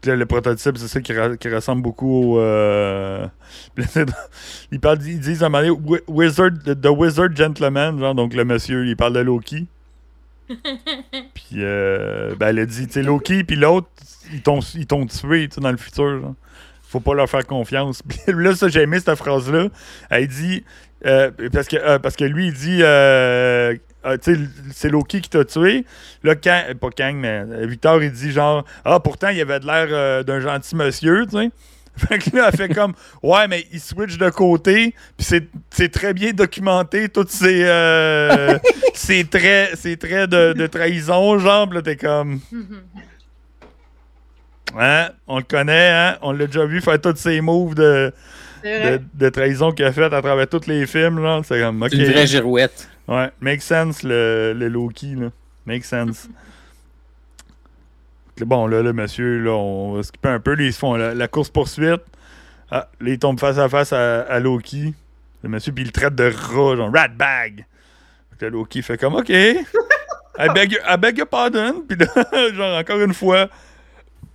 [0.00, 1.12] Puis là, le prototype, c'est ça qui,
[1.48, 2.38] ressemble beaucoup au.
[2.40, 3.26] euh,
[4.70, 8.32] ils, parlent, ils disent à un moment donné, Wi- Wizard, the Wizard Gentleman, genre, donc
[8.34, 9.66] le monsieur, il parle de Loki.
[10.48, 13.88] Puis, euh, ben, elle a dit, tu sais, Loki, puis l'autre,
[14.32, 16.20] ils t'ont ils t'ont tué, tu dans le futur.
[16.20, 16.34] genre.
[16.88, 18.02] Faut pas leur faire confiance.
[18.08, 19.68] Puis là, ça, j'ai aimé cette phrase-là.
[20.10, 20.64] Elle dit,
[21.06, 23.74] euh, parce, que, euh, parce que lui, il dit, euh,
[24.06, 24.40] euh, tu sais,
[24.72, 25.84] c'est Loki qui t'a tué.
[26.22, 29.66] Là, Kang, euh, pas Kang, mais Victor, il dit genre, ah, pourtant, il avait de
[29.66, 31.50] l'air d'un gentil monsieur, tu sais.
[32.08, 32.92] Fait que là, elle fait comme,
[33.24, 35.26] ouais, mais il switch de côté, puis
[35.68, 38.56] c'est- très bien documenté, tous ces, euh,
[38.94, 42.38] ces traits, ces traits de, de trahison, genre, puis là, t'es comme,
[44.76, 48.12] hein, on le connaît, hein, on l'a déjà vu faire tous ces moves de,
[49.30, 51.90] trahison qu'il a fait à travers tous les films, là, c'est comme, ok.
[51.90, 52.88] C'est une vraie girouette.
[53.06, 55.28] Ouais, make sense le, le Loki, là.
[55.66, 56.28] Make sense.
[58.40, 60.54] Bon, là, le monsieur, là, on va skipper un peu.
[60.54, 62.02] Là, ils se font la, la course-poursuite.
[62.70, 64.94] Ah, là, ils tombent face à face à, à Loki.
[65.42, 67.66] Le monsieur, puis il le traite de rat, genre rat bag.
[68.30, 69.28] Fait que là, Loki fait comme, OK.
[70.40, 71.82] I beg, your- I beg your pardon.
[71.88, 73.48] Puis là, genre, encore une fois,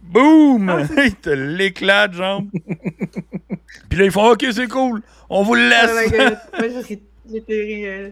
[0.04, 0.88] boum!
[1.06, 2.44] il te l'éclate, genre.
[3.90, 5.02] puis là, ils font, OK, c'est cool.
[5.30, 6.38] On vous le Oh my laisse.
[6.60, 8.12] euh,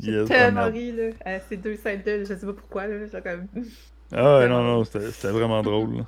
[0.00, 2.20] J'ai Yes, oh tellement ri, là, à ces deux scènes-là.
[2.20, 3.06] Je sais pas pourquoi, là.
[3.06, 3.46] Genre comme...
[4.12, 5.98] Ah ouais, non, non, c'était vraiment drôle.
[5.98, 6.06] là.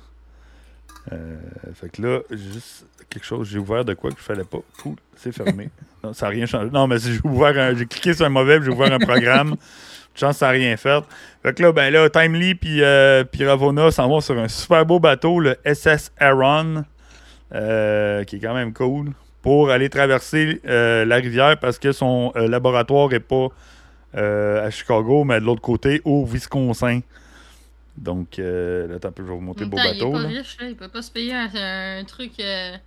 [1.13, 1.35] Euh,
[1.73, 4.59] fait que là, juste quelque chose, j'ai ouvert de quoi que je fallait pas.
[4.81, 5.69] Cool, c'est fermé.
[6.03, 6.69] non, ça n'a rien changé.
[6.71, 8.99] Non, mais c'est- j'ai ouvert un- j'ai cliqué sur un mauvais, puis j'ai ouvert un
[8.99, 9.55] programme.
[10.13, 11.03] Chance, ça n'a rien fait.
[11.41, 14.85] Fait que là, ben là, Timely puis euh, puis Ravonna s'en vont sur un super
[14.85, 16.83] beau bateau, le SS Aaron,
[17.53, 19.11] euh, qui est quand même cool,
[19.41, 23.47] pour aller traverser euh, la rivière parce que son euh, laboratoire n'est pas
[24.13, 26.99] à Chicago, mais de l'autre côté, au Wisconsin.
[27.97, 28.43] Donc, là,
[29.03, 30.11] un peu, je vais vous En montrer le beau temps, il est bateau.
[30.11, 30.27] pas là.
[30.27, 30.67] riche, là.
[30.67, 32.31] Il peut pas se payer un, un truc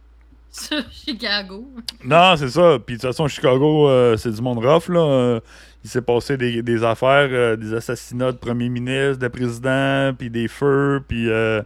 [0.51, 1.67] sur Chicago.
[2.05, 2.79] Non, c'est ça.
[2.85, 4.89] Puis de toute façon, Chicago, c'est du monde rough.
[4.89, 5.41] Là.
[5.85, 10.31] Il s'est passé des, des affaires, euh, des assassinats de premiers ministres, de présidents, puis
[10.31, 11.61] des feux, puis euh,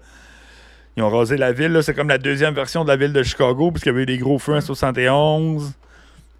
[0.96, 1.78] ils ont rasé la ville.
[1.82, 4.18] C'est comme la deuxième version de la ville de Chicago, puisqu'il y avait eu des
[4.18, 5.72] gros feux en 71.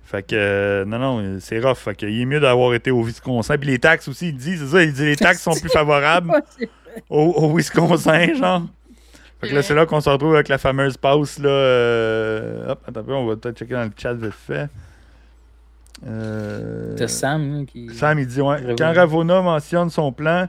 [0.05, 1.77] Fait que, euh, non, non, c'est rough.
[1.77, 3.57] Fait que, il est mieux d'avoir été au Wisconsin.
[3.57, 6.33] Puis les taxes aussi, il dit, c'est ça, il dit les taxes sont plus favorables
[7.11, 8.63] au, au Wisconsin, genre.
[9.41, 12.71] Fait que là, c'est là qu'on se retrouve avec la fameuse pause, là.
[12.71, 14.69] Hop, attends on va peut-être checker dans le chat vite fait.
[16.07, 17.89] Euh, T'as Sam là, qui.
[17.95, 18.57] Sam, il dit, ouais.
[18.57, 18.75] Ravonna.
[18.77, 20.49] Quand Ravonna mentionne son plan,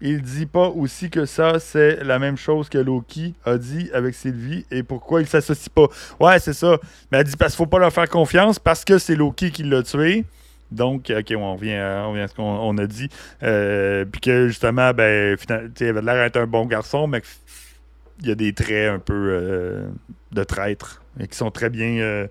[0.00, 4.14] il dit pas aussi que ça, c'est la même chose que Loki a dit avec
[4.14, 5.88] Sylvie et pourquoi il s'associe pas.
[6.18, 6.78] Ouais, c'est ça.
[7.10, 9.62] Mais elle dit parce qu'il faut pas leur faire confiance parce que c'est Loki qui
[9.62, 10.24] l'a tué.
[10.70, 13.08] Donc, ok, on revient à, on revient à ce qu'on on a dit.
[13.42, 15.36] Euh, puis que justement, ben,
[15.80, 17.22] il avait l'air d'être un bon garçon, mais
[18.20, 19.88] il y a des traits un peu euh,
[20.32, 22.26] de traître et qui sont très bien.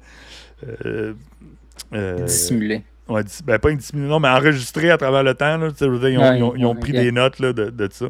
[1.94, 2.84] Euh, dissimulé.
[3.08, 5.58] Ouais, dis- ben, pas indiscipliné, non, mais enregistré à travers le temps.
[5.58, 7.70] Là, dire, ils ont, Ouais, ils ont- ils ont ouais, pris des notes là, de,
[7.70, 8.06] de ça.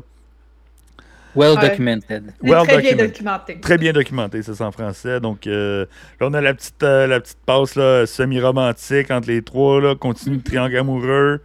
[1.35, 2.33] Well documented.
[2.41, 3.59] Well très bien documenté.
[3.59, 5.19] Très bien documenté, c'est ça en français.
[5.19, 5.85] Donc euh,
[6.19, 9.95] là, on a la petite, euh, la petite passe là, semi-romantique entre les trois, là,
[9.95, 11.39] continue le triangle amoureux.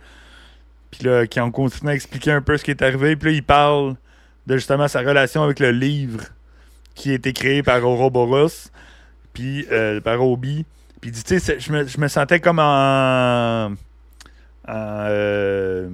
[0.91, 3.15] Puis là, qui en continue à expliquer un peu ce qui est arrivé.
[3.15, 3.95] Puis là, il parle
[4.47, 6.23] de justement sa relation avec le livre
[6.95, 8.71] qui a été créé par Ouroboros,
[9.35, 10.65] puis euh, par Obi.
[11.05, 13.67] Puis tu sais, je me, je me sentais comme en.
[13.67, 13.75] en,
[14.69, 15.89] euh,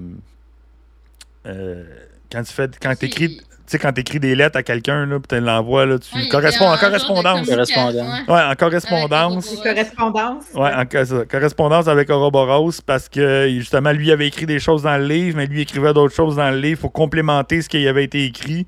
[1.47, 1.85] euh,
[2.31, 2.71] quand tu fais.
[2.81, 3.37] Quand Si- t'écris.
[3.39, 6.29] Tu sais, quand t'écris des lettres à quelqu'un, là, puis tu l'envoies, là, tu Ouais,
[6.29, 7.49] correspond, en correspondance.
[7.49, 8.29] Correspondance.
[8.29, 8.43] ouais.
[8.43, 9.57] En correspondance.
[9.63, 10.45] Correspondances.
[10.55, 14.97] Ouais, en ça, correspondance avec Ouroboros parce que justement, lui avait écrit des choses dans
[14.97, 18.05] le livre, mais lui écrivait d'autres choses dans le livre pour complémenter ce qui avait
[18.05, 18.67] été écrit.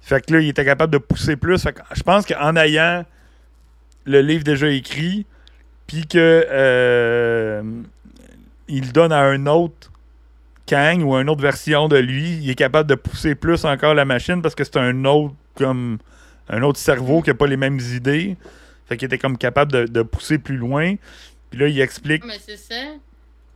[0.00, 1.60] Fait que là, il était capable de pousser plus.
[1.62, 3.04] Fait que je pense qu'en ayant
[4.06, 5.26] le livre déjà écrit,
[5.88, 7.62] puis que euh,
[8.68, 9.90] il donne à un autre
[10.66, 14.04] Kang ou une autre version de lui, il est capable de pousser plus encore la
[14.04, 15.98] machine parce que c'est un autre comme
[16.50, 18.36] un autre cerveau qui n'a pas les mêmes idées.
[18.86, 20.94] Fait qu'il était comme capable de, de pousser plus loin.
[21.50, 22.24] Puis là, il explique.
[22.24, 22.74] Mais c'est ça.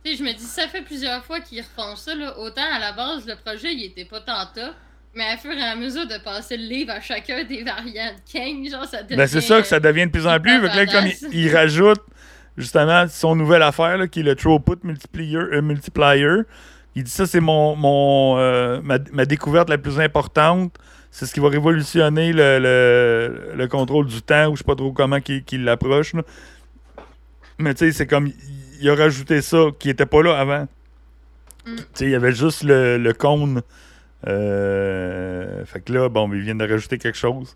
[0.03, 2.37] Tu sais, je me dis, ça fait plusieurs fois qu'ils refont ça, là.
[2.39, 4.73] Autant à la base, le projet, il était pas tant top.
[5.15, 8.67] Mais à fur et à mesure de passer le livre à chacun des variantes Kang,
[8.69, 9.15] genre, ça devient.
[9.15, 10.59] Ben, c'est ça que ça devient de plus en plus.
[10.61, 12.01] Fait que là, comme il, il rajoute
[12.57, 16.43] justement son nouvelle affaire là, qui est le Throughput Multiplier, euh, multiplier.
[16.95, 20.75] Il dit ça, c'est mon, mon euh, ma, ma découverte la plus importante.
[21.09, 24.75] C'est ce qui va révolutionner le, le, le contrôle du temps, ou je sais pas
[24.75, 26.13] trop comment qu'il l'approche.
[27.59, 28.31] Mais tu sais, c'est comme.
[28.81, 30.67] Il a rajouté ça qui était pas là avant.
[31.65, 31.75] Mm.
[31.75, 33.61] Tu sais, il y avait juste le, le cône.
[34.27, 37.55] Euh, fait que là, bon, ils viennent de rajouter quelque chose.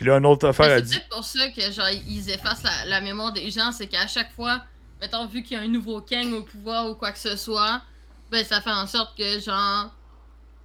[0.00, 0.94] Puis là, une autre affaire, c'est dit.
[0.96, 4.32] peut-être pour ça que genre ils effacent la, la mémoire des gens, c'est qu'à chaque
[4.32, 4.62] fois,
[4.98, 7.82] mettons vu qu'il y a un nouveau Kang au pouvoir ou quoi que ce soit,
[8.30, 9.90] ben ça fait en sorte que genre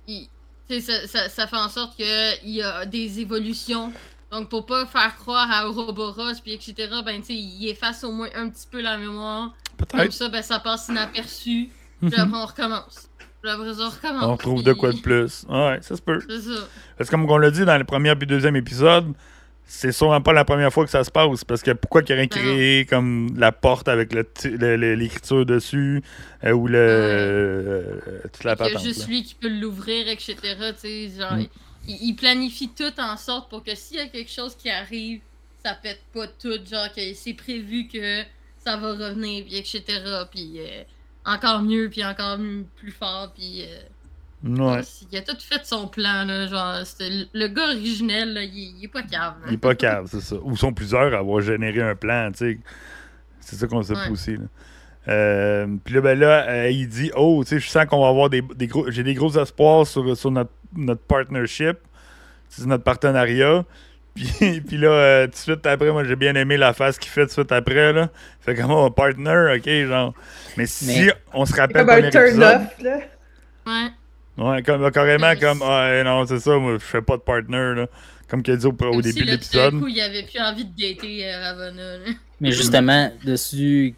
[0.07, 0.29] il,
[0.69, 3.91] tu sais, ça, ça, ça fait en sorte que il y a des évolutions.
[4.31, 6.73] Donc pour pas faire croire à Ouroboros puis etc,
[7.05, 9.53] ben tu sais, il efface au moins un petit peu la mémoire.
[9.91, 11.71] Comme ça, ben ça passe inaperçu.
[11.99, 12.19] Puis Mhm.
[12.19, 13.09] après on recommence.
[13.45, 14.23] Puis après ça, on recommence.
[14.23, 15.45] On retrouve de quoi de plus.
[15.47, 16.19] Ouais, ça se peut.
[16.27, 16.67] C'est ça.
[16.97, 19.13] Parce que comme on l'a dit dans le premier et deuxième épisode,
[19.67, 21.43] c'est sûrement pas la première fois que ça se passe.
[21.43, 24.95] Parce que pourquoi qu'il aurait Ben créé comme la porte avec le ti- le- le-
[24.95, 26.01] l'écriture dessus
[26.43, 27.99] euh, ou le euh,
[28.33, 28.83] toute la Qu'il y a patente.
[28.83, 29.05] juste là.
[29.07, 30.35] lui qui peut l'ouvrir, etc.
[31.17, 31.45] genre, Mm.
[31.87, 35.21] il, il planifie tout en sorte pour que s'il y a quelque chose qui arrive,
[35.63, 38.21] ça pète pas tout, genre que c'est prévu que
[38.63, 39.83] ça va revenir, puis etc.
[40.31, 40.83] Puis euh,
[41.25, 43.79] encore mieux, puis encore mieux, plus fort, puis euh,
[44.47, 44.81] Ouais.
[45.11, 46.75] il a tout fait son plan, là, genre,
[47.33, 49.33] le- gars originel, là, il, il est pas cave.
[49.41, 49.47] là.
[49.47, 50.35] Il est pas cave, c'est ça.
[50.43, 52.59] Ou sont plusieurs à avoir généré un plan, tu sais.
[53.39, 54.09] C'est ça qu'on sait Ouais.
[54.09, 54.37] aussi.
[54.37, 54.43] Là.
[55.07, 58.07] Euh, puis là, ben là, euh, il dit Oh, tu sais, je sens qu'on va
[58.09, 58.89] avoir des, des gros.
[58.89, 61.77] J'ai des gros espoirs sur, sur notre, notre partnership,
[62.65, 63.63] notre partenariat.
[64.15, 67.11] Puis, puis là, euh, tout de suite après, moi j'ai bien aimé la phase qu'il
[67.11, 67.93] fait tout de suite après.
[67.93, 68.09] Là.
[68.41, 70.13] Fait comme oh, partner, ok, genre.
[70.57, 72.99] Mais si Mais- on se rappelle comme un premier épisode, turn-off, là.
[73.67, 73.89] Ouais.
[74.37, 77.73] Ouais, comme, carrément Ouais, comme, ah non, c'est ça, moi, je fais pas de partner,
[77.75, 77.87] là.
[78.27, 78.71] Comme qu'il a dit au,
[79.01, 79.79] début si, de là, l'épisode.
[79.79, 81.97] coup, il avait plus envie de dater euh, Ravonna.
[81.99, 82.05] là.
[82.41, 83.93] Mais justement, dessus,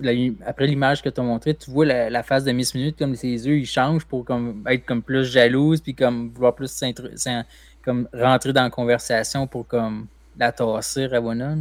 [0.00, 0.12] la-
[0.46, 3.14] après l'image que tu as montrée, tu vois la, la face de Miss Minute, comme
[3.14, 7.14] ses yeux, ils changent pour comme, être comme plus jalouse, puis comme vouloir plus s'intr-
[7.16, 7.44] s'in-
[7.84, 10.06] comme rentrer dans la conversation pour comme
[10.38, 11.54] la tasser, Ravonna.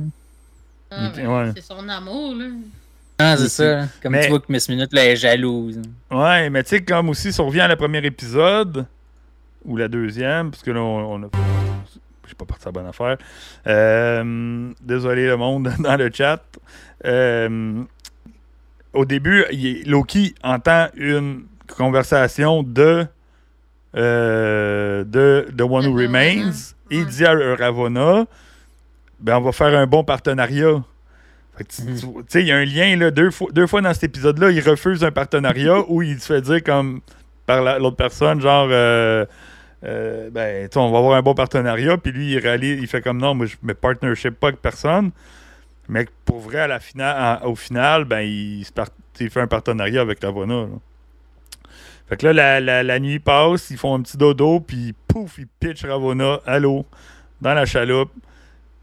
[0.92, 1.52] Ah, ben, ouais.
[1.56, 2.46] C'est son amour, là.
[3.20, 3.56] Ah, c'est Aussi.
[3.58, 3.86] ça.
[4.02, 5.82] Comme Mais- tu vois que Miss Minute, là, elle est jalouse.
[6.10, 8.86] Ouais, mais tu sais, comme aussi, si on revient à la premier épisode,
[9.66, 11.30] ou la deuxième, parce que là, on, on a.
[12.28, 13.18] J'ai pas parti à la bonne affaire.
[13.68, 16.42] Euh, désolé, le monde, dans le chat.
[17.06, 17.84] Euh,
[18.94, 19.46] au début,
[19.86, 21.44] Loki entend une
[21.76, 23.06] conversation de.
[23.96, 26.52] Euh, de The One Who Remains.
[26.92, 28.26] Et il dit à Ravonna
[29.20, 30.82] ben, on va faire un bon partenariat.
[31.58, 31.82] Que tu
[32.30, 34.62] sais, il y a un lien, là, deux fois, deux fois dans cet épisode-là, il
[34.62, 37.02] refuse un partenariat où il se fait dire comme
[37.46, 39.26] par la- l'autre personne, genre, euh,
[39.84, 43.34] euh, ben, tu on va avoir un bon partenariat, puis lui, il fait comme non,
[43.36, 45.12] moi, je me partnership pas avec personne.
[45.90, 48.88] Mais pour vrai, à la finale, au final, ben, il, se part-
[49.20, 50.68] il fait un partenariat avec Ravonna.
[52.10, 55.38] Fait que là, la, la- la nuit passe, ils font un petit dodo, puis pouf,
[55.38, 56.86] ils pitchent Ravonna à l'eau,
[57.42, 58.12] dans la chaloupe.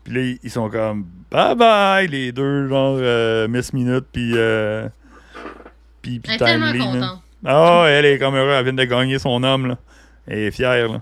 [0.05, 4.33] Puis là, ils- ils sont comme bye bye, les deux, genre euh, Miss Minute, puis.
[4.37, 4.89] Euh,
[6.03, 6.67] puis, puis Elle est tellement.
[7.45, 9.79] Ah, ouais, elle est comme heureuse, elle vient de gagner son homme, là.
[10.29, 11.01] Elle est fière, là.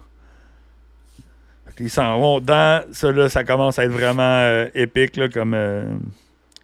[1.67, 2.85] Fait qu'ils s'en vont dans.
[2.93, 5.85] Ça, là, ça commence à être vraiment euh, épique, là, comme, euh,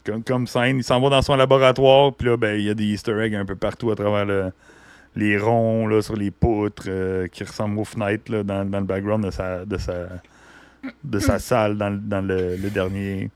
[0.06, 0.78] comme, comme scène.
[0.78, 3.34] Ils s'en vont dans son laboratoire, puis là, ben, il y a des easter eggs
[3.34, 4.52] un peu partout à travers le-
[5.16, 8.86] les ronds, là, sur les poutres, euh, qui ressemblent aux fenêtres, là, dans, dans le
[8.86, 10.08] background de sa, de sa,
[11.04, 13.30] de sa salle, dans, le- dans le, le dernier.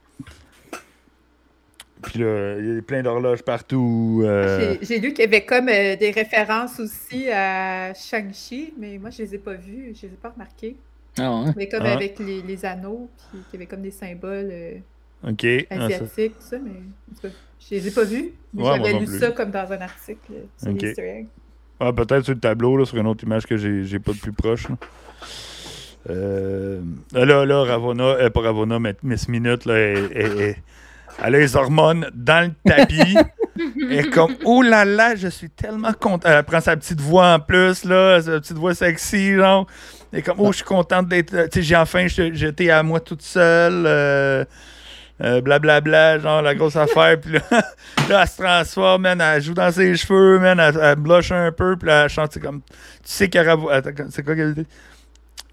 [2.01, 4.21] Puis là, il y a plein d'horloges partout.
[4.23, 8.97] euh, J'ai- J'ai lu qu'il y avait comme euh, des références aussi à Shang-Chi, mais
[8.99, 10.75] moi, je les ai pas vues, je les ai pas remarquées.
[11.17, 11.51] Ah, ouais.
[11.55, 11.93] Mais comme Ah.
[11.93, 14.77] avec les, les anneaux, puis qu'il y avait comme des symboles euh,
[15.27, 15.45] Ok.
[15.69, 18.33] Ah, ça- asiatiques, tout ça, mais en tout cas, je les ai pas vus.
[18.53, 19.19] Mais Ouais, moi J'avais lu plus.
[19.19, 20.85] ça comme dans un article sur Ok.
[21.79, 24.31] Ah, peut-être sur le tableau, là, sur une autre image que j'ai pas de plus
[24.31, 24.69] proche.
[24.69, 24.75] Là,
[26.07, 26.81] Euh,
[27.13, 30.55] là, là, Ravonna, euh, pas Ravonna, mais Miss Minute, là, elle, elle- elle-
[31.23, 33.17] elle a les hormones dans le tapis.
[33.89, 36.29] est comme, oh là là, je suis tellement content.
[36.29, 39.65] Elle prend sa petite voix en plus, là, sa petite voix sexy, genre.
[40.13, 41.31] Est comme, oh, je suis contente d'être.
[41.49, 43.85] Tu sais, j'ai enfin j- j'étais à moi toute seule.
[43.87, 44.45] euh,
[45.21, 47.19] euh, blablabla, genre la grosse affaire.
[47.19, 47.31] Puis
[48.09, 51.77] là, elle se transforme, man, elle joue dans ses cheveux, man, elle, blush un peu,
[51.77, 52.61] puis elle chante, c'est comme.
[52.61, 52.73] Tu
[53.03, 53.47] sais qu'elle.
[54.09, 54.67] c'est quoi qu'elle dit?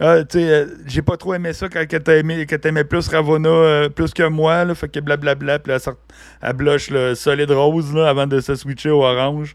[0.00, 3.88] Ah, tu sais, euh, j'ai pas trop aimé ça quand que t'aimais plus Ravonna euh,
[3.88, 5.94] plus que moi, là, fait que blablabla, puis elle, sort,
[6.40, 9.54] elle blush le solide rose, là, avant de se switcher au orange.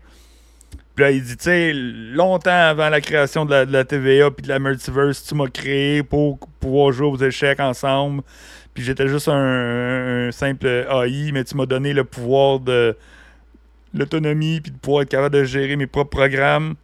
[0.95, 4.31] Puis là, il dit, tu sais, longtemps avant la création de la, de la TVA
[4.31, 8.23] puis de la Multiverse, tu m'as créé pour pouvoir jouer aux échecs ensemble.
[8.77, 12.95] Puis j'étais juste un, un simple AI, mais tu m'as donné le pouvoir de
[13.91, 16.75] l'autonomie puis de pouvoir être capable de gérer mes propres programmes.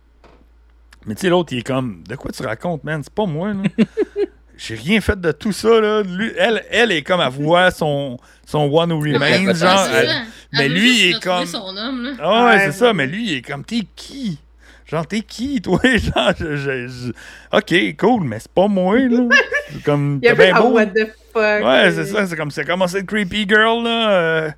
[1.06, 3.02] Mais tu sais, l'autre, il est comme, de quoi tu racontes, man?
[3.04, 3.62] C'est pas moi, là.
[4.58, 6.02] J'ai rien fait de tout ça, là.
[6.02, 9.88] Lui, elle, elle est comme à voir son, son One Who Remains, genre.
[9.94, 12.12] elle- mais lui, il est comme- son homme, là.
[12.20, 14.40] Ah ouais, Ouais, c'est ça, mais lui, il est comme, t'es qui?
[14.86, 15.80] Genre, t'es qui, toi?
[15.84, 17.12] Genre, je, je- je-
[17.52, 19.28] Ok, cool, mais c'est pas moi, là.
[19.72, 20.72] C'est comme, Il y bien beau.
[20.72, 21.44] what the fuck.
[21.64, 24.12] Ouais, euh, c'est ça, c'est comme, c'est commencé creepy girl, là.
[24.12, 24.52] euh,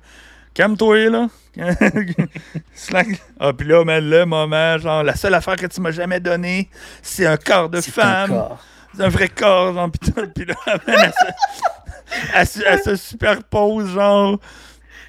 [0.54, 1.28] Calme-toi, là.
[2.74, 3.06] Slack.
[3.40, 6.68] Ah, puis là, man, le moment, genre, la seule affaire que tu m'as jamais donnée,
[7.02, 8.30] c'est un corps de C'est un femme.
[8.30, 8.64] corps.
[8.94, 10.26] C'est un vrai corps, genre, pis tout.
[10.34, 10.54] Puis là,
[10.86, 11.24] elle, se,
[12.34, 14.38] elle se- elle se superpose, genre.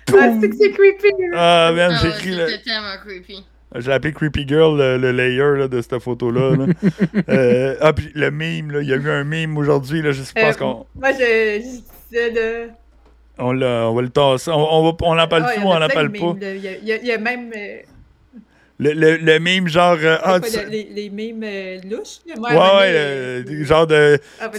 [0.10, 1.08] Ah, c'est que c'est creepy.
[1.32, 1.68] là.
[1.68, 2.34] Ah, man, Ah j'ai écrit.
[2.36, 3.46] C'était tellement creepy.
[3.80, 6.56] J'ai appelé Creepy Girl le, le layer là, de cette photo-là.
[6.56, 6.66] là.
[7.30, 10.22] Euh, ah, puis le meme, là, il y a eu un meme aujourd'hui, là, je
[10.22, 12.70] pense Euh, qu'on Moi, je, je disais de.
[13.38, 14.50] on, l'a- on va le tasser.
[14.52, 16.46] On, on, va, on en parle Ah, tout on a en plein parle pas.
[16.46, 16.54] là.
[16.56, 17.52] Il y y y a même.
[18.80, 19.98] Le, le, le meme genre.
[20.00, 22.20] euh, ah, quoi, tu- le- les, les mèmes euh, louches.
[22.38, 24.20] Moi, ouais, ouais, euh, genre de.
[24.40, 24.52] ah,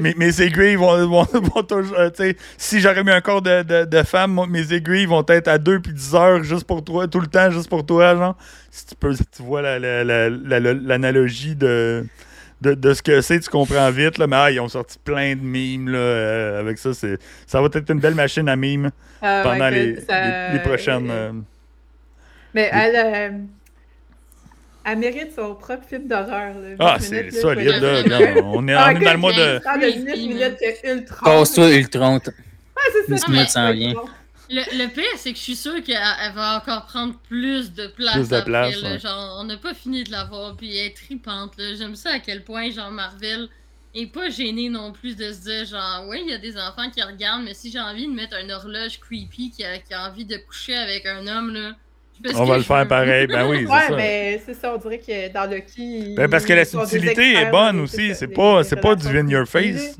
[0.00, 1.98] mes, mes aiguilles vont, vont, vont toujours.
[1.98, 2.08] euh,
[2.56, 5.80] si j'aurais mis un corps de, de, de femme, mes aiguilles vont être à 2
[5.80, 8.36] puis 10 heures juste pour toi, tout le temps, juste pour toi, genre.
[8.70, 12.06] Si tu peux, si tu vois la- la- la- l'analogie de,
[12.62, 14.26] de, de ce que c'est, tu comprends vite, là.
[14.26, 16.94] Mais ah, ils ont sorti plein de mimes, là, euh, avec ça.
[16.94, 18.90] c'est Ça va être une belle machine à mimes
[19.20, 21.08] Ah, pendant les, ça- les, les prochaines.
[21.10, 21.32] euh,
[22.54, 23.40] Mais elle,
[24.92, 26.54] elle mérite son propre film d'horreur.
[26.58, 26.76] là.
[26.78, 28.02] Ah, c'est là, solide, là.
[28.44, 29.58] on est, Ah, on est dans le mois de.
[29.58, 31.24] Que Ultron.
[31.24, 32.14] Passe-toi, Ultron.
[32.16, 32.20] Ouais,
[33.08, 33.72] c'est ça.
[33.72, 33.94] Vient.
[34.50, 37.86] Le, le pire, c'est que je suis sûre qu'elle elle va encore prendre plus de
[37.88, 38.14] place.
[38.14, 38.90] Plus de après, place, là.
[38.92, 38.98] ouais.
[38.98, 41.52] Genre, on n'a pas fini de la voir, puis elle est tripante.
[41.58, 41.74] là.
[41.74, 43.48] J'aime ça à quel point, genre, Marvel
[43.94, 46.88] est pas gêné non plus de se dire, genre, oui, il y a des enfants
[46.90, 50.08] qui regardent, mais si j'ai envie de mettre une horloge creepy qui a, qui a
[50.08, 51.72] envie de coucher avec un homme, là,
[52.34, 52.88] On va le faire veux.
[52.88, 53.26] pareil.
[53.26, 53.96] Ben oui, c'est Ouais, ça.
[53.96, 56.14] mais c'est ça, on dirait que dans Lucky.
[56.16, 58.14] Ben, parce que la subtilité est bonne aussi.
[58.14, 59.96] C'est pas, c'est pas du in your face.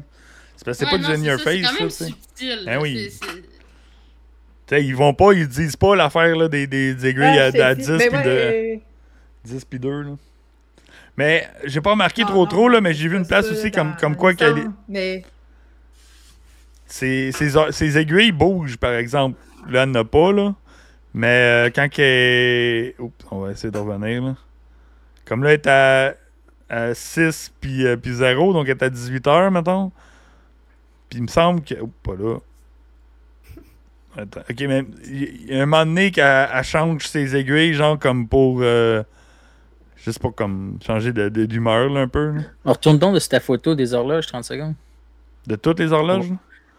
[0.57, 2.05] C'est parce que c'est pas du in your face, C'est quand même sais.
[2.07, 2.63] subtil.
[2.67, 3.11] Ben oui.
[3.11, 3.43] c'est- c'est-
[4.67, 7.63] T'sais, ils vont pas, ils disent pas l'affaire là, des, des aiguilles à, je t'ai
[7.63, 7.83] à dit.
[7.83, 8.77] 10 Mais puis de euh,
[9.45, 10.11] 10 puis 2 là.
[11.17, 13.71] Mais j'ai pas remarqué non, trop trop là, mais j'ai vu une c'est place aussi
[13.71, 15.23] comme, quoi le qu'elle est- Mais
[16.87, 19.39] Ces, ces, ces aiguilles bougent, par exemple.
[19.69, 20.55] Là, elle n'a pas, là.
[21.19, 22.95] Mais euh, quand qu'elle...
[23.01, 24.37] Oups, on va essayer de revenir, là.
[25.25, 26.15] Comme là, elle est à,
[26.69, 29.91] à 6 puis, euh, puis 0, donc elle est à 18 heures, mettons.
[31.11, 31.75] Puis il me semble que...
[31.75, 32.37] Oups, pas là.
[34.17, 37.99] Attends, ok, mais il y a un moment donné qu'elle elle change ses aiguilles, genre
[37.99, 38.61] comme pour...
[38.63, 39.03] euh,
[39.97, 42.31] sais pas, comme changer d'humeur, là, un peu.
[42.31, 42.43] là.
[42.65, 44.75] On retourne donc de ta photo des horloges, 30 secondes.
[45.49, 46.37] De toutes les horloges, là?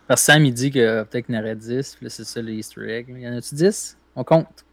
[0.08, 2.10] Parce que Sam, il dit que euh, peut-être qu'il y en aurait 10, puis là,
[2.10, 3.10] c'est ça, les easter eggs.
[3.10, 3.20] là.
[3.20, 3.98] Y en a-tu 10?
[4.16, 4.66] On compte.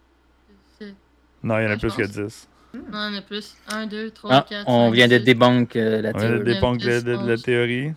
[1.42, 2.10] Non, il y en a Ouais, je plus que pense.
[2.12, 2.48] 10.
[2.74, 3.56] Non, il y en a plus.
[3.72, 4.64] 1, 2, 3, Ah, 4.
[4.68, 6.38] on vient de débunk euh, la Ouais, théorie.
[6.38, 7.92] ça dépend de, Dix, de- de la théorie.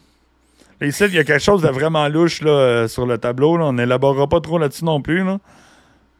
[0.82, 3.58] Ici, il y a quelque chose de vraiment louche là, euh, sur le tableau.
[3.58, 3.66] là.
[3.66, 5.24] On n'élaborera pas trop là-dessus non plus.
[5.24, 5.40] Là.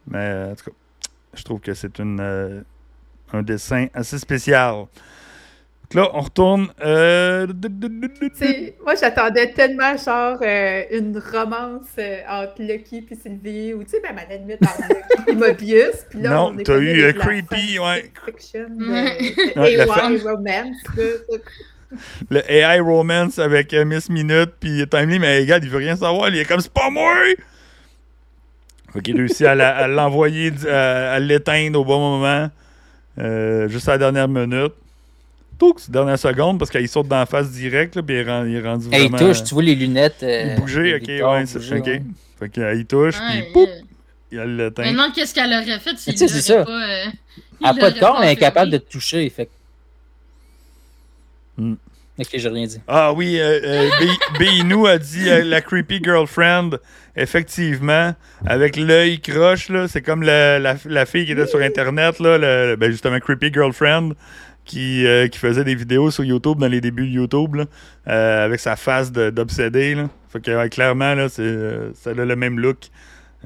[0.08, 0.76] Mais en tout cas,
[1.34, 2.60] je trouve que c'est une, euh,
[3.32, 4.86] un dessin assez spécial.
[5.92, 6.68] Donc là, on retourne.
[6.84, 7.46] euh,
[8.84, 14.00] moi, j'attendais tellement, genre, euh, une romance euh, entre Lucky et Sylvie, ou tu sais,
[14.00, 16.04] même à la limite, entre Lucky et Mobius.
[16.08, 18.12] Puis là, Non, t'as eu, creepy, ouais.
[18.24, 20.76] Fiction de Ouais, la AI fa- romance.
[22.30, 26.28] Le AI romance avec euh, Miss Minute puis Timely, mais regarde, il veut rien savoir.
[26.28, 27.14] Il est comme c'est pas moi!
[28.92, 32.48] Fait qu'il réussit à l'envoyer, à, à l'éteindre au bon moment,
[33.18, 34.72] euh, juste à la dernière minute.
[35.60, 38.46] Tout, dernière seconde, parce qu'il saute dans la face direct, là, puis il est ren-
[38.48, 39.18] il est rendu Hey, il vraiment...
[39.32, 40.22] touche, tu vois les lunettes.
[40.24, 41.86] euh, il bougeait, de ok, ouais, c'est- ok.
[41.86, 42.02] ouais.
[42.38, 43.80] Fait qu'il touche, Ouais, puis poup, euh,
[44.32, 44.90] il a me l'éteint.
[44.90, 46.64] demande qu'est-ce qu'elle aurait fait si sais, c'est ça.
[46.64, 47.12] Pas, euh, il
[47.60, 49.28] Elle a pas de corps, mais elle est capable de te toucher.
[49.28, 49.50] Fait que-
[51.58, 51.74] Hmm.
[52.18, 52.80] Ok, j'ai rien dit.
[52.88, 53.88] Ah oui, euh, euh,
[54.38, 56.70] Beinou a dit euh, la creepy girlfriend.
[57.16, 58.14] Effectivement,
[58.46, 62.38] avec l'œil croche, là, c'est comme la, la, la fille qui était sur Internet, là,
[62.38, 64.12] le- ben justement, creepy girlfriend,
[64.70, 67.64] qui, euh, qui faisait des vidéos sur YouTube dans les débuts de YouTube, là,
[68.06, 69.96] euh, avec sa face d'obsédé.
[70.28, 72.78] Fait que ouais, clairement, là, c'est, euh, ça a le même look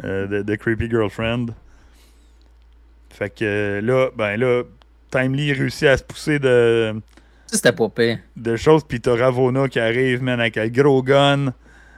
[0.02, 1.46] de, de creepy girlfriend.
[3.08, 4.64] Fait que là, ben là,
[5.10, 6.94] Timely réussit à se pousser de
[7.46, 8.18] c'était pas pire.
[8.36, 11.54] de choses, puis t'as Ravona qui arrive, man, avec un gros gun.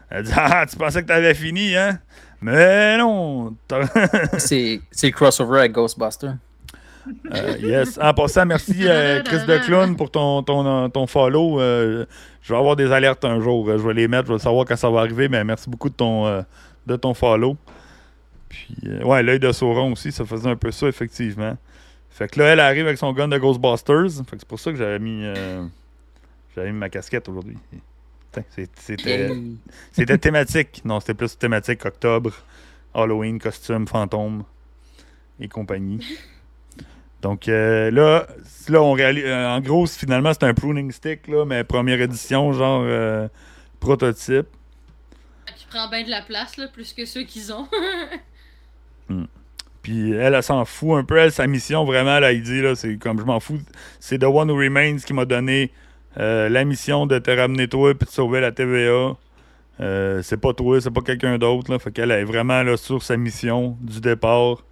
[0.09, 1.99] Elle dit Ah, tu pensais que t'avais fini, hein?
[2.41, 3.57] Mais non!
[4.39, 6.33] C'est c'est crossover avec Ghostbuster.
[7.33, 7.99] Euh, yes.
[8.03, 11.61] En passant, merci euh, Chris de Clown pour ton, ton, ton follow.
[11.61, 12.05] Euh,
[12.43, 13.69] je vais avoir des alertes un jour.
[13.69, 15.89] Euh, Je vais les mettre, je vais savoir quand ça va arriver, mais merci beaucoup
[15.89, 16.43] de ton, euh,
[16.87, 17.57] de ton follow.
[18.49, 21.57] Puis, euh, ouais, l'œil de Sauron aussi, ça faisait un peu ça, effectivement.
[22.11, 24.25] Fait que là, elle arrive avec son gun de Ghostbusters.
[24.29, 25.65] Fait que c'est pour ça que j'avais mis, euh,
[26.55, 27.59] j'avais mis ma casquette aujourd'hui.
[28.79, 29.31] C'était.
[29.93, 30.83] C'était thématique.
[30.85, 32.33] Non, c'était plus thématique octobre,
[32.95, 34.45] Halloween, costume, fantôme
[35.41, 36.01] et compagnie.
[37.27, 38.25] Donc euh, là,
[38.69, 39.25] là, on réalise.
[39.27, 43.27] euh, en gros, finalement, c'est un pruning stick, là, mais première édition, genre euh,
[43.81, 44.47] prototype.
[45.57, 47.67] Qui prend bien de la place, là, plus que ceux qu'ils ont.
[49.83, 51.17] Puis elle, elle s'en fout un peu.
[51.17, 53.59] Elle, sa mission, vraiment, là, il dit, là, c'est comme je m'en fous.
[53.99, 55.73] C'est The One Who Remains qui m'a donné
[56.17, 59.17] la mission de te ramener toi puis de sauver la TVA.
[60.23, 61.73] C'est pas toi, c'est pas quelqu'un d'autre.
[61.73, 61.81] Là.
[61.81, 64.63] Fait qu'elle est vraiment là, sur sa mission du départ.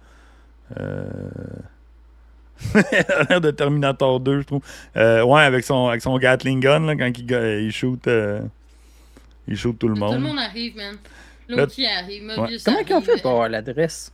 [0.79, 1.09] Euh...
[2.73, 4.61] elle a l'air de Terminator 2, je trouve.
[4.95, 7.31] Euh, ouais, avec son, avec son Gatling gun, là, quand il,
[7.65, 8.41] il shoot, euh,
[9.47, 10.13] il shoot tout le Tout monde.
[10.15, 10.95] le monde arrive, man.
[11.47, 14.11] L'autre qui arrive, Mobius Comment ils ont fait pour avoir l'adresse?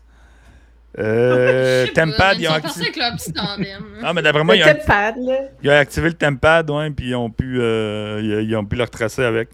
[1.00, 2.86] Euh, Tempad, ils ont activé.
[2.88, 3.84] avec leur petit tandem.
[4.04, 5.38] Ah, mais d'après moi, Le ils ont, Tempad, là.
[5.64, 8.76] ils ont activé le Tempad, ouais, puis ils ont pu, euh, ils, ils ont pu
[8.76, 9.50] le retracer avec.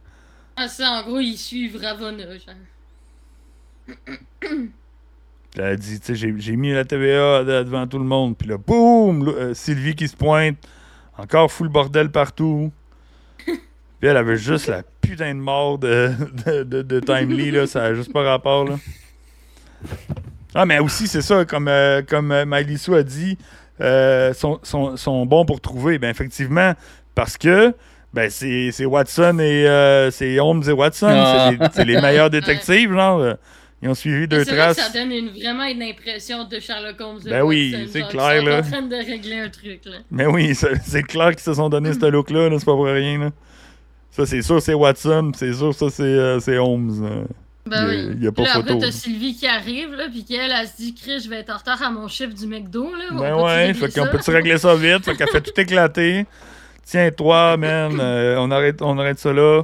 [0.55, 2.55] Ah, ça, en gros, ils suivent Ravonna, genre.
[5.57, 8.37] Elle a dit, tu sais, j'ai mis la TVA de- devant tout le monde.
[8.37, 10.57] Puis là, boum, euh, Sylvie qui se pointe.
[11.17, 12.71] Encore full bordel partout.
[13.45, 13.57] Puis
[14.01, 16.11] elle avait juste la putain de mort de,
[16.45, 17.65] de, de, de Timely, là.
[17.65, 18.75] Ça a juste pas rapport, là.
[20.53, 23.37] Ah, mais aussi, c'est ça, comme, euh, comme euh, Miley Sue a dit,
[23.81, 25.99] euh, sont, sont, sont bons pour trouver.
[25.99, 26.73] Ben, effectivement,
[27.15, 27.73] parce que
[28.13, 31.07] ben, c'est c'est Watson et euh, c'est Holmes et Watson.
[31.11, 31.49] Ah.
[31.51, 33.35] C'est les- C'est les meilleurs détectives, genre.
[33.81, 34.91] Ils ont suivi deux C'est vrai que traces.
[34.91, 37.19] ça donne une, vraiment une impression de Sherlock Holmes.
[37.25, 38.59] Ben oui, c'est clair, Ils sont là.
[38.59, 39.97] en train de régler un truc, là.
[40.09, 43.19] Mais oui, c'est clair qu'ils se sont donné ce look-là, là, c'est pas pour rien.
[43.19, 43.29] Là.
[44.11, 47.25] Ça, c'est sûr, c'est Watson, c'est sûr, ça, c'est euh, Holmes.
[47.67, 48.15] Ben Il oui.
[48.17, 48.73] il y a pas là, photo.
[48.73, 51.53] Après, t'as Sylvie qui arrive, là, puis qu'elle, elle se dit, Chris, je vais être
[51.53, 53.05] en retard à mon chiffre du McDo, là.
[53.11, 55.03] On Ben peut-tu ouais, fait qu'on peut-tu régler ça vite?
[55.05, 56.25] Fait qu'elle fait tout éclater.
[56.85, 59.63] Tiens-toi, man, euh, on, arrête, on arrête ça là.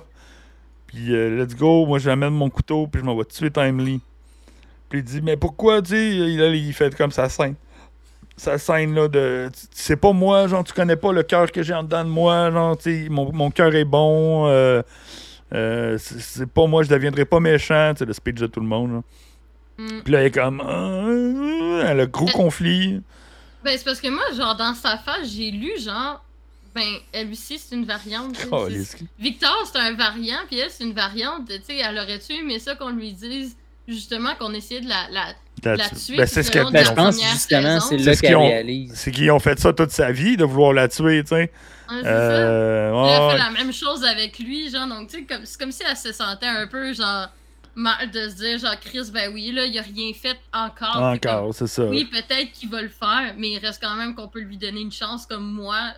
[0.94, 4.00] Puis euh, let's go, moi j'amène mon couteau, puis je m'en vais tuer Timely.
[4.90, 7.56] Puis il dit, mais pourquoi, tu sais, il, il fait comme sa scène.
[8.38, 9.50] Sa scène là de.
[9.72, 12.52] C'est pas moi, genre, tu connais pas le cœur que j'ai en dedans de moi,
[12.52, 14.48] genre, tu sais, mon, mon cœur est bon.
[14.48, 14.82] euh,
[15.54, 18.60] euh, c'est c'est pas moi, je deviendrai pas méchant, tu sais, le speech de tout
[18.60, 18.92] le monde.
[18.92, 19.02] là.
[19.78, 20.02] Mm.
[20.04, 20.62] Puis là, elle est comme.
[20.62, 23.02] Ah, elle a gros conflit.
[23.64, 26.24] Ben, c'est parce que moi, genre, dans sa face, j'ai lu, genre,
[26.76, 28.36] ben, elle aussi, c'est une variante.
[28.52, 28.68] Oh,
[29.20, 31.48] Victor, c'est un variant, puis elle, c'est une variante.
[31.48, 33.56] Tu sais, elle aurait-tu aimé ça qu'on lui dise,
[33.88, 35.08] justement, qu'on essayait de la.
[35.12, 35.34] la...
[35.64, 36.72] Tuer Ben, c'est ce que.
[36.72, 38.94] Ben, je pense justement, c'est là qu'elle qu'ils ont- réalise.
[38.96, 41.52] C'est qu'ils ont fait ça toute sa vie, de vouloir la tuer, tu sais.
[41.88, 41.96] Ça.
[41.96, 45.60] Euh, elle ouais, fait la même chose avec lui, genre, donc, tu sais, comme, c'est
[45.60, 47.28] comme si elle se sentait un peu, genre,
[47.76, 51.02] mal de se dire, genre, Chris, ben oui, là, il a rien fait encore.
[51.02, 51.86] Encore, c'est ça.
[51.86, 54.82] Oui, peut-être qu'il va le faire, mais il reste quand même qu'on peut lui donner
[54.82, 55.94] une chance comme moi.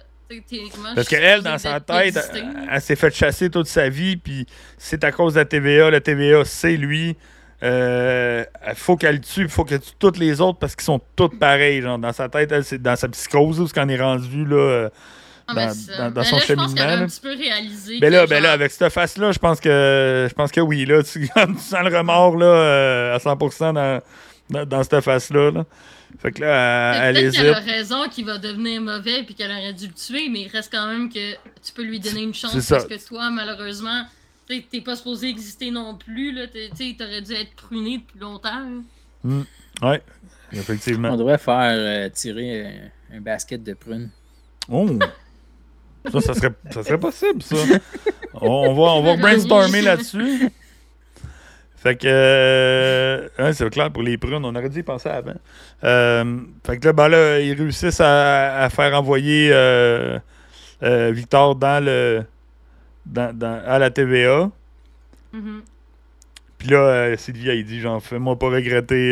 [0.96, 2.40] Parce qu'elle, dans sa tête, exister.
[2.40, 4.46] elle, elle s'est fait chasser toute sa vie, puis
[4.78, 5.92] c'est à cause de la TVA.
[5.92, 7.16] La TVA, c'est lui.
[7.64, 10.84] Euh, Il faut qu'elle le tue, il faut qu'elle tue toutes les autres parce qu'ils
[10.86, 11.82] sont tous pareils.
[11.82, 14.56] Genre, dans sa tête, elle, c'est dans sa psychose, parce qu'on est rendu là.
[14.56, 14.90] euh,
[15.48, 17.06] Ah, ben, dans- Mais son là, je pense cheminement, un là.
[17.06, 18.00] petit peu réalisé.
[18.00, 21.04] Ben là, ben là, avec cette face-là, je pense que je pense que oui, là,
[21.04, 21.28] tu, tu
[21.60, 24.02] sens le remords là, euh, à 100% dans,
[24.50, 25.52] dans, dans cette face-là.
[25.52, 25.66] Là.
[26.20, 29.52] Fait que là, elle, elle Peut-être qu'elle a raison qu'il va devenir mauvais puis qu'elle
[29.52, 32.34] aurait dû le tuer, mais il reste quand même que tu peux lui donner une
[32.34, 34.06] chance parce que toi, malheureusement,
[34.48, 36.32] t'es pas supposé exister non plus.
[36.32, 36.48] là.
[36.48, 38.50] Tu sais, t'aurais dû être pruné depuis longtemps.
[39.26, 39.44] hein.
[39.82, 40.02] Ouais,
[40.54, 41.18] On effectivement.
[41.18, 42.66] devrait faire euh, tirer
[43.12, 44.10] un, un basket de prunes.
[44.70, 44.88] Oh!
[46.12, 47.56] Ça, ça serait, ça serait possible, ça.
[48.36, 50.50] On, on va, on va brainstormer là-dessus.
[51.86, 55.36] Fait que, euh, hein, c'est clair pour les prunes, on aurait dû y penser avant.
[55.84, 60.18] Euh, fait que là, ben là, ils réussissent à, à faire envoyer euh,
[60.82, 62.24] Victor dans le,
[63.06, 64.49] dans, dans- à la TVA.
[65.32, 65.62] Mhm.
[66.57, 69.12] Puis là, Sylvia, il dit, genre, fais-moi pas regretter,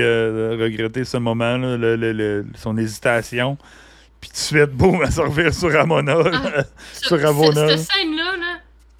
[0.59, 3.55] regretter ce moment, là, le- le- le- son hésitation.
[4.19, 6.15] Puis tout de suite, boum, elle se revire sur Ramona.
[6.33, 6.63] Ah.
[6.93, 7.17] Sur.
[7.19, 8.22] Cette scène-là,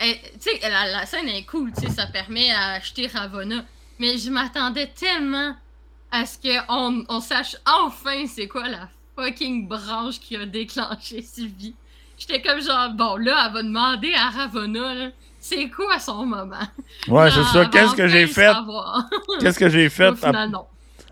[0.03, 3.63] tu sais, la, la scène est cool, tu sais, ça permet à acheter Ravonna.
[3.99, 5.55] Mais je m'attendais tellement
[6.11, 11.75] à ce qu'on on sache enfin c'est quoi la fucking branche qui a déclenché Sylvie.
[12.17, 15.09] J'étais comme genre, bon, là, elle va demander à Ravonna, là,
[15.39, 16.55] c'est quoi son moment?
[17.07, 17.65] Ouais, c'est ça.
[17.65, 18.53] Qu'est-ce que j'ai fait?
[19.39, 20.65] Qu'est-ce que j'ai fait Au à, non.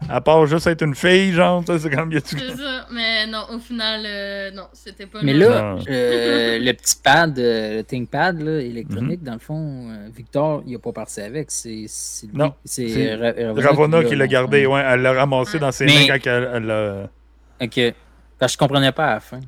[0.10, 4.04] À part juste être une fille, genre, c'est comme C'est ça, mais non, au final,
[4.06, 8.60] euh, non, c'était pas Mais le- là, euh, le petit pad, euh, le ThinkPad là,
[8.62, 9.26] électronique, Mhm.
[9.28, 11.52] dans le fond, euh, Victor, il a pas parti avec.
[11.52, 11.86] C'est.
[12.34, 14.84] Non, c'est c'est Ra- Ravonna, Ravonna qui l'a gardé, ouais.
[14.86, 17.10] Elle l'a ramassé dans ses Mais- mains quand elle, l'a.
[17.62, 17.94] Ok.
[18.40, 19.40] Parce que je comprenais pas à la fin.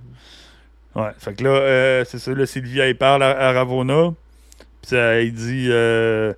[0.95, 4.13] Ouais, fait que là, euh, c'est ça, là, Sylvia, il parle à, à Ravonna.
[4.81, 5.67] Puis ça, il dit.
[5.71, 6.33] euh,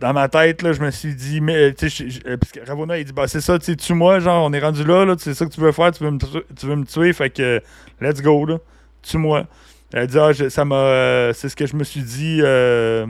[0.00, 2.36] dans ma tête, là, je me suis dit, mais, tu sais, euh,
[2.66, 5.14] Ravonna, il dit, bah, c'est ça, tu sais, tue-moi, genre, on est rendu là, là,
[5.18, 7.60] c'est ça que tu veux faire, tu veux me, tu tu tuer, fait que,
[8.00, 8.56] let's go, là,
[9.02, 9.46] tue-moi.
[9.92, 13.06] Elle dit, ah, je- ça m'a, euh, c'est ce que je me suis dit euh,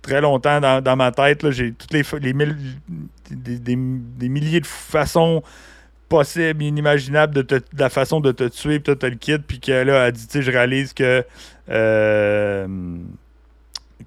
[0.00, 2.56] très longtemps dans, dans ma tête, j'ai toutes les, les mille,
[3.30, 5.42] des, des- milliers de façons
[6.08, 9.38] possibles, inimaginables de, te- de la façon de te tuer, puis toi, t'as le kit,
[9.38, 11.24] puis que là, elle dit, tu sais, je réalise que,
[11.68, 12.66] euh,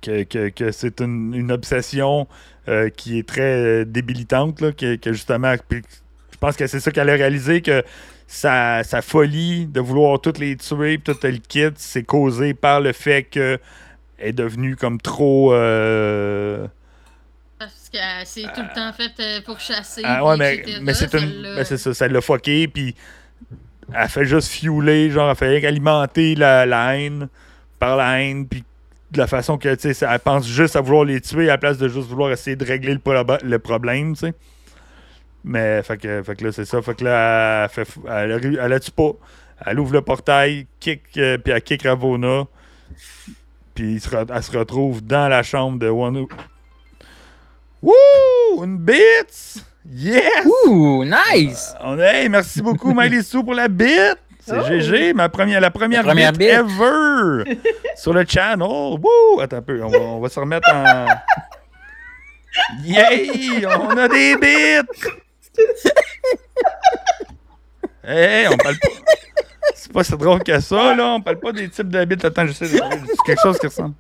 [0.02, 2.28] que, que, que c'est une, une obsession
[2.68, 6.92] euh, qui est très euh, débilitante, là, que, que justement, je pense que c'est ça
[6.92, 7.84] qu'elle a réalisé, que
[8.28, 12.82] sa, sa folie de vouloir toutes les tuer, puis tout le kit, c'est causé par
[12.82, 13.60] le fait que
[14.18, 15.54] elle est devenue comme trop...
[15.54, 16.68] euh,
[17.58, 20.04] Parce que c'est tout le temps fait pour chasser.
[20.06, 21.64] Ah ouais, mais, mais c'est ça une.
[21.64, 22.96] ça, ça l'a fucké, puis
[23.94, 27.28] elle fait juste fueler, genre, elle fait rien qu'alimenter la, la haine
[27.80, 28.64] par la haine, puis
[29.12, 31.58] de la façon que, tu sais, elle pense juste à vouloir les tuer à la
[31.58, 34.34] place de juste vouloir essayer de régler le, problème, tu sais.
[35.44, 38.70] Mais, fait que, fait que là, c'est ça, fait que là, elle, fait, elle, elle
[38.70, 39.12] la tue pas.
[39.66, 42.46] Elle ouvre le portail, kick, euh, puis elle kick Ravona,
[43.76, 46.28] puis se elle se retrouve dans la chambre de Wano.
[47.82, 48.64] Wouh!
[48.64, 49.64] Une bite!
[49.90, 50.46] Yes!
[50.66, 51.74] Ouh, nice!
[51.82, 54.20] On est, hey, merci beaucoup, Miley Sue, pour la bite.
[54.44, 54.64] C'est Oh.
[54.68, 56.50] GG, ma première, la première, La première bite, bite.
[56.50, 57.60] ever
[57.96, 58.68] sur le channel.
[58.68, 59.40] Wouh!
[59.40, 61.06] Attends un peu, on va, on va se remettre en.
[62.84, 63.66] Yay!
[63.66, 64.88] On a des bits!
[68.04, 68.88] Hey, on parle pas.
[69.76, 71.14] C'est pas si drôle que ça, là.
[71.16, 72.26] On parle pas des types de bits.
[72.26, 73.94] Attends, j'essaie de trouver quelque chose qui ressemble.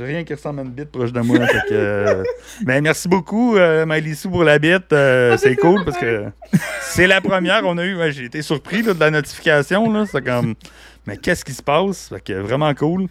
[0.00, 1.46] J'ai rien qui ressemble à une bite proche de moi.
[1.46, 2.24] fait que, euh,
[2.62, 3.84] ben, merci beaucoup, euh,
[4.30, 4.94] pour la bite.
[4.94, 6.24] Euh, c'est cool parce que
[6.80, 7.66] c'est la première.
[7.66, 7.96] On a eu.
[7.96, 9.92] ouais, J'ai été surpris là, de la notification.
[9.92, 10.06] Là.
[10.10, 10.54] C'est comme.
[11.06, 12.08] Mais qu'est-ce qui se passe?
[12.08, 13.08] Fait que vraiment cool.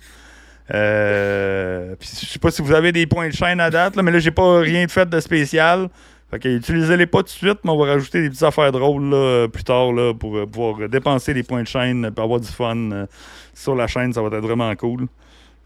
[0.74, 4.04] Euh, puis je sais pas si vous avez des points de chaîne à date, là,
[4.04, 5.90] mais là, j'ai pas rien de fait de spécial.
[6.32, 9.10] Fait que utilisez-les pas tout de suite, mais on va rajouter des petites affaires drôles
[9.10, 12.48] là, plus tard là, pour euh, pouvoir dépenser des points de chaîne et avoir du
[12.48, 13.06] fun euh,
[13.54, 14.14] sur la chaîne.
[14.14, 15.08] Ça va être vraiment cool.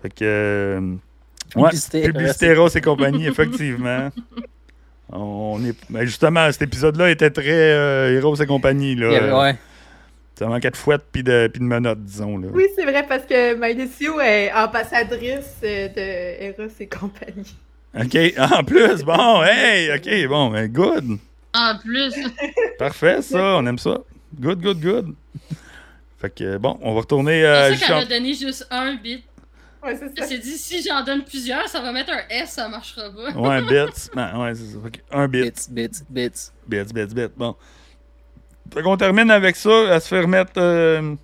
[0.02, 0.98] Fait que.
[1.56, 4.10] Euh, ouais, Publicité, Publicité Ross et compagnie, effectivement.
[5.10, 8.96] On est, ben justement, cet épisode-là était très euh, Heroes et compagnie.
[8.96, 9.08] Là.
[9.10, 9.56] Il y avait- ouais.
[10.36, 12.38] Ça manquait de fouette puis de, puis de menottes, disons.
[12.40, 12.48] Là.
[12.52, 13.56] Oui, c'est vrai, parce que
[13.88, 17.56] Sue est ambassadrice euh, de Eros et compagnie.
[17.96, 21.20] OK, en plus, bon, hey, OK, bon, ben, good.
[21.54, 22.16] En plus,
[22.80, 24.00] Parfait, ça, on aime ça.
[24.40, 25.14] Good, good, good.
[26.20, 29.24] Fait que, bon, on va retourner c'est à ça qu'elle a donné juste un bit.
[29.84, 30.28] Ouais, c'est ça.
[30.28, 33.32] s'est dit, si j'en donne plusieurs, ça va mettre un S, ça marchera pas.
[33.40, 34.10] Ouais, bits.
[34.16, 34.78] Ben, ouais, c'est ça.
[34.84, 35.70] Fait que un bit.
[35.70, 36.52] Bits, bits, bits.
[36.68, 37.34] Bits, bits, bits.
[37.36, 37.56] Bon.
[38.74, 39.70] Fait qu'on termine avec ça.
[39.92, 41.16] Elle se fait remettre euh,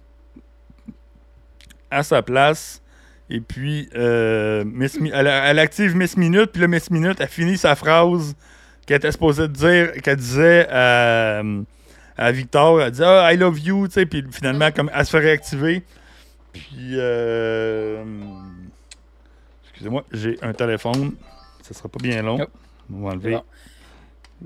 [1.89, 2.81] à sa place.
[3.29, 6.51] Et puis, euh, Miss Mi- elle, elle active Miss Minute.
[6.51, 8.35] Puis là, Miss Minute, elle finit sa phrase
[8.85, 11.41] qu'elle était supposée dire, qu'elle disait à,
[12.17, 12.81] à Victor.
[12.81, 13.87] Elle dit Ah, I love you.
[13.87, 15.83] Tu sais, puis finalement, comme, elle se fait réactiver.
[16.51, 18.03] Puis, euh,
[19.79, 21.13] excusez-moi, j'ai un téléphone.
[21.61, 22.37] Ça sera pas bien long.
[22.39, 22.49] Yep.
[22.93, 23.31] On va enlever.
[23.31, 23.43] bon.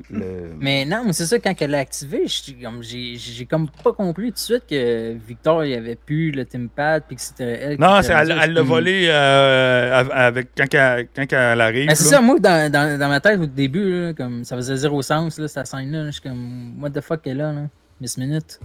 [0.09, 2.25] le- Mais non, mais c'est ça, quand elle l'a activé,
[2.61, 7.03] comme- j'ai comme pas compris tout de suite que Victor, il avait plus le Teampad,
[7.07, 7.75] puis que c'était elle.
[7.77, 11.89] qui Non, c'est- elle elle l'a volé euh, av- avec, quand, elle, quand elle arrive.
[11.89, 15.01] C'est ça, moi, dans, dans, dans ma tête, au début, là, comme, ça faisait zéro
[15.01, 15.99] sens, là, cette scène-là.
[15.99, 16.05] là.
[16.07, 17.61] Je suis comme, what the fuck est là, là?
[18.01, 18.59] Miss Minute.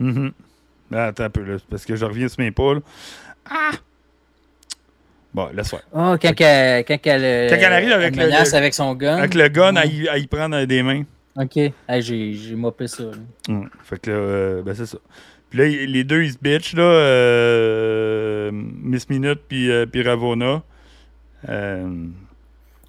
[0.00, 0.32] Mhm.
[0.92, 2.74] Ah, attends un peu, là, parce que je reviens sur mes pas.
[2.74, 2.80] là.
[3.48, 3.70] Ah!
[5.32, 5.82] Bon, laisse faire.
[5.92, 8.94] Oh, quand, elle, quand, elle, euh, Quand elle arrive avec le- menace le- avec son
[8.94, 9.16] gun.
[9.18, 11.04] Avec le gun, à y, à y prendre dans des mains.
[11.36, 11.56] Ok.
[11.56, 13.04] Hey, j'ai j'ai mopé ça.
[13.04, 13.60] là.
[13.84, 14.98] Fait que là, euh, ben c'est ça.
[15.48, 16.82] Puis là, les deux, ils se bitchent, là.
[16.82, 20.62] euh, Miss Minute puis, euh, puis Ravona.
[21.48, 22.06] Euh,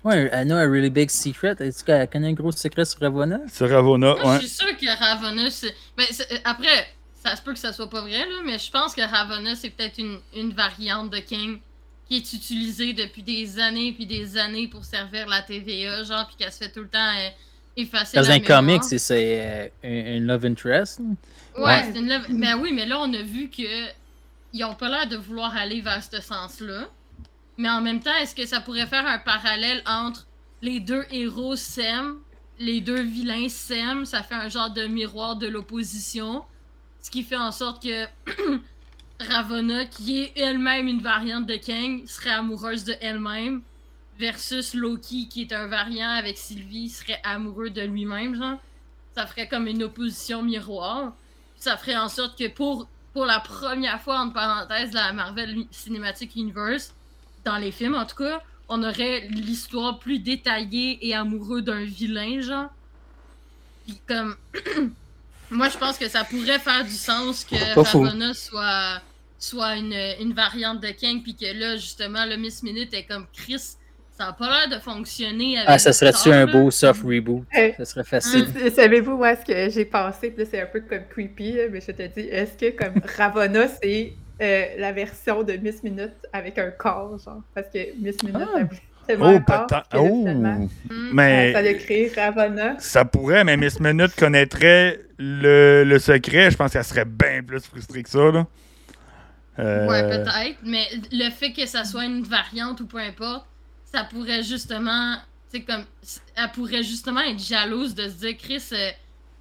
[0.03, 1.55] Ouais, elle know a really big secret.
[1.59, 3.39] Est-ce qu'elle connaît un gros secret sur Ravonna?
[3.47, 4.41] c'est Ravona, Moi, ouais.
[4.41, 5.75] je suis sûre que Ravonna, c'est.
[5.95, 6.05] Ben,
[6.43, 6.87] après,
[7.23, 9.69] ça se peut que ça soit pas vrai, là, mais je pense que Ravonna, c'est
[9.69, 11.59] peut-être une, une variante de King
[12.11, 16.35] qui est utilisée depuis des années puis des années pour servir la TVA, genre, puis
[16.37, 17.29] qu'elle se fait tout le temps euh,
[17.77, 18.59] effacer Dans la un mémoire.
[18.59, 20.99] comic, c'est- euh, un, un love interest.
[21.57, 21.83] Ouais.
[21.93, 23.63] c'est une love- Ben oui, mais là, on a vu que
[24.53, 26.89] ils ont pas l'air de vouloir aller vers ce sens-là.
[27.57, 30.27] Mais en même temps, est-ce que ça pourrait faire un parallèle entre
[30.61, 32.17] les deux héros s'aiment,
[32.59, 36.43] les deux vilains s'aiment, ça fait un genre de miroir de l'opposition,
[37.01, 38.05] ce qui fait en sorte que
[39.21, 43.61] Ravonna, qui est elle-même une variante de Kang, serait amoureuse de elle-même,
[44.19, 48.59] versus Loki, qui est un variant avec Sylvie, serait amoureux de lui-même, genre.
[49.15, 51.13] Ça ferait comme une opposition miroir.
[51.57, 56.35] Ça ferait en sorte que pour, pour la première fois, entre parenthèses, la Marvel Cinematic
[56.35, 56.93] Universe,
[57.43, 62.39] dans les films en tout cas, on aurait l'histoire plus détaillée et amoureux d'un vilain,
[62.41, 62.69] genre.
[63.85, 64.35] Puis comme.
[65.51, 67.75] Moi, je pense que ça pourrait faire du sens que.
[67.75, 69.01] Ravonna soit,
[69.41, 73.25] soit une, une variante de Kang, puis que là, justement, le Miss Minute est comme
[73.33, 73.75] Chris.
[74.17, 75.69] Ça n'a pas l'air de fonctionner avec.
[75.69, 77.43] Ah, ça serait-tu un beau soft reboot?
[77.57, 78.45] Euh, Ça serait facile.
[78.53, 80.29] Sa- Savez-vous où est-ce que j'ai passé?
[80.29, 83.67] Puis là, c'est un peu comme creepy, mais je te dis, est-ce que comme Ravonna,
[83.81, 87.41] c'est euh, la version de Miss Minute avec un corps, genre?
[87.55, 88.59] Parce que Miss Minute Ah.
[89.19, 89.87] Oh, peut-être.
[89.95, 90.27] Oh!
[90.27, 90.67] Hmm.
[91.13, 91.51] Mais.
[91.53, 92.75] ça créé Ravonna.
[92.79, 96.51] Ça pourrait, mais Miss Minute connaîtrait le, le secret.
[96.51, 98.31] Je pense qu'elle serait bien plus frustrée que ça.
[98.31, 98.45] Là.
[99.59, 103.45] Euh, Ouais, peut-être, mais le fait que ça soit une variante ou peu importe,
[103.85, 105.17] ça pourrait justement,
[105.49, 105.83] sais, comme,
[106.35, 108.89] elle pourrait justement être jalouse de se dire, Chris, euh,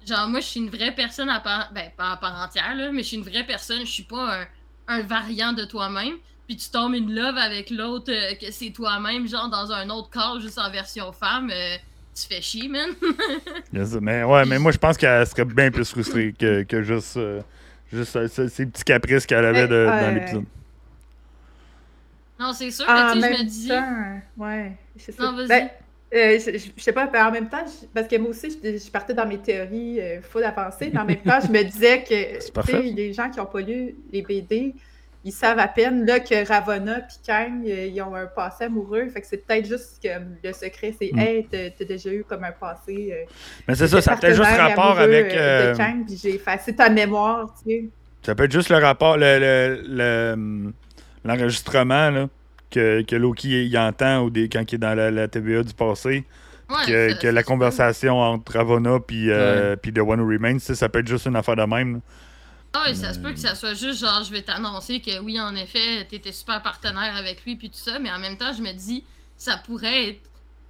[0.05, 2.91] genre, moi, je suis une vraie personne à part, ben, pas à part entière, là,
[2.91, 6.15] mais je suis une vraie personne, je suis pas un, un variant de toi-même,
[6.47, 10.09] puis tu tombes in love avec l'autre, euh, que c'est toi-même, genre, dans un autre
[10.09, 11.49] corps, juste en version femme,
[12.13, 12.89] tu fais chier, man.
[13.73, 17.17] yes, mais, ouais, mais moi, je pense qu'elle serait bien plus frustrée que, que juste,
[17.17, 17.41] euh,
[17.91, 20.45] juste ces ces petits caprices qu'elle avait de- dans l'épisode.
[22.39, 23.67] non, c'est sûr, mais tu sais, je me dis,
[24.37, 25.23] ouais, c'est ça.
[25.23, 25.47] Non, vas-y.
[25.47, 25.69] Ben,
[26.13, 28.77] euh, je, je- je sais pas, en même temps, je- parce que moi aussi, je,
[28.77, 32.03] je partais dans mes théories euh, full avancées, mais en même temps, je me disais
[32.03, 32.41] que
[32.95, 34.73] les gens qui n'ont pas lu les BD,
[35.23, 39.07] ils savent à peine là, que Ravonna et Kang, euh, ils ont un passé amoureux.
[39.09, 40.07] Fait que c'est peut-être juste que
[40.43, 41.19] le secret, c'est Mm.
[41.19, 43.09] Hey, t'as déjà eu comme un passé.
[43.11, 43.25] euh,
[43.67, 45.25] Mais c'est ça, ça a peut-être juste partenaire rapport avec.
[45.33, 47.85] euh, euh, de Kang, puis j'ai effacé ta mémoire, tu sais.
[48.23, 50.73] Ça peut être juste le rapport, le, le- le-
[51.23, 52.27] l'enregistrement là,
[52.69, 56.23] que, que Loki il entend dé- quand il est dans la, la TVA du passé,
[56.69, 60.87] Ouais, que, que la conversation entre Ravonna puis euh, puis The One Who Remains, ça
[60.87, 61.95] peut être juste une affaire de même.
[61.95, 61.99] là.
[62.73, 65.39] Ah oui, ça se peut que ça soit juste genre, je vais t'annoncer que oui,
[65.39, 68.61] en effet, t'étais super partenaire avec lui, puis tout ça, mais en même temps, je
[68.61, 69.03] me dis,
[69.35, 70.21] ça pourrait être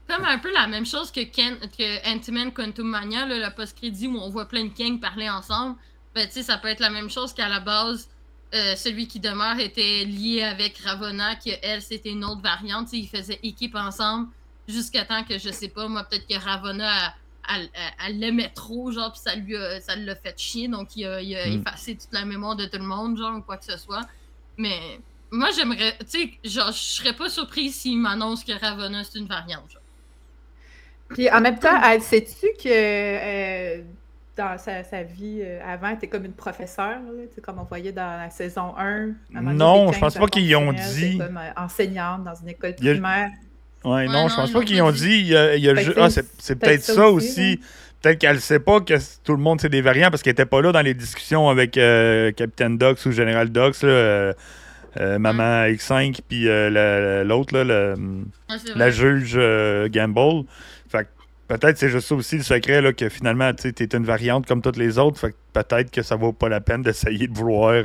[0.08, 4.08] comme un peu la même chose que, Ken, que Ant-Man Quantum Mania, là, le post-crédit
[4.08, 5.78] où on voit plein de Kang parler ensemble.
[6.16, 8.10] Ben, tu sais, ça peut être la même chose qu'à la base,
[8.54, 13.08] euh, celui qui demeure était lié avec Ravonna, que elle, c'était une autre variante, ils
[13.08, 14.28] faisaient équipe ensemble
[14.68, 17.14] jusqu'à temps que, je sais pas, moi, peut-être que Ravonna a-
[17.50, 21.22] elle, l'aimait trop, genre, puis ça lui a- ça l'a fait chier, donc il a,
[21.22, 21.62] il a Mm.
[21.62, 24.02] effacé toute la mémoire de tout le monde, genre, ou quoi que ce soit.
[24.58, 24.78] Mais
[25.32, 29.28] moi, j'aimerais, tu sais, genre, je serais pas surprise s'il m'annonce que Ravonna, c'est une
[29.28, 29.82] variante, genre.
[31.10, 33.84] Puis en même temps, elle- sais-tu que euh,
[34.38, 37.60] dans sa, sa vie euh, avant, elle était comme une professeure, là, tu sais, comme
[37.60, 38.80] on voyait dans la saison 1.
[38.80, 41.18] à un moment donné, Non, je pense pas qu'ils ont dit.
[41.18, 43.30] Comme euh, enseignante dans une école Il y a- primaire.
[43.84, 45.20] Ouais, Ouais, non, je non, pense pas qu'ils ont dit.
[45.22, 47.60] Il y a, il y a ju- ah, c'est c'est peut-être peut-être ça aussi.
[48.02, 50.62] Peut-être qu'elle sait pas que tout le monde c'est des variants parce qu'elle était pas
[50.62, 54.34] là dans les discussions avec euh, Capitaine Dox ou Général Dox, là, euh,
[55.00, 57.96] euh, Maman X5, puis la- l'autre, là, le-
[58.50, 59.40] Ouais, c'est la juge
[59.92, 60.46] Gamble.
[60.90, 61.10] Fait que
[61.48, 64.62] peut-être c'est juste ça aussi le secret, là, que finalement, tu es une variante comme
[64.62, 65.20] toutes les autres.
[65.20, 67.84] Fait que peut-être que ça vaut pas la peine d'essayer de vouloir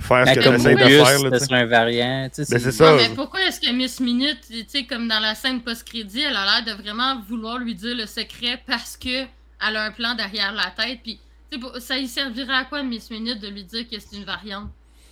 [0.00, 1.04] faire ce que tu essaies de faire.
[1.04, 1.44] Là, ce tu sais.
[1.46, 2.22] serait un variant.
[2.22, 2.96] Ben, c'est- c'est ça.
[2.96, 6.44] Mais pourquoi est-ce que Miss Minute, tu sais, comme dans la scène post-crédit, elle a
[6.62, 9.24] l'air de vraiment vouloir lui dire le secret parce que
[9.66, 11.20] elle a un plan derrière la tête, puis
[11.50, 14.16] tu sais, pour- ça y servirait à quoi Miss Minute de lui dire que c'est
[14.16, 14.68] une variante?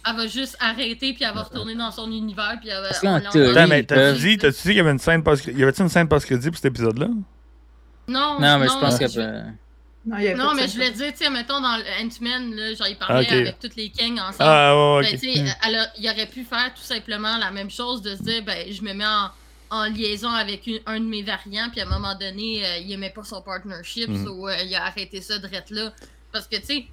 [0.08, 2.88] Elle va juste arrêter, puis elle va retourner dans son univers, puis elle va...
[3.16, 5.88] Attends, mais t'as-tu dit, t'as-tu dit qu'il y avait une scène post y avait-tu une
[5.90, 7.08] scène post-crédit pour cet épisode-là?
[8.06, 9.42] Non, Non, mais je pense que.
[10.06, 12.88] Non, il y mais je voulais dire, tu sais, mettons dans le Ant-Man, là, genre,
[12.88, 13.40] il parlait Ah, ok.
[13.40, 14.36] avec toutes les Kang ensemble.
[14.40, 15.20] Ah, ouais, Ben, ok.
[15.20, 18.22] tu sais, elle a- il aurait pu faire tout simplement la même chose, de se
[18.22, 19.30] dire, ben, je me mets en,
[19.70, 22.90] en liaison avec une- un de mes variants, puis à un moment donné, euh, il
[22.92, 25.92] aimait pas son partnership, so, euh, il a arrêté ça de là.
[26.32, 26.86] Parce que, tu sais,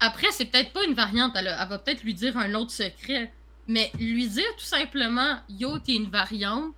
[0.00, 3.30] après, c'est peut-être pas une variante, elle, elle va peut-être lui dire un autre secret,
[3.68, 6.72] mais lui dire tout simplement, yo, t'es une variante,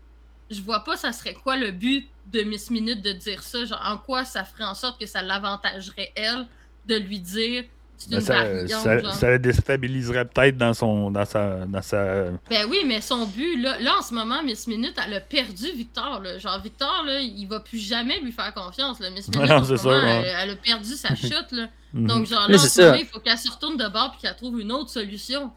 [0.50, 3.82] je vois pas ça serait quoi le but de Miss Minute de dire ça, genre,
[3.84, 6.46] en quoi ça ferait en sorte que ça l'avantagerait, elle,
[6.86, 7.64] de lui dire,
[7.98, 12.24] c'est Ben, une ça, ça, ça la déstabiliserait peut-être dans son dans sa dans sa
[12.50, 15.70] Ben oui, mais son but, là, là en ce moment, Miss Minute, elle a perdu
[15.74, 16.20] Victor.
[16.20, 16.36] Là.
[16.38, 19.00] Genre, Victor, là, il va plus jamais lui faire confiance.
[19.00, 19.08] Là.
[19.10, 20.26] Miss Minute, Non, en c'est ce sûr, moment, ouais.
[20.26, 21.52] elle, elle a perdu sa chute.
[21.52, 21.68] Là.
[21.94, 22.06] Mhm.
[22.06, 23.00] Donc, genre, là, en c'est ce moment, ça.
[23.00, 25.50] il faut qu'elle se retourne de bord et qu'elle trouve une autre solution.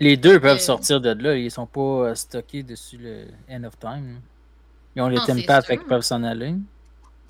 [0.00, 1.34] Les deux peuvent Euh, sortir de là.
[1.36, 4.20] Ils sont pas euh, stockés dessus le End of Time.
[4.96, 6.54] Ils ont les Non, c'est tempaths, fait qu'ils peuvent s'en aller.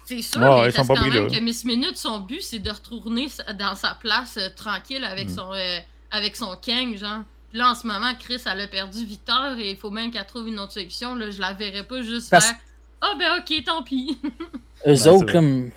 [0.05, 1.37] C'est sûr, Ouais, mais ils il sont pas quand pris même là.
[1.39, 3.29] que Miss Minute, son but, c'est de retourner
[3.59, 5.35] dans sa place euh, tranquille avec, Mm.
[5.35, 5.79] son, euh,
[6.11, 7.21] avec son Kang, genre.
[7.51, 10.25] Puis là, en ce moment, Chris, elle a perdu Victor et il faut même qu'elle
[10.27, 11.15] trouve une autre solution.
[11.15, 11.31] Là.
[11.31, 12.57] Je la verrais pas juste Parce- faire
[13.03, 14.19] «Ah, ben ok, tant pis.
[14.87, 15.71] Eux autres, comme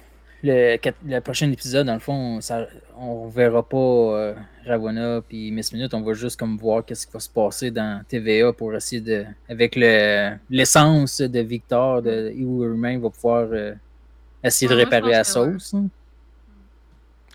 [0.44, 2.68] le, le prochain épisode, dans le fond, ça,
[2.98, 4.34] on verra pas euh,
[4.65, 5.94] Ravonna puis Miss Minute.
[5.94, 9.26] On va juste comme voir qu'est-ce qui va se passer dans TVA pour essayer de.
[9.49, 13.74] Avec le l'essence de Victor de He Will Remain, va pouvoir euh,
[14.44, 15.24] essayer de Ouais, je réparer la ouais.
[15.24, 15.74] sauce.
[15.74, 15.86] hein.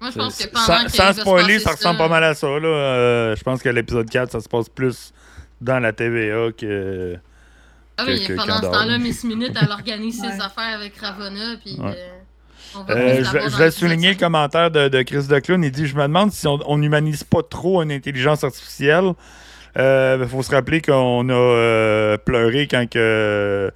[0.01, 2.47] Moi, je pense que pendant sans, sans spoiler, ça ressemble pas mal à ça.
[2.47, 2.69] Là.
[2.69, 5.13] Euh, je pense que l'épisode 4, ça se passe plus
[5.61, 7.17] dans la TVA que.
[7.97, 8.99] Ah oui, que- que- pendant ce temps-là.
[8.99, 10.33] Miss Minute, elle organise ses Ouais.
[10.41, 11.97] affaires avec Ravonna, puis Ouais.
[12.77, 15.63] Euh, Euh, je, vais- je souligner le commentaire de, de Chris Declown.
[15.65, 19.13] Il dit Je me demande si on n'humanise pas trop une intelligence artificielle.
[19.77, 23.71] Il faut se rappeler qu'on a euh, pleuré quand que,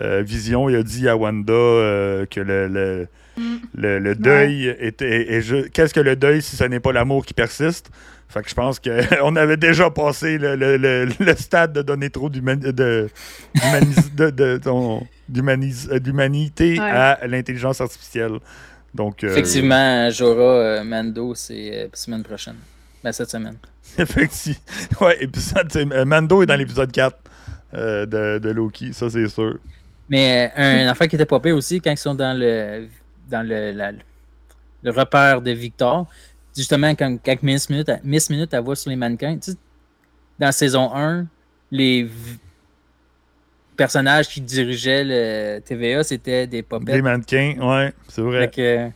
[0.00, 3.08] euh, Vision il a dit à Wanda euh, que le, le,
[3.38, 3.56] Mm.
[3.76, 5.32] le, le deuil était.
[5.32, 7.88] est ju- Qu'est-ce que le deuil si ce n'est pas l'amour qui persiste
[8.28, 12.10] Fait que je pense qu'on avait déjà passé le, le- le- le stade de donner
[12.10, 13.08] trop d'human- de-
[13.56, 16.90] euh, d'humanité Ouais.
[16.90, 18.38] à l'intelligence artificielle.
[18.94, 22.56] Donc, euh, Effectivement, Jorah euh, Mando, c'est euh, semaine prochaine.
[23.04, 23.56] Ben, cette semaine.
[23.98, 24.58] Effectivement.
[25.02, 27.16] Ouais, épisode, euh, Mando est dans l'épisode 4
[27.74, 29.58] euh, de, de Loki, ça c'est sûr.
[30.08, 32.88] Mais euh, un affaire qui était pire aussi, quand ils sont dans le
[33.28, 33.92] dans le, la-
[34.82, 36.06] le repère de Victor,
[36.56, 39.58] justement, quand, quand Miss Minute, Miss Minute, elle voit sur les mannequins, tu sais,
[40.38, 41.26] dans saison 1,
[41.70, 42.08] les
[43.78, 47.02] personnages qui dirigeaient le TVA, c'était des Des popettes.
[47.02, 48.40] mannequins, ouais, c'est vrai.
[48.42, 48.90] Fait que,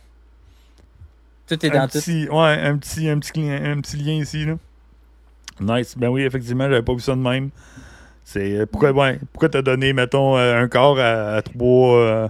[1.47, 1.97] tout est Un dans tout.
[1.99, 4.45] petit, ouais, un petit, un, petit, un petit lien ici.
[4.45, 4.55] Là.
[5.59, 5.95] Nice.
[5.97, 7.49] Ben oui, effectivement, j'avais pas vu ça de même.
[8.23, 12.27] C'est euh, pourquoi ouais, pourquoi t'as donné, mettons, euh, un corps à, à trois euh,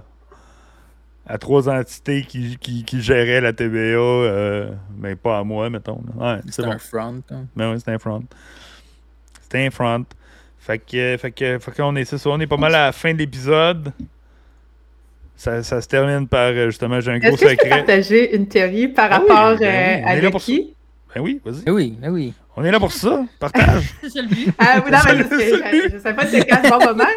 [1.26, 6.02] à trois entités qui, qui, qui géraient la TVA, euh, mais pas à moi, mettons.
[6.16, 6.72] Ouais, c'est C'est bon.
[6.72, 7.22] un front.
[7.30, 7.44] hein.
[7.56, 8.22] Ben oui, c'était un front.
[9.42, 10.04] C'était un front.
[10.64, 13.12] Fait que, fait que, fait qu'on est, ça, on est pas mal à la fin
[13.12, 13.92] de l'épisode.
[15.36, 17.68] Ça, ça se termine par, euh, justement, j'ai un gros Est-ce que je peux secret.
[17.84, 20.74] partager une théorie par Ah oui, rapport ben euh, oui, à Loki?
[21.14, 21.62] Ben oui, vas-y.
[21.66, 22.32] Eh oui, eh oui.
[22.56, 23.24] On est là pour ça.
[23.38, 23.94] Partage.
[24.08, 24.48] Ça le but.
[24.58, 25.26] Ah oui, non, mais Salut.
[25.30, 27.10] je, je sais pas si c'est quand le bon moment.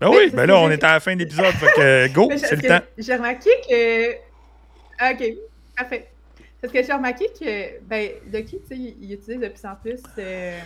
[0.00, 1.46] Ben oui, ben là, on est à la fin de l'épisode.
[1.46, 2.80] Fait que, go, c'est le temps.
[2.98, 4.12] J'ai remarqué que.
[5.00, 5.24] Ah, Ok,
[5.76, 6.06] parfait.
[6.60, 9.74] Parce que j'ai remarqué que ben, Loki, tu sais, il, il utilise de plus en
[9.82, 10.58] plus euh,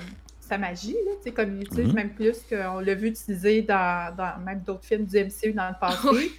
[0.49, 1.95] sa magie, là, comme il utilise Mhm.
[1.95, 5.75] même plus qu'on l'a vu utiliser dans, dans même d'autres films du MCU dans le
[5.81, 6.31] passé.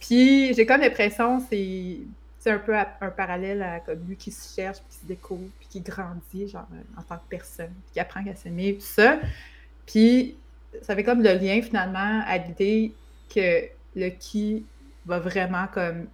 [0.00, 1.98] Puis j'ai comme l'impression que c'est
[2.40, 5.06] c'est un peu à- un parallèle à comme lui qui se cherche, puis qui se
[5.06, 6.66] découvre, puis qui grandit genre
[6.98, 9.18] en tant que personne, puis qui apprend à s'aimer, tout ça.
[9.86, 10.36] Puis
[10.82, 12.92] ça fait comme le lien finalement à l'idée
[13.34, 13.62] que
[13.96, 14.64] Loki
[15.06, 16.06] va vraiment comme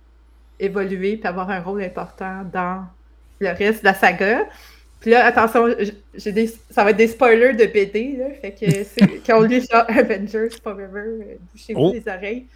[0.60, 2.86] évoluer puis avoir un rôle important dans
[3.40, 4.46] le reste de la saga.
[5.00, 5.74] Puis là, attention,
[6.14, 9.62] j'ai des, ça va être des spoilers de BD, là, fait que c'est qu'on lit
[9.62, 11.92] genre Avengers Forever, euh, bouchez-vous Oh.
[11.92, 12.46] les oreilles.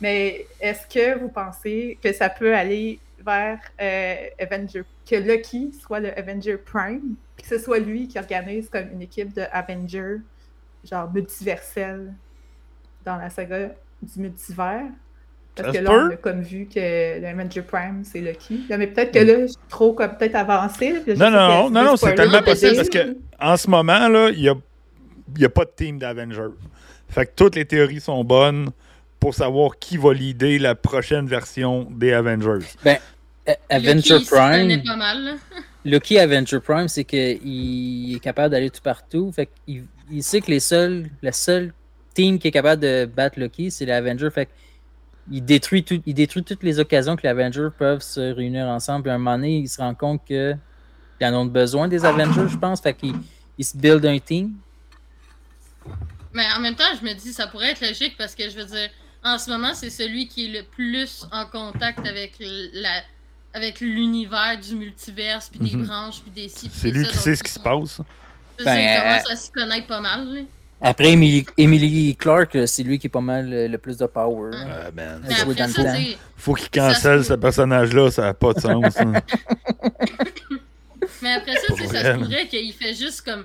[0.00, 6.00] Mais est-ce que vous pensez que ça peut aller vers euh, Avenger, que Loki soit
[6.00, 10.18] le Avenger Prime, puis que ce soit lui qui organise comme une équipe de Avengers,
[10.84, 12.12] genre multiverselle,
[13.04, 13.70] dans la saga
[14.02, 14.84] du multivers?
[15.56, 16.06] Parce Ça que là, peut.
[16.08, 18.60] on a comme vu que le Avenger Prime, c'est Loki.
[18.68, 20.92] Là, mais peut-être que là, je suis trop comme peut-être avancé.
[21.06, 24.28] là, Non, non, que non, non, c'est tellement possible parce que en ce moment, là,
[24.30, 24.54] il n'y a,
[25.34, 26.52] il y a pas de team d'Avengers.
[27.08, 28.70] Fait que toutes les théories sont bonnes
[29.18, 32.66] pour savoir qui va leader la prochaine version des Avengers.
[32.86, 35.24] Euh, Avenger il connaît Prime, pas mal.
[35.24, 35.32] là.
[35.84, 39.32] Loki Avenger Prime, c'est qu'il est capable d'aller tout partout.
[39.32, 41.72] Fait qu'il il sait que les seuls, la seule
[42.14, 44.30] team qui est capable de battre Loki, c'est l'Avenger.
[44.30, 44.48] Fait
[45.30, 49.02] qu'il détruit, tout, il détruit toutes les occasions que les Avengers peuvent se réunir ensemble.
[49.04, 50.58] Puis à un moment donné, il se rend compte qu'ils
[51.22, 52.80] en ont besoin des Avengers, je pense.
[52.80, 53.14] Fait qu'il
[53.58, 54.54] il se build un team.
[56.32, 58.64] Mais en même temps, je me dis, ça pourrait être logique parce que je veux
[58.66, 58.90] dire,
[59.24, 62.34] en ce moment, c'est celui qui est le plus en contact avec
[62.74, 63.02] la
[63.54, 65.86] avec l'univers du multiverse, puis des Mhm.
[65.86, 68.02] branches, puis des ci, puis C'est lui ça, qui sait ce qui se passe.
[68.58, 70.28] c'est Ben, ça, il euh, commence à s'y connaître pas mal.
[70.34, 70.40] là.
[70.80, 74.04] Après, Emily, Emily Clark, euh, c'est lui qui est pas mal euh, le plus de
[74.06, 74.50] power.
[74.54, 75.22] Ah, man.
[75.26, 75.94] Mais jouer après dans le ça, temps.
[75.96, 78.96] c'est- Faut qu'il cancelle ce personnage-là, ça n'a pas de sens.
[78.98, 79.12] hein.
[81.22, 83.44] Mais après ça, ça se pourrait qu'il fait juste comme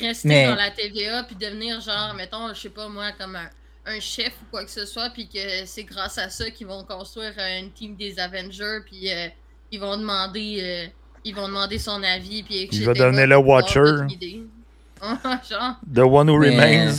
[0.00, 3.48] rester Mais- dans la TVA puis devenir genre, mettons, je sais pas moi, comme un,
[3.86, 6.84] un chef ou quoi que ce soit, puis que c'est grâce à ça qu'ils vont
[6.84, 9.28] construire euh, une team des Avengers, puis euh,
[9.70, 10.86] ils vont demander, euh,
[11.24, 12.84] ils vont demander son avis, puis etc.
[12.84, 14.06] va devenir le Watcher.
[15.94, 16.94] The One Who Mais- Remains.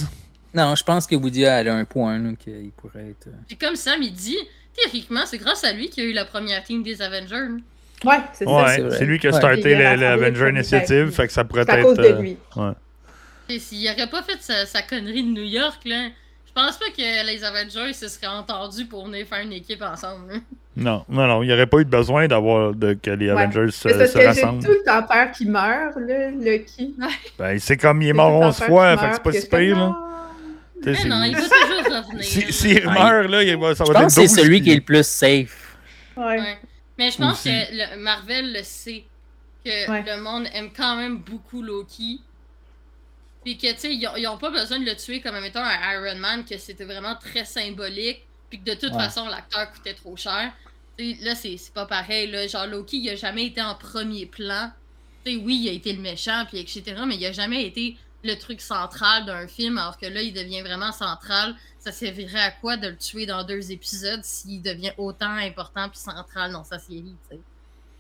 [0.54, 3.28] Non, je pense que Woody elle a un point qu'il pourrait être.
[3.28, 4.38] euh, puis comme Sam il dit,
[4.76, 7.48] théoriquement, c'est grâce à lui qu'il y a eu la première team des Avengers.
[8.04, 8.52] Ouais, c'est ça.
[8.52, 8.98] Ouais, c'est vrai.
[8.98, 9.38] c'est lui qui a Ouais.
[9.38, 11.86] starté l'Avenger Initiative, fait que ça pourrait C'est à être.
[11.86, 12.38] cause de euh, lui.
[12.58, 12.72] ouais.
[13.48, 16.08] Et s'il aurait pas fait sa, sa connerie de New York, là,
[16.56, 20.32] je pense pas que les Avengers se seraient entendus pour venir faire une équipe ensemble.
[20.34, 20.42] hein.
[20.76, 23.42] Non, non, non, il n'y aurait pas eu de besoin d'avoir de, que les Ouais.
[23.42, 24.64] Avengers se, C'est parce se que j'ai rassemblent.
[24.64, 26.96] tout le temps peur qu'il meure, là, Loki.
[27.38, 29.24] Ben, c'est comme il est mort tout le temps 11 peur fois, fait que c'est
[29.24, 29.98] pas si je pire, là.
[30.84, 32.24] Mais non, il c'est- va toujours revenir.
[32.24, 32.94] Si- S'il Ouais.
[32.94, 34.76] meurt, là, il va, ça Je va pense être que c'est 12, celui qui est
[34.76, 35.78] le plus safe.
[36.18, 36.24] Ouais.
[36.40, 36.58] Ouais.
[36.98, 37.50] Mais je pense Aussi.
[37.50, 39.04] que le- Marvel le sait.
[39.64, 40.04] Que Ouais.
[40.08, 42.22] le monde aime quand même beaucoup Loki.
[43.44, 45.60] Puis que, tu sais, ils, ont- ils ont pas besoin de le tuer comme, mettons,
[45.64, 48.22] un Iron Man, que c'était vraiment très symbolique.
[48.50, 49.00] Puis que de toute Ouais.
[49.00, 50.52] façon, l'acteur coûtait trop cher.
[50.98, 52.30] Tu sais, là, c'est c'est pas pareil.
[52.30, 52.46] Là.
[52.48, 54.70] Genre, Loki, il a jamais été en premier plan.
[55.26, 56.84] Tu sais, oui, il a été le méchant, puis etc.
[57.08, 59.78] Mais il a jamais été le truc central d'un film.
[59.78, 61.56] Alors que là, il devient vraiment central.
[61.80, 65.98] Ça servirait à quoi de le tuer dans deux épisodes s'il devient autant important puis
[65.98, 67.42] central dans sa série, tu sais?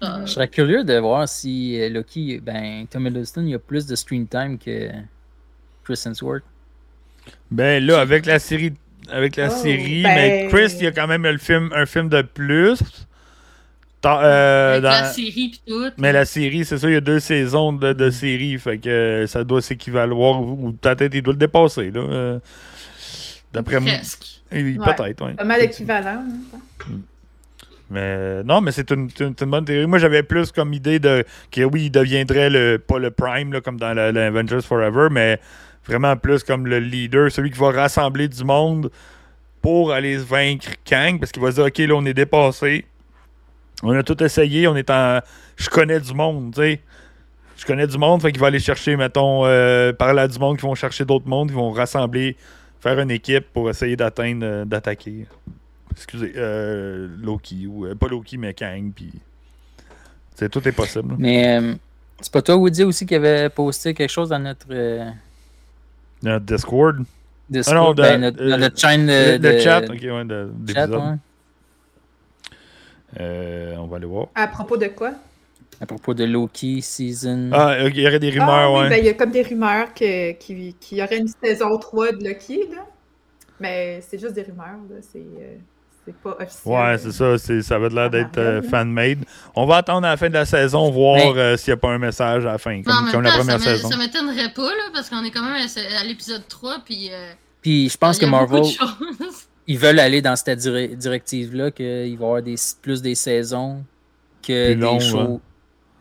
[0.02, 0.28] Genre, Mhm.
[0.28, 3.96] Je serais curieux de voir si euh, Loki, ben, Tom Hiddleston, il a plus de
[3.96, 4.92] screen time que
[5.84, 6.44] Chris Hemsworth.
[7.50, 8.74] Ben là, avec la série,
[9.10, 11.86] avec la Oh, série, ben- mais Chris, il y a quand même le film, un
[11.86, 12.80] film de plus.
[14.02, 15.92] Dans- euh, avec la série pis tout.
[15.98, 18.90] mais la série, c'est ça, il y a deux saisons de, de série, fait que
[18.90, 22.00] euh, ça doit s'équivaloir, ou peut-être il doit le dépasser, là.
[22.02, 22.40] euh,
[23.54, 23.92] D'après moi.
[24.50, 25.34] Peut-être, oui.
[25.36, 26.24] Pas mal équivalent.
[26.26, 26.96] hein.
[27.90, 29.86] Mais non, mais c'est une, une- une bonne théorie.
[29.86, 33.60] Moi, j'avais plus comme idée de que oui, il deviendrait le pas le prime là,
[33.60, 35.40] comme dans la- la Avengers Forever, mais
[35.86, 38.92] vraiment plus comme le leader, celui qui va rassembler du monde
[39.62, 42.86] pour aller vaincre Kang, parce qu'il va dire ok, là, on est dépassé.
[43.84, 45.20] On a tout essayé, on est en.
[45.56, 46.80] Je connais du monde, tu sais.
[47.58, 50.58] je connais du monde, fait qu'il va aller chercher, mettons, euh, parler à du monde
[50.58, 52.36] qui vont chercher d'autres mondes, ils vont rassembler,
[52.80, 55.26] faire une équipe pour essayer d'atteindre, euh, d'attaquer.
[55.92, 59.12] Excusez, euh, Loki, ou euh, pas Loki, mais Kang, puis.
[60.52, 61.14] Tout est possible.
[61.20, 61.76] Mais euh,
[62.20, 64.66] c'est pas toi, Woody, aussi, qui avait posté quelque chose dans notre
[66.24, 67.04] Notre Discord.
[67.50, 70.26] Discord, Ah non, de- ben, notre, euh, dans notre chaîne le, de, chat, ok, ouais,
[70.26, 71.16] de, chat, ouais,
[73.20, 74.28] Euh, on va aller voir.
[74.36, 75.12] À propos de quoi?
[75.82, 77.50] à propos de Loki Season.
[77.54, 78.90] Ah, il y aurait des rumeurs, ah, oui, ouais.
[78.90, 82.24] ben, il y a comme des rumeurs que- qu'il y aurait une saison 3 de
[82.24, 82.86] Loki, là.
[83.60, 84.98] Mais c'est juste des rumeurs, là.
[85.02, 85.56] C'est euh,
[86.06, 86.74] c'est pas officiel.
[86.74, 87.38] Ouais, c'est ça.
[87.38, 88.70] c'est- ça va de l'air Par d'être euh, Marvel, là.
[88.70, 89.20] fan-made.
[89.56, 91.78] On va attendre à la fin de la saison, voir Mais- euh, s'il n'y a
[91.78, 93.90] pas un message à la fin, comme, la première ça saison.
[93.90, 97.10] ça m'étonnerait pas, là, parce qu'on est quand même à, l'épisode 3, puis.
[97.12, 98.64] euh, Puis je pense que Marvel,
[99.68, 103.84] ils veulent aller dans cette dire- directive-là, qu'il va y avoir des, plus des saisons
[104.42, 105.42] que Plus des long, shows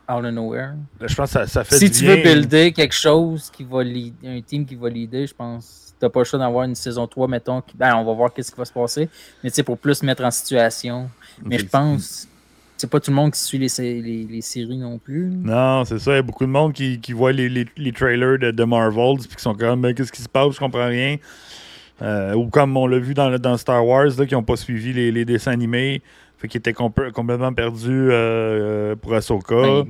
[0.09, 0.73] out of nowhere.
[1.03, 2.17] Je pense que ça, ça fait Si du tu bien.
[2.17, 6.09] veux builder quelque chose qui va lead, un team qui va leader, je pense t'as
[6.09, 7.61] pas le choix d'avoir une saison 3, mettons.
[7.61, 9.09] qui- Ben, on va voir qu'est-ce qui va se passer.
[9.45, 11.09] Mais tu sais, pour plus mettre en situation.
[11.45, 12.27] Mais je pense,
[12.77, 15.27] c'est pas tout le monde qui suit les, sé- les, les séries non plus.
[15.27, 16.13] Non, c'est ça.
[16.13, 19.37] Il y a beaucoup de monde qui, qui voit les, trailers de, de Marvel puis
[19.37, 21.17] qui sont comme, ben, qu'est-ce qui se passe, je comprends rien.
[22.03, 25.25] Euh, ou comme on l'a vu dans, Star Wars, là, qui n'ont pas suivi les,
[25.27, 26.01] dessins animés,
[26.39, 29.55] fait qu'ils étaient compl- complètement perdus euh, pour Ahsoka.
[29.55, 29.85] Ben,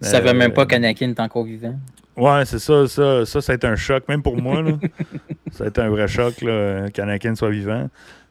[0.00, 1.78] Ils savaient Euh, même pas qu'Anakin est encore vivant.
[2.16, 4.62] Ouais, c'est ça, ça, ça, ça a été un choc, même pour moi.
[4.62, 4.72] Là.
[5.52, 6.34] ça a été un vrai choc
[6.92, 7.88] qu'Anakin soit vivant.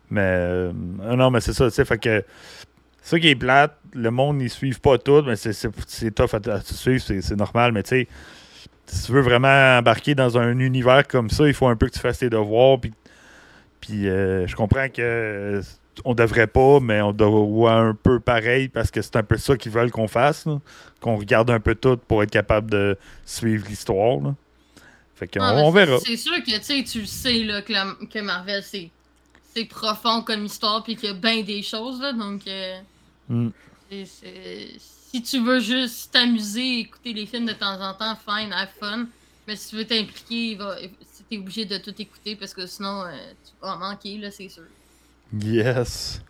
[0.09, 0.71] Mais euh,
[1.15, 2.23] non, mais c'est ça, tu sais, fait que
[3.01, 6.51] c'est ça qui est plate, le monde n'y suive pas tout, mais c'est, tough à,
[6.51, 8.07] à suivre, c'est, normal, mais tu sais,
[8.85, 11.93] si tu veux vraiment embarquer dans un univers comme ça, il faut un peu que
[11.93, 12.93] tu fasses tes devoirs, puis,
[13.81, 15.61] puis euh, je comprends que euh,
[16.05, 19.55] on devrait pas, mais on doit un peu pareil, parce que c'est un peu ça
[19.57, 20.45] qu'ils veulent qu'on fasse,
[21.01, 24.19] qu'on regarde un peu tout pour être capable de suivre l'histoire.
[25.15, 25.97] Fait qu'on Ah, on verra.
[26.05, 28.91] C'est sûr que tu sais, tu le sais là, que, la- que Marvel, c'est
[29.65, 32.47] profond comme histoire, puis qu'il y a bien des choses, là, donc.
[32.47, 32.79] euh,
[33.29, 33.49] Mm.
[34.07, 39.07] si tu veux juste t'amuser, écouter les films de temps en temps, fine, have fun.
[39.47, 40.57] Mais si tu veux t'impliquer,
[41.29, 43.11] t'es obligé de tout écouter parce que sinon, euh,
[43.45, 44.63] tu vas en manquer, là, c'est sûr.
[45.33, 46.21] Yes.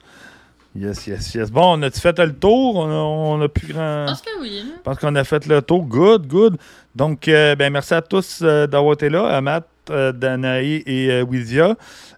[0.76, 1.52] Yes, yes, yes.
[1.52, 2.76] Bon, on a-tu fait le tour?
[2.76, 4.06] On a, on a plus grand.
[4.08, 4.74] Je pense que oui, là.
[4.78, 5.84] Je pense qu'on a fait le tour.
[5.86, 6.58] Good, good.
[6.96, 11.10] Donc, euh, ben, merci à tous euh, d'avoir été là, à Matt, euh, Danae et
[11.10, 11.76] euh, Wizia.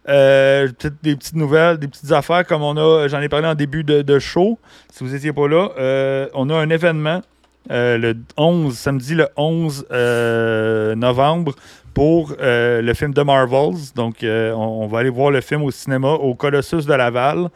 [0.09, 3.55] Euh, peut-être des petites nouvelles, des petites affaires comme on a, j'en ai parlé en
[3.55, 4.57] début de, de show.
[4.91, 7.21] Si vous n'étiez pas là, euh, on a un événement
[7.71, 11.53] euh, le 11, samedi le 11 euh, novembre
[11.99, 13.91] pour euh, le film de Marvels.
[13.93, 17.49] Donc, euh, on, on va aller voir le film au cinéma au Colossus de Laval.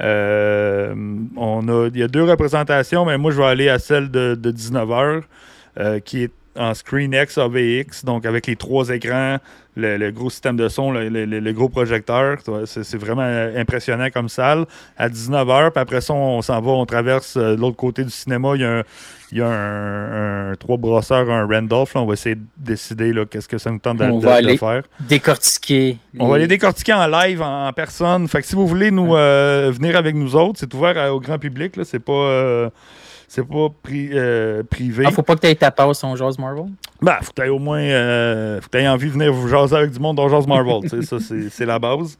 [0.00, 0.94] Euh,
[1.36, 4.36] on a, il y a deux représentations, mais moi, je vais aller à celle de,
[4.36, 5.24] de 19h,
[5.78, 9.36] euh, qui est en ScreenX AVX, donc avec les trois écrans,
[9.76, 12.38] le, gros système de son, le, gros projecteur.
[12.64, 14.64] C'est vraiment impressionnant comme salle.
[14.96, 18.52] À 19h, puis après ça, on s'en va, on traverse l'autre côté du cinéma.
[18.54, 18.82] Il y a un,
[19.34, 21.92] il y a un, un trois brosseurs, un Randolph.
[21.94, 22.00] là.
[22.02, 24.46] on va essayer de décider qu'est-ce que ça nous tente de, On de- va de
[24.46, 24.84] aller faire.
[25.00, 25.98] Décortiquer.
[26.20, 28.28] On va les- décortiquer en live, en, en personne.
[28.28, 31.18] Fait que si vous voulez nous euh, venir avec nous autres, c'est ouvert à- au
[31.20, 31.74] grand public.
[31.82, 32.70] C'est pas, euh,
[33.26, 35.04] c'est pas pri- euh, privé.
[35.06, 36.66] Ah, faut pas que tu aies ta passe on jase Marvel?
[37.02, 39.90] Ben, faut que t'aies au moins euh, faut que envie de venir vous jaser avec
[39.90, 40.80] du monde dans Jase Marvel.
[40.88, 42.16] tu ça, c'est, c'est la base.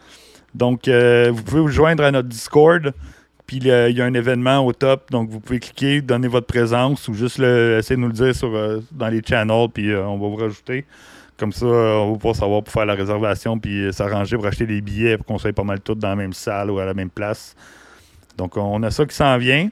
[0.53, 2.93] Donc, euh, vous pouvez vous joindre à notre Discord.
[3.47, 5.11] Puis il y a un événement au top.
[5.11, 8.81] Donc, vous pouvez cliquer, donner votre présence ou juste essayer de nous le dire euh,
[8.93, 9.69] dans les channels.
[9.73, 10.87] Puis euh, on va vous rajouter.
[11.37, 13.59] Comme ça, euh, on va pouvoir savoir pour faire la réservation.
[13.59, 16.33] Puis s'arranger pour acheter des billets pour qu'on soit pas mal tous dans la même
[16.33, 17.55] salle ou à la même place.
[18.39, 19.69] Donc, on a ça qui s'en vient.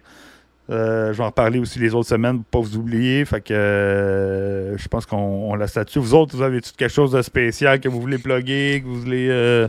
[0.69, 3.24] Je vais en reparler aussi les autres semaines pour pas vous oublier.
[3.24, 5.99] Fait que je pense qu'on on laisse là-dessus.
[5.99, 9.69] Vous autres, vous avez quelque chose de spécial que vous voulez plugger, que vous voulez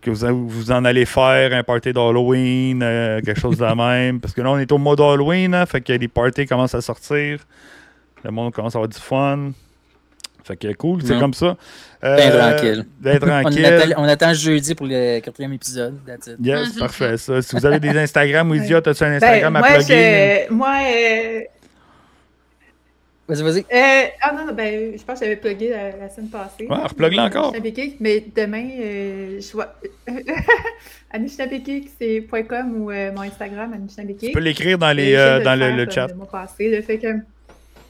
[0.00, 4.20] que vous, vous en allez faire, un party d'Halloween, euh, quelque chose de la même.
[4.20, 6.80] Parce que là, on est au mois d'Halloween, hein, fait que les parties commencent à
[6.80, 7.38] sortir.
[8.24, 9.52] Le monde commence à avoir du fun.
[10.44, 11.56] Fait que cool, c'est comme ça.
[12.00, 12.84] Ben Euh, tranquille.
[13.00, 13.66] Ben On tranquille.
[13.66, 15.98] attend, on attend jeudi pour le quatrième épisode.
[16.06, 16.36] That's it.
[16.40, 17.16] Ouais, Yes, c'est parfait.
[17.18, 17.42] Ça.
[17.42, 18.54] Si vous avez des Instagram ou.
[18.54, 20.46] Idiot, as-tu un Ben, Instagram à moi, plugger?
[20.48, 21.40] je, moi euh,
[23.28, 23.58] Vas-y, vas-y.
[23.60, 26.66] euh, ah non, non, ben, je pense que j'avais plugué la, la semaine passée.
[26.66, 27.52] Ouais, replug-le encore.
[28.00, 29.74] Mais demain, euh, je vois.
[31.10, 34.30] Anishinabekik, c'est .com ou euh, mon Instagram, Anishinabekik.
[34.30, 36.06] Tu peux l'écrire dans, les, euh, dans le, faire le comme chat.
[36.08, 37.08] Le mois passé, le fait que...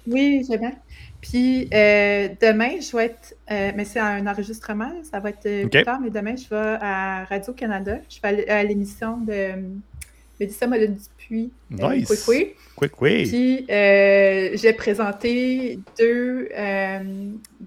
[0.08, 0.72] Oui, j'aime bien.
[1.20, 3.36] Puis euh, demain, je vais être...
[3.50, 7.24] euh, mais c'est un enregistrement, ça va être plus tard, mais demain, je vais à
[7.24, 7.98] Radio-Canada.
[8.08, 9.50] Je vais aller à l'émission de
[10.38, 12.08] Mélissa Molin-Dupuis puis euh, Nice.
[12.08, 12.56] Quick Quick.
[12.76, 13.28] Quick, quick.
[13.28, 16.98] Puis euh, j'ai présenté deux, euh,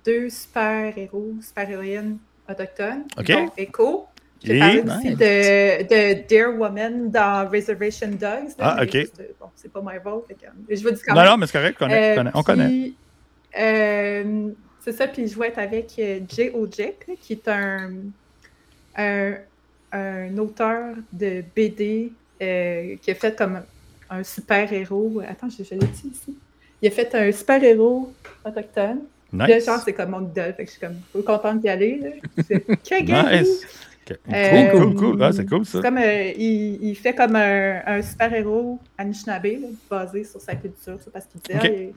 [0.06, 2.18] deux super-héros, super-héroïnes
[2.50, 3.04] autochtones.
[3.18, 3.28] Ok.
[3.32, 4.06] Donc, Echo.
[4.44, 8.54] J'ai Et- parlé aussi de, de Dear Woman dans Reservation Dogs.
[8.58, 8.92] Ah, ok.
[8.92, 10.14] juste, Bon, c'est pas Marvel.
[10.68, 11.30] je vous dis quand Non, même.
[11.30, 12.32] non, mais c'est correct, on connaît.
[12.34, 12.92] On connaît.
[14.84, 17.92] c'est ça, puis je vais être avec Jay là, qui est un,
[18.98, 19.34] un,
[19.92, 22.12] un auteur de BD
[22.42, 23.62] euh, qui a fait comme
[24.10, 25.22] un super-héros.
[25.28, 26.38] Attends, je, je l'ai dit ici.
[26.82, 28.12] Il a fait un super-héros
[28.46, 29.00] autochtone.
[29.34, 29.66] Là, Nice.
[29.66, 30.54] genre, c'est comme mon idole.
[30.56, 32.00] Fait que je suis comme contente d'y aller.
[32.00, 32.58] Là.
[33.32, 33.66] Nice.
[34.34, 35.24] Euh, Cool, cool, cool.
[35.24, 35.78] Ah, c'est cool, ça.
[35.78, 40.56] C'est comme, euh, il, il fait comme un, un super-héros Anishinaabe, là, basé sur sa
[40.56, 41.94] culture, parce qu'il dit, ah, il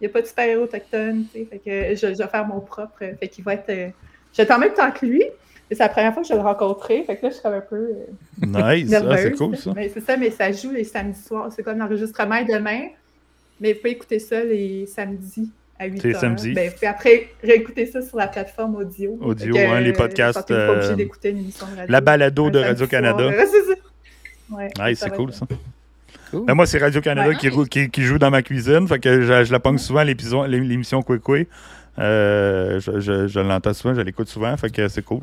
[0.00, 2.60] n'y a pas de super-héros autochtone, tu sais, fait que je, je vais faire mon
[2.60, 3.88] propre, euh, fait qu'il va être, euh,
[4.32, 5.24] je vais être en même temps que lui,
[5.74, 7.60] c'est la première fois que je le rencontrer, fait que là, je suis comme un
[7.60, 8.92] peu euh, Nice.
[8.94, 9.72] Ah, c'est cool, ça.
[9.74, 12.88] Mais c'est ça, mais ça joue les samedis soirs, c'est comme l'enregistrement est demain,
[13.60, 16.20] mais vous pouvez écouter ça les samedis à 8 C'est heures.
[16.20, 16.52] samedi.
[16.54, 19.16] Ben, puis après, réécouter ça sur la plateforme audio.
[19.20, 21.92] Audio, que, hein, les euh, podcasts, pas obligé euh, d'écouter une émission de radio.
[21.92, 23.28] La balado de Radio-Canada.
[23.28, 23.74] Ouais, c'est ça.
[24.50, 25.46] Ouais, Nice, c'est cool, ça.
[26.30, 26.46] Cool.
[26.46, 27.36] Ben, moi, c'est Radio-Canada Ouais.
[27.36, 28.86] qui, qui, qui joue dans ma cuisine.
[28.88, 31.48] Fait que je, je la pogne souvent, l'émission Quick Quick.
[31.98, 34.56] Euh, je je, je l'entends souvent, je l'écoute souvent.
[34.56, 35.22] Fait que c'est cool.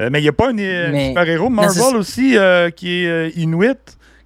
[0.00, 3.08] Euh, mais il n'y a pas un euh, Mais- super-héros Marvel aussi euh, qui est
[3.08, 3.76] euh, Inuit.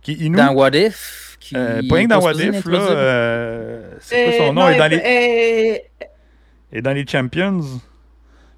[0.01, 0.37] Qui est Inuit.
[0.39, 1.37] Dans What If.
[1.41, 2.79] Qui Euh, pas rien que dans What If, là.
[2.91, 4.63] euh, c'est quoi son nom?
[4.63, 5.83] non, est dans les,
[6.73, 7.61] est dans les Champions.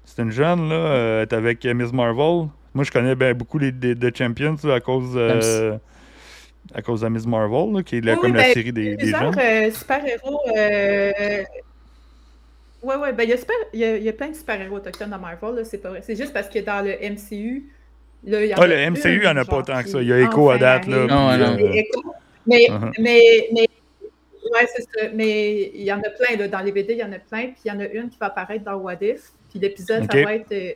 [0.05, 0.75] C'est une jeune, là.
[0.75, 2.47] euh, elle est avec Miss Marvel.
[2.73, 5.13] Moi, je connais ben, beaucoup les de Champions là, à cause.
[5.15, 5.77] euh,
[6.73, 8.95] à cause de Miss Marvel, là, qui est la- Oui, comme la ben, série des,
[8.95, 9.35] des jeunes.
[9.39, 10.41] euh, super-héros.
[10.55, 11.43] Euh...
[12.81, 14.77] Ouais, ouais, ben il y, a super- il y a- y a plein de super-héros
[14.77, 16.01] autochtones dans Marvel, là, c'est pas vrai.
[16.01, 17.65] C'est juste parce que dans le MCU,
[18.23, 19.89] là, il y en Ah, a le MCU, il y en a pas tant que
[19.89, 20.01] ça.
[20.01, 20.97] Il y a Echo à date, là.
[20.97, 21.09] arrive.
[21.09, 21.57] Non, non.
[22.47, 22.91] Mais, Uh-huh.
[22.99, 23.67] mais, mais,
[24.53, 25.09] ouais, c'est ça.
[25.13, 27.47] Mais il y en a plein, là, dans les BD, il y en a plein.
[27.47, 29.31] Puis il y en a une qui va apparaître dans What If.
[29.49, 30.71] Puis l'épisode, ça va être euh,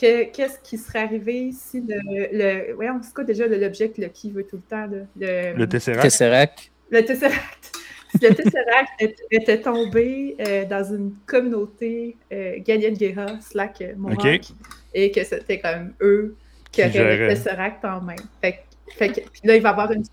[0.00, 1.96] que- qu'est-ce qui serait arrivé si le.
[2.32, 5.04] le ouais, on sait quoi déjà le- l'objet que Lucky veut tout le temps, là?
[5.18, 6.02] Le, Le Tesseract.
[6.02, 6.70] Tesseract.
[6.90, 7.72] le Tesseract.
[8.10, 8.90] Si le Tesseract
[9.30, 14.40] était- tombé euh, dans une communauté euh, Galien-Guerra, slack euh, Mohawk, Ok.
[14.94, 16.36] et que c'était comme eux
[16.72, 17.28] qui auraient le.
[17.28, 18.16] Tesseract en main.
[18.40, 20.04] Fait, que- fait que- puis là, il va avoir une.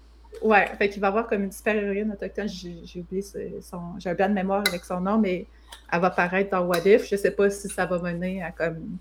[0.42, 2.50] Ouais, fait qu'il va avoir comme une super-héroïne autochtone.
[2.50, 3.22] J'ai oublié
[3.62, 3.82] son.
[4.00, 5.46] J'ai un blanc de mémoire avec son nom, mais
[5.92, 7.08] elle va apparaître dans What If.
[7.10, 8.98] Je sais pas si ça va mener à comme.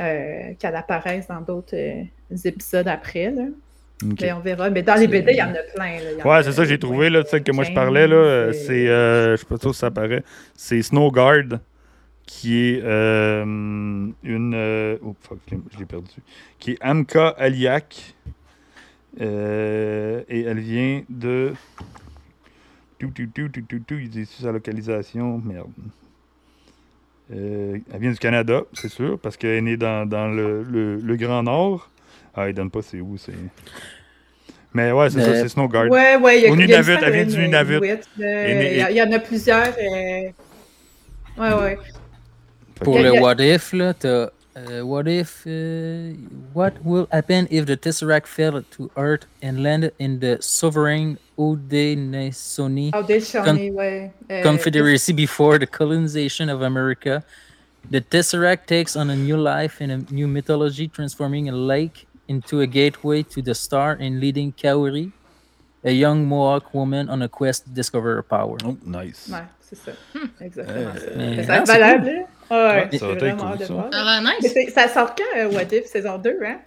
[0.00, 1.76] euh, qu'elle apparaisse dans d'autres
[2.44, 3.44] épisodes après, là.
[4.02, 4.70] Mais on verra.
[4.70, 5.98] Mais dans les BD, il y en a plein.
[6.18, 6.26] Là.
[6.26, 9.32] Ouais, c'est ça, j'ai trouvé, là, celle que moi je parlais, là, euh, c'est, euh,
[9.36, 10.22] je sais pas trop si ça apparaît,
[10.54, 11.58] c'est Snowguard,
[12.26, 15.38] qui est euh, une, euh, oh fuck,
[15.72, 16.10] je l'ai- perdu,
[16.58, 18.14] qui est Amka Aliak,
[19.20, 21.52] euh, et elle vient de,
[22.98, 25.70] tout, tout, tout, tout, tout, tout, il dit sa localisation, merde.
[27.30, 31.16] Elle vient du Canada, c'est sûr, parce qu'elle est née dans, dans le, le, le
[31.16, 31.88] Grand Nord.
[32.34, 33.32] Ah, il donne pas c'est où, c'est...
[34.74, 35.90] Mais ouais, c'est ça, Mais- c'est Snowguard.
[35.90, 37.80] Ouais, ouais, il y a Au il y a Nunavut, elle vient du Nunavut.
[38.20, 39.68] euh, Il y en a plusieurs.
[39.68, 40.30] euh,
[41.38, 41.78] Ouais, ouais.
[42.76, 44.30] Pour le What If, là, t'as.
[44.56, 45.44] euh, what if.
[45.46, 46.14] euh,
[46.54, 52.90] what will happen if the Tesseract fell to Earth and landed in the sovereign Haudenosaunee
[52.92, 54.10] Haudenosaunee, ouais.
[54.30, 57.22] Euh, Confederacy before the colonization of America?
[57.90, 62.60] The Tesseract takes on a new life in a new mythology, transforming a lake into
[62.60, 65.10] a gateway to the star and leading Kaori,
[65.84, 68.56] a young Mohawk woman on a quest to discover her power.
[68.64, 69.28] Oh, nice.
[69.30, 69.92] Ouais, c'est ça.
[70.40, 71.42] Exactement Euh, ça.
[71.42, 72.12] va ah, être valable, là.
[72.50, 74.70] Ouais, Ouais, ça j'ai va être vraiment cool, hâte de ça.
[74.76, 76.58] Mais sort quand, euh, What If, saison 2, hein?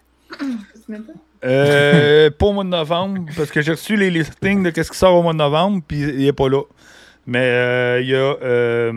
[1.44, 4.98] Euh, pas au mois de novembre, parce que j'ai reçu les listings de qu'est-ce qui
[4.98, 6.64] sort au mois de novembre, puis il est pas là.
[7.28, 8.92] Mais euh, il y a, euh,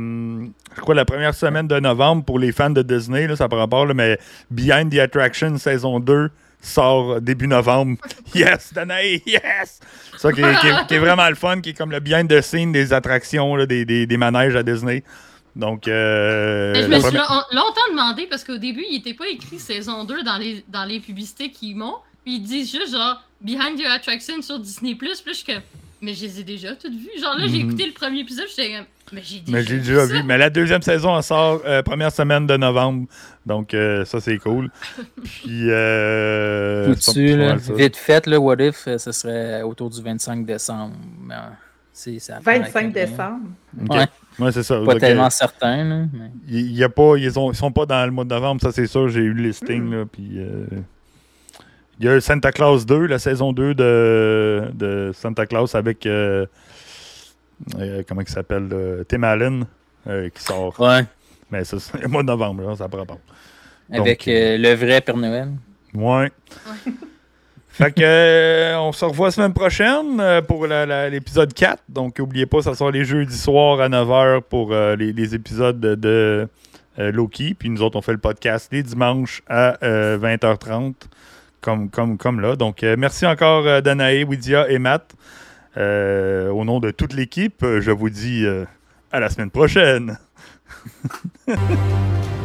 [0.77, 3.59] je crois, la première semaine de novembre pour les fans de Disney, là, ça par
[3.59, 4.19] rapport, là, mais
[4.51, 6.31] Behind the Attraction saison 2
[6.61, 7.97] sort début novembre.
[8.35, 9.81] Yes, Danae, yes!
[10.19, 12.29] Ça qui est, qui est- qui est vraiment le fun, qui est comme le behind
[12.29, 15.03] the scene des attractions, là, des, des, des manèges à Disney.
[15.57, 19.59] Donc, euh, je me suis première- longtemps demandé parce qu'au début, il était pas écrit
[19.59, 21.97] saison 2 dans les, dans les publicités qu'ils m'ont.
[22.25, 24.97] Puis ils disent juste genre Behind Your Attraction sur Disney.
[25.01, 25.63] Je suis comme,
[26.03, 27.09] mais je les ai déjà toutes vues.
[27.21, 27.69] Genre là, j'ai Mhm.
[27.71, 28.75] écouté le premier épisode, j'étais
[29.13, 30.23] mais j'ai déjà, vu.
[30.25, 33.07] Mais la deuxième saison, elle sort euh, première semaine de novembre.
[33.47, 34.71] Donc, euh, ça, c'est cool.
[35.25, 36.95] Puis, euh.
[37.17, 40.95] là, vite fait, le What If, euh, ce serait autour du 25 décembre.
[41.27, 41.39] Mais, euh,
[41.93, 43.07] c'est- ça prend 25 avec rien.
[43.07, 43.41] décembre.
[43.83, 43.97] Ok.
[43.97, 44.07] Ouais.
[44.39, 44.77] Ouais, c'est ça.
[44.77, 46.31] Pas Donc, euh, tellement certain, là, mais-
[46.63, 49.09] y a pas, ils, ils sont pas dans le mois de novembre, ça, c'est sûr.
[49.09, 49.93] J'ai eu le listing, Mm.
[49.95, 50.05] là.
[50.11, 50.67] Puis, euh,
[52.01, 56.07] Il y a Santa Claus 2, la saison 2 de, de Santa Claus avec.
[56.07, 56.47] euh,
[57.79, 59.65] euh, comment il s'appelle euh, Tim Allen
[60.07, 60.79] euh, qui sort.
[60.81, 61.05] Ouais.
[61.51, 63.19] Mais ça, c'est le mois de novembre, là, ça prend pas.
[63.93, 65.49] Avec Donc, euh, euh, le vrai Père Noël.
[65.95, 66.31] Ouais.
[67.71, 71.83] fait que euh, on se revoit la semaine prochaine euh, pour la- la- l'épisode 4.
[71.89, 75.81] Donc n'oubliez pas, ça sort les jeudis soirs à 9h pour euh, les, les épisodes
[75.81, 76.49] de,
[76.99, 77.55] euh, Loki.
[77.55, 80.95] Puis nous autres, on fait le podcast les dimanches à euh, 20h30.
[81.61, 82.55] Comme, comme, comme là.
[82.57, 85.13] Donc euh, merci encore euh, Danae, Widia et Matt.
[85.79, 88.65] Euh, au nom de toute l'équipe, euh, je vous dis euh,
[89.13, 90.19] à la semaine prochaine.